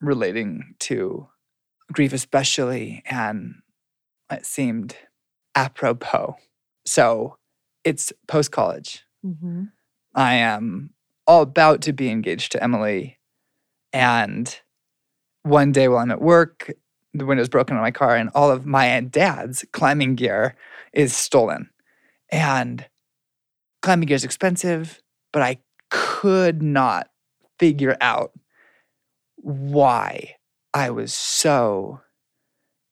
relating 0.00 0.74
to 0.80 1.28
grief, 1.92 2.12
especially, 2.12 3.04
and 3.06 3.62
it 4.32 4.44
seemed 4.44 4.96
apropos. 5.54 6.34
So 6.86 7.36
it's 7.84 8.12
post 8.26 8.50
college. 8.50 9.04
Mm-hmm. 9.24 9.66
I 10.12 10.34
am 10.34 10.90
all 11.24 11.42
about 11.42 11.82
to 11.82 11.92
be 11.92 12.10
engaged 12.10 12.50
to 12.50 12.62
Emily. 12.62 13.16
And 13.92 14.58
one 15.44 15.70
day 15.70 15.86
while 15.86 16.00
I'm 16.00 16.10
at 16.10 16.20
work, 16.20 16.72
the 17.14 17.24
window's 17.24 17.48
broken 17.48 17.76
on 17.76 17.82
my 17.82 17.92
car, 17.92 18.16
and 18.16 18.28
all 18.34 18.50
of 18.50 18.66
my 18.66 18.98
dad's 19.02 19.64
climbing 19.70 20.16
gear 20.16 20.56
is 20.92 21.16
stolen. 21.16 21.70
And 22.28 22.84
climbing 23.86 24.08
gear 24.08 24.16
is 24.16 24.24
expensive, 24.24 25.00
but 25.32 25.42
I 25.42 25.58
could 25.90 26.60
not 26.60 27.08
figure 27.60 27.96
out 28.00 28.32
why 29.36 30.34
I 30.74 30.90
was 30.90 31.12
so 31.14 32.00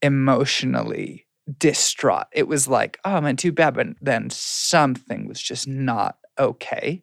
emotionally 0.03 1.26
distraught. 1.59 2.28
It 2.32 2.47
was 2.47 2.68
like, 2.68 2.99
oh 3.05 3.20
man, 3.20 3.34
too 3.36 3.51
bad, 3.51 3.74
but 3.74 3.88
then 4.01 4.30
something 4.30 5.26
was 5.26 5.42
just 5.42 5.66
not 5.66 6.16
okay. 6.38 7.01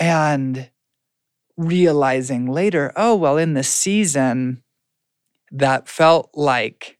And 0.00 0.70
realizing 1.58 2.46
later, 2.46 2.94
oh, 2.96 3.14
well, 3.14 3.36
in 3.36 3.52
the 3.52 3.62
season, 3.62 4.62
that 5.52 5.86
felt 5.86 6.30
like 6.32 6.98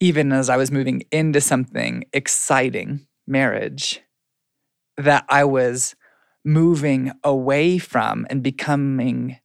even 0.00 0.32
as 0.32 0.48
I 0.48 0.56
was 0.56 0.70
moving 0.70 1.02
into 1.12 1.42
something 1.42 2.04
exciting, 2.14 3.06
marriage, 3.26 4.00
that 4.96 5.24
I 5.28 5.44
was 5.44 5.94
moving 6.44 7.12
away 7.24 7.78
from 7.78 8.26
and 8.30 8.42
becoming 8.42 9.38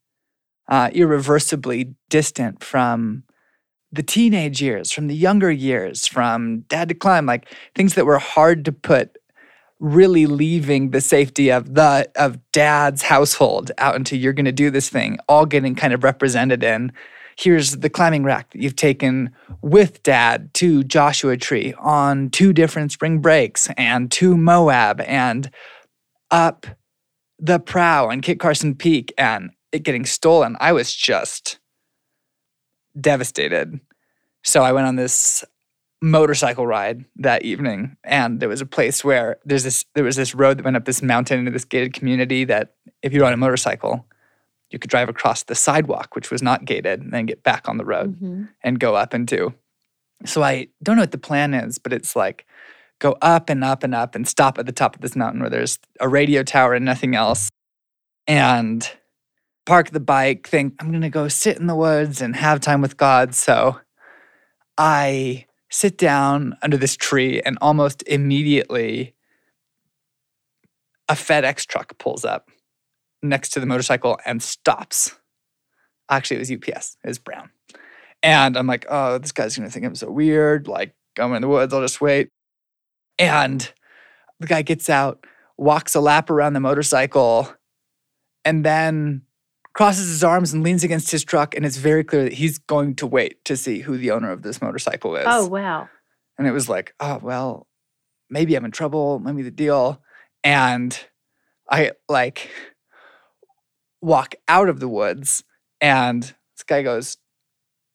uh, 0.68 0.90
irreversibly 0.94 1.96
distant 2.10 2.64
from 2.64 3.24
the 3.92 4.04
teenage 4.04 4.62
years, 4.62 4.92
from 4.92 5.08
the 5.08 5.16
younger 5.16 5.52
years, 5.52 6.08
from 6.08 6.62
dad 6.62 6.88
to 6.90 6.96
climb, 6.96 7.26
like 7.26 7.48
things 7.76 7.96
that 7.96 8.06
were 8.06 8.20
hard 8.20 8.64
to 8.66 8.72
put 8.72 9.18
really 9.82 10.28
leaving 10.28 10.92
the 10.92 11.02
safety 11.02 11.52
of 11.52 11.74
the 11.74 12.10
of 12.16 12.38
dad's 12.52 13.02
household 13.02 13.72
out 13.80 13.96
into 13.96 14.16
you're 14.16 14.32
going 14.32 14.46
to 14.46 14.52
do 14.52 14.70
this 14.70 14.90
thing 14.90 15.18
all 15.28 15.44
getting 15.44 15.74
kind 15.74 15.92
of 15.92 16.04
represented 16.04 16.64
in 16.64 16.92
here's 17.42 17.78
the 17.78 17.90
climbing 17.90 18.24
rack 18.24 18.52
that 18.52 18.62
you've 18.62 18.76
taken 18.76 19.32
with 19.62 20.04
dad 20.04 20.54
to 20.54 20.84
Joshua 20.84 21.38
Tree 21.38 21.74
on 21.80 22.30
two 22.30 22.54
different 22.54 22.92
spring 22.92 23.20
breaks 23.20 23.70
and 23.78 24.12
to 24.12 24.38
Moab 24.38 25.02
and 25.02 25.50
up 26.30 26.68
the 27.40 27.60
prow 27.60 28.10
and 28.10 28.22
Kit 28.22 28.40
Carson 28.40 28.76
Peak 28.76 29.14
and 29.18 29.50
it 29.72 29.84
getting 29.84 30.06
stolen. 30.06 30.56
I 30.60 30.72
was 30.74 30.94
just 30.94 31.60
devastated. 33.00 33.80
So 34.44 34.62
I 34.64 34.72
went 34.72 34.88
on 34.88 34.96
this 34.96 35.44
motorcycle 36.04 36.66
ride 36.66 37.06
that 37.18 37.44
evening 37.44 37.96
and 38.04 38.40
there 38.40 38.50
was 38.50 38.62
a 38.62 38.66
place 38.66 39.04
where 39.04 39.38
there's 39.46 39.64
this 39.64 39.86
there 39.94 40.04
was 40.04 40.16
this 40.16 40.34
road 40.34 40.58
that 40.58 40.64
went 40.64 40.76
up 40.76 40.86
this 40.86 41.04
mountain 41.04 41.40
into 41.40 41.52
this 41.52 41.66
gated 41.66 41.94
community 41.94 42.44
that 42.44 42.74
if 43.04 43.14
you 43.14 43.22
rode 43.22 43.34
a 43.34 43.38
motorcycle 43.38 44.06
you 44.72 44.80
could 44.80 44.90
drive 44.90 45.10
across 45.10 45.44
the 45.44 45.56
sidewalk 45.56 46.16
which 46.16 46.32
was 46.32 46.42
not 46.42 46.66
gated 46.66 47.02
and 47.02 47.12
then 47.14 47.26
get 47.26 47.44
back 47.44 47.68
on 47.70 47.78
the 47.78 47.86
road 47.86 48.16
Mm-hmm. 48.16 48.44
and 48.64 48.80
go 48.80 48.96
up 48.96 49.14
into 49.14 49.54
so 50.26 50.42
i 50.44 50.68
don't 50.84 50.96
know 50.98 51.04
what 51.04 51.12
the 51.12 51.18
plan 51.18 51.54
is 51.54 51.78
but 51.78 51.94
it's 51.94 52.16
like 52.16 52.46
go 53.00 53.16
up 53.22 53.50
and 53.50 53.64
up 53.64 53.84
and 53.84 53.96
up 53.96 54.14
and 54.16 54.28
stop 54.28 54.58
at 54.60 54.66
the 54.66 54.72
top 54.72 54.96
of 54.96 55.02
this 55.02 55.16
mountain 55.16 55.42
where 55.42 55.50
there's 55.50 55.80
a 56.00 56.08
radio 56.08 56.44
tower 56.44 56.74
and 56.74 56.86
nothing 56.86 57.16
else 57.16 57.50
and 58.28 58.92
park 59.66 59.90
the 59.92 60.00
bike 60.00 60.48
think 60.48 60.76
i'm 60.80 60.90
going 60.90 61.02
to 61.02 61.10
go 61.10 61.28
sit 61.28 61.58
in 61.58 61.68
the 61.68 61.76
woods 61.76 62.22
and 62.22 62.36
have 62.36 62.60
time 62.60 62.82
with 62.82 62.98
god. 62.98 63.34
So 63.36 63.80
i 64.78 65.46
sit 65.70 65.98
down 65.98 66.56
under 66.62 66.78
this 66.78 66.96
tree 66.96 67.42
and 67.42 67.58
almost 67.62 68.04
immediately 68.08 69.16
a 71.10 71.14
FedEx 71.14 71.66
truck 71.66 71.98
pulls 71.98 72.24
up 72.26 72.50
next 73.22 73.50
to 73.50 73.60
the 73.60 73.66
motorcycle 73.66 74.20
and 74.26 74.42
stops. 74.42 75.16
Actually, 76.10 76.38
it 76.38 76.40
was 76.40 76.52
UPS. 76.52 76.98
It 77.04 77.08
was 77.08 77.20
brown. 77.20 77.50
And 78.24 78.58
I'm 78.58 78.68
like, 78.68 78.86
oh, 78.90 79.18
this 79.18 79.32
guy's 79.32 79.58
gonna 79.58 79.70
think 79.70 79.86
I'm 79.86 79.96
so 79.96 80.12
weird. 80.12 80.68
Like, 80.68 80.94
I'm 81.18 81.34
in 81.34 81.42
the 81.42 81.48
woods, 81.48 81.74
I'll 81.74 81.82
just 81.82 82.02
wait. 82.02 82.30
And 83.18 83.72
the 84.40 84.48
guy 84.48 84.62
gets 84.62 84.90
out, 84.90 85.26
walks 85.58 85.96
a 85.96 86.00
lap 86.00 86.30
around 86.30 86.54
the 86.54 86.60
motorcycle, 86.60 87.54
and 88.44 88.66
then 88.66 89.24
crosses 89.74 90.08
his 90.08 90.24
arms 90.24 90.54
and 90.54 90.64
leans 90.64 90.84
against 90.84 91.12
his 91.12 91.24
truck. 91.24 91.56
And 91.56 91.66
it's 91.66 91.78
very 91.78 92.04
clear 92.04 92.24
that 92.24 92.34
he's 92.34 92.58
going 92.58 92.96
to 92.96 93.08
wait 93.08 93.44
to 93.46 93.56
see 93.56 93.80
who 93.80 93.98
the 93.98 94.12
owner 94.12 94.32
of 94.32 94.42
this 94.42 94.62
motorcycle 94.62 95.16
is. 95.16 95.26
Oh 95.28 95.48
wow. 95.48 95.90
And 96.38 96.48
it 96.48 96.52
was 96.52 96.68
like, 96.68 96.94
oh, 97.00 97.20
well, 97.22 97.68
maybe 98.30 98.56
I'm 98.56 98.66
in 98.66 98.72
trouble, 98.72 99.20
maybe 99.20 99.44
the 99.44 99.52
deal. 99.52 100.02
And 100.44 100.98
I 101.70 101.92
like 102.10 102.50
walk 104.02 104.36
out 104.48 104.70
of 104.70 104.80
the 104.80 104.88
woods 104.88 105.44
and 105.80 106.24
this 106.24 106.64
guy 106.66 106.84
goes, 106.84 107.18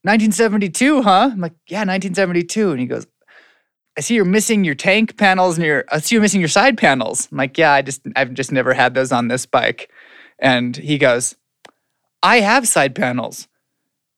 1972, 0.03 1.03
huh? 1.03 1.31
I'm 1.33 1.41
like, 1.41 1.55
yeah, 1.69 1.81
1972. 1.81 2.71
And 2.71 2.81
he 2.81 2.87
goes, 2.87 3.07
I 3.97 4.03
see 4.03 4.15
you're 4.15 4.25
missing 4.25 4.65
your 4.65 4.75
tank 4.75 5.17
panels 5.17 5.57
and 5.57 5.67
your, 5.67 5.85
I 5.91 5.99
see 5.99 6.15
you're 6.15 6.23
missing 6.23 6.41
your 6.41 6.49
side 6.49 6.77
panels. 6.77 7.29
I'm 7.31 7.39
like, 7.39 7.57
yeah, 7.57 7.73
I 7.73 7.83
just, 7.83 8.03
I've 8.15 8.35
just 8.35 8.53
never 8.53 8.75
had 8.75 8.95
those 8.95 9.11
on 9.11 9.29
this 9.29 9.47
bike. 9.47 9.91
And 10.39 10.77
he 10.77 10.99
goes, 10.99 11.35
I 12.23 12.41
have 12.41 12.69
side 12.69 12.95
panels. 12.95 13.49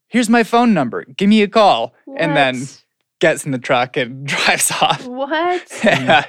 Here's 0.09 0.29
my 0.29 0.43
phone 0.43 0.75
number. 0.75 1.05
Give 1.05 1.29
me 1.29 1.43
a 1.43 1.49
call. 1.49 1.95
And 2.17 2.37
then 2.37 2.67
gets 3.21 3.45
in 3.45 3.53
the 3.53 3.59
truck 3.59 3.97
and 3.97 4.27
drives 4.27 4.71
off. 4.71 5.07
what? 5.07 5.85
And 5.85 6.27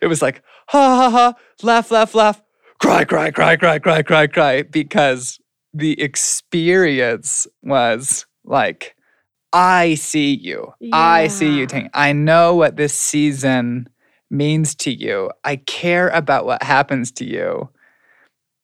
it 0.00 0.06
was 0.06 0.22
like, 0.22 0.42
ha 0.68 0.96
ha 0.96 1.10
ha, 1.10 1.34
laugh, 1.62 1.90
laugh, 1.90 2.14
laugh, 2.14 2.42
cry, 2.82 3.04
cry, 3.04 3.30
cry, 3.30 3.56
cry, 3.56 3.78
cry, 3.78 4.02
cry, 4.02 4.26
cry, 4.26 4.62
because 4.62 5.38
the 5.72 6.00
experience 6.00 7.46
was 7.62 8.26
like, 8.44 8.94
I 9.52 9.94
see 9.94 10.34
you. 10.34 10.72
I 10.92 11.28
see 11.28 11.54
you, 11.54 11.60
Yeah. 11.60 11.66
Tank. 11.66 11.90
I 11.94 12.12
know 12.12 12.54
what 12.54 12.76
this 12.76 12.94
season 12.94 13.88
means 14.30 14.74
to 14.76 14.90
you. 14.90 15.30
I 15.44 15.56
care 15.56 16.08
about 16.08 16.44
what 16.44 16.62
happens 16.62 17.12
to 17.12 17.24
you. 17.24 17.68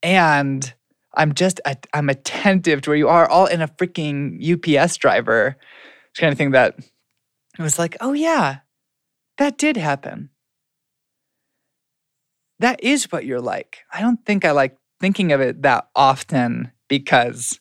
And 0.02 0.72
I'm 1.14 1.34
just, 1.34 1.60
I'm 1.92 2.08
attentive 2.08 2.82
to 2.82 2.90
where 2.90 2.96
you 2.96 3.08
are, 3.08 3.28
all 3.28 3.46
in 3.46 3.60
a 3.60 3.68
freaking 3.68 4.38
UPS 4.40 4.96
driver 4.96 5.56
It's 6.10 6.20
kind 6.20 6.32
of 6.32 6.38
thing 6.38 6.52
that 6.52 6.78
it 7.58 7.62
was 7.62 7.78
like, 7.78 7.96
oh 8.00 8.12
yeah, 8.12 8.58
that 9.38 9.58
did 9.58 9.76
happen. 9.76 10.30
That 12.60 12.82
is 12.82 13.10
what 13.12 13.24
you're 13.24 13.40
like. 13.40 13.78
I 13.92 14.00
don't 14.00 14.24
think 14.24 14.44
I 14.44 14.50
like 14.50 14.76
thinking 15.00 15.32
of 15.32 15.40
it 15.40 15.62
that 15.62 15.88
often 15.94 16.72
because 16.88 17.60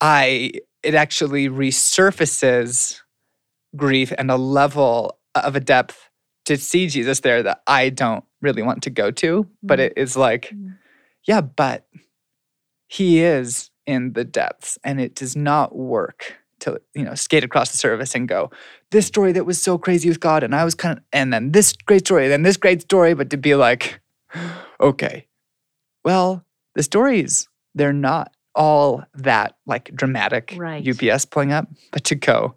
I 0.00 0.52
it 0.82 0.94
actually 0.94 1.48
resurfaces 1.48 3.00
grief 3.74 4.12
and 4.18 4.30
a 4.30 4.36
level 4.36 5.18
of 5.34 5.56
a 5.56 5.60
depth 5.60 6.10
to 6.44 6.56
see 6.58 6.88
Jesus 6.88 7.20
there 7.20 7.42
that 7.42 7.62
I 7.66 7.88
don't 7.88 8.24
really 8.42 8.62
want 8.62 8.82
to 8.82 8.90
go 8.90 9.10
to. 9.12 9.48
But 9.62 9.78
Mm. 9.78 9.82
it 9.82 9.92
is 9.96 10.16
like, 10.16 10.50
Mm. 10.54 10.76
yeah, 11.26 11.40
but 11.40 11.86
he 12.86 13.20
is 13.20 13.70
in 13.86 14.12
the 14.12 14.24
depths 14.24 14.78
and 14.84 15.00
it 15.00 15.14
does 15.14 15.34
not 15.34 15.74
work 15.74 16.36
to 16.64 16.80
you 16.94 17.04
know 17.04 17.14
skate 17.14 17.44
across 17.44 17.70
the 17.70 17.76
surface 17.76 18.14
and 18.14 18.28
go 18.28 18.50
this 18.90 19.06
story 19.06 19.32
that 19.32 19.44
was 19.46 19.60
so 19.60 19.78
crazy 19.78 20.08
with 20.08 20.20
god 20.20 20.42
and 20.42 20.54
i 20.54 20.64
was 20.64 20.74
kind 20.74 20.98
of 20.98 21.04
and 21.12 21.32
then 21.32 21.52
this 21.52 21.72
great 21.72 22.04
story 22.06 22.28
then 22.28 22.42
this 22.42 22.56
great 22.56 22.82
story 22.82 23.14
but 23.14 23.30
to 23.30 23.36
be 23.36 23.54
like 23.54 24.00
okay 24.80 25.26
well 26.04 26.44
the 26.74 26.82
stories 26.82 27.48
they're 27.74 27.92
not 27.92 28.32
all 28.54 29.02
that 29.14 29.56
like 29.66 29.94
dramatic 29.94 30.54
Right. 30.56 30.86
ups 30.86 31.24
pulling 31.24 31.52
up 31.52 31.68
but 31.92 32.04
to 32.04 32.14
go 32.14 32.56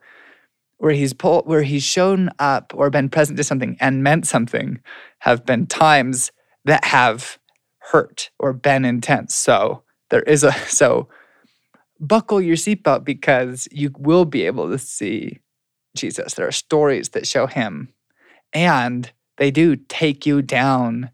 where 0.78 0.94
he's 0.94 1.14
pulled 1.14 1.48
where 1.48 1.64
he's 1.64 1.84
shown 1.84 2.30
up 2.40 2.72
or 2.76 2.90
been 2.90 3.10
present 3.10 3.38
to 3.38 3.44
something 3.44 3.78
and 3.80 4.04
meant 4.04 4.28
something 4.28 4.80
have 5.20 5.46
been 5.46 5.66
times 5.66 6.32
that 6.66 6.86
have 6.86 7.40
hurt 7.80 8.30
or 8.40 8.54
been 8.54 8.86
intense 8.86 9.34
so 9.34 9.84
there 10.10 10.22
is 10.24 10.44
a 10.44 10.52
so 10.68 11.08
buckle 12.00 12.42
your 12.42 12.56
seatbelt 12.56 13.04
because 13.04 13.68
you 13.72 13.92
will 13.98 14.26
be 14.26 14.46
able 14.46 14.70
to 14.70 14.78
see 14.78 15.40
Jesus. 15.96 16.34
There 16.34 16.48
are 16.48 16.52
stories 16.52 17.10
that 17.10 17.28
show 17.28 17.48
him, 17.48 17.94
and 18.54 19.12
they 19.38 19.52
do 19.52 19.76
take 19.76 20.26
you 20.26 20.42
down 20.42 21.12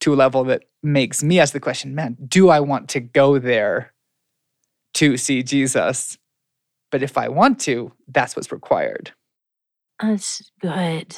to 0.00 0.14
a 0.14 0.16
level 0.16 0.44
that 0.44 0.64
makes 0.82 1.22
me 1.22 1.40
ask 1.40 1.52
the 1.52 1.60
question 1.60 1.94
man, 1.94 2.16
do 2.26 2.48
I 2.48 2.60
want 2.60 2.88
to 2.90 3.00
go 3.00 3.38
there 3.38 3.92
to 4.94 5.16
see 5.16 5.42
Jesus? 5.42 6.18
But 6.90 7.02
if 7.02 7.18
I 7.18 7.28
want 7.28 7.58
to, 7.60 7.92
that's 8.08 8.36
what's 8.36 8.52
required. 8.52 9.12
That's 10.00 10.50
good. 10.60 11.16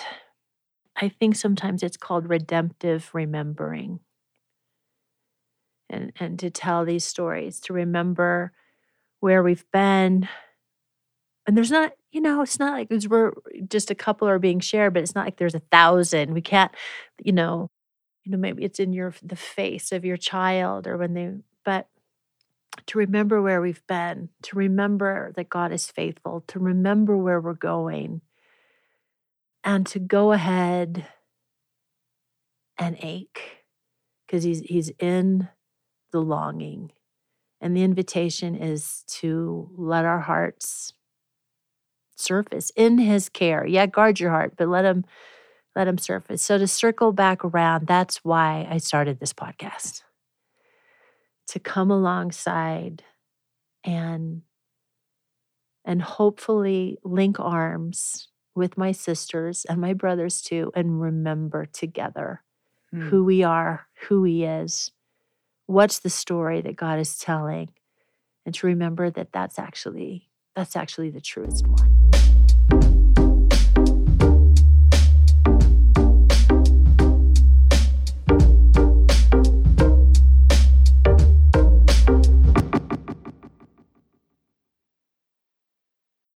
I 0.97 1.09
think 1.09 1.37
sometimes 1.37 1.83
it's 1.83 1.97
called 1.97 2.29
redemptive 2.29 3.11
remembering. 3.13 4.01
And, 5.91 6.13
and 6.19 6.39
to 6.39 6.51
tell 6.51 6.85
these 6.85 7.05
stories, 7.05 7.61
to 7.61 7.73
remember 7.73 8.53
where 9.21 9.43
we've 9.43 9.65
been. 9.73 10.29
And 11.47 11.57
there's 11.57 11.71
not, 11.71 11.93
you 12.13 12.21
know, 12.21 12.43
it's 12.43 12.59
not 12.59 12.75
like 12.75 12.89
it's, 12.91 13.09
we're 13.09 13.33
just 13.69 13.91
a 13.91 13.95
couple 13.95 14.29
are 14.29 14.39
being 14.39 14.61
shared, 14.61 14.95
but 14.95 15.03
it's 15.03 15.15
not 15.15 15.25
like 15.25 15.37
there's 15.39 15.55
a 15.55 15.63
thousand. 15.73 16.35
We 16.35 16.43
can't, 16.43 16.73
you 17.23 17.33
know, 17.33 17.71
you 18.25 18.33
know, 18.33 18.39
maybe 18.39 18.65
it's 18.65 18.79
in 18.79 18.93
your 18.93 19.15
the 19.23 19.37
face 19.37 19.91
of 19.93 20.05
your 20.05 20.19
child 20.19 20.87
or 20.87 20.99
when 20.99 21.15
they, 21.15 21.33
but 21.65 21.89
to 22.87 22.99
remember 22.99 23.41
where 23.43 23.61
we've 23.61 23.87
been, 23.87 24.29
to 24.43 24.57
remember 24.57 25.33
that 25.37 25.49
God 25.49 25.73
is 25.73 25.91
faithful, 25.91 26.45
to 26.49 26.59
remember 26.59 27.17
where 27.17 27.41
we're 27.41 27.55
going, 27.55 28.21
and 29.65 29.87
to 29.87 29.99
go 29.99 30.33
ahead 30.33 31.07
and 32.79 32.97
ache 33.03 33.65
because 34.27 34.45
he's 34.45 34.61
he's 34.61 34.91
in 34.99 35.49
the 36.13 36.21
longing. 36.21 36.93
And 37.61 37.77
the 37.77 37.83
invitation 37.83 38.55
is 38.55 39.05
to 39.09 39.69
let 39.77 40.05
our 40.05 40.21
hearts 40.21 40.93
surface 42.17 42.71
in 42.77 42.99
his 42.99 43.29
care. 43.29 43.67
Yeah, 43.67 43.87
guard 43.87 44.21
your 44.21 44.31
heart, 44.31 44.55
but 44.57 44.69
let 44.69 44.85
him 44.85 45.05
let 45.77 45.87
him 45.89 45.99
surface. 45.99 46.43
So 46.43 46.59
to 46.59 46.67
circle 46.67 47.13
back 47.13 47.45
around, 47.45 47.87
that's 47.87 48.25
why 48.25 48.67
I 48.69 48.79
started 48.79 49.21
this 49.21 49.33
podcast. 49.33 50.03
To 51.49 51.61
come 51.61 51.91
alongside 51.91 53.03
and 53.85 54.43
and 55.85 56.03
hopefully 56.03 56.99
link 57.05 57.41
arms 57.41 58.29
with 58.55 58.77
my 58.77 58.93
sisters 58.93 59.65
and 59.69 59.81
my 59.81 59.95
brothers 59.95 60.43
too 60.43 60.71
and 60.75 61.01
remember 61.01 61.65
together 61.67 62.43
Hmm. 62.91 63.09
who 63.09 63.25
we 63.25 63.43
are, 63.43 63.87
who 64.09 64.25
he 64.25 64.45
is, 64.45 64.91
what's 65.69 65.99
the 65.99 66.09
story 66.09 66.63
that 66.63 66.77
God 66.77 66.99
is 66.99 67.19
telling 67.19 67.69
and 68.47 68.55
to 68.55 68.67
remember 68.67 69.11
that 69.11 69.33
that's 69.33 69.59
actually 69.59 70.31
that's 70.57 70.75
actually 70.75 71.11
the 71.11 71.21
truest 71.21 71.67
one. 71.67 72.38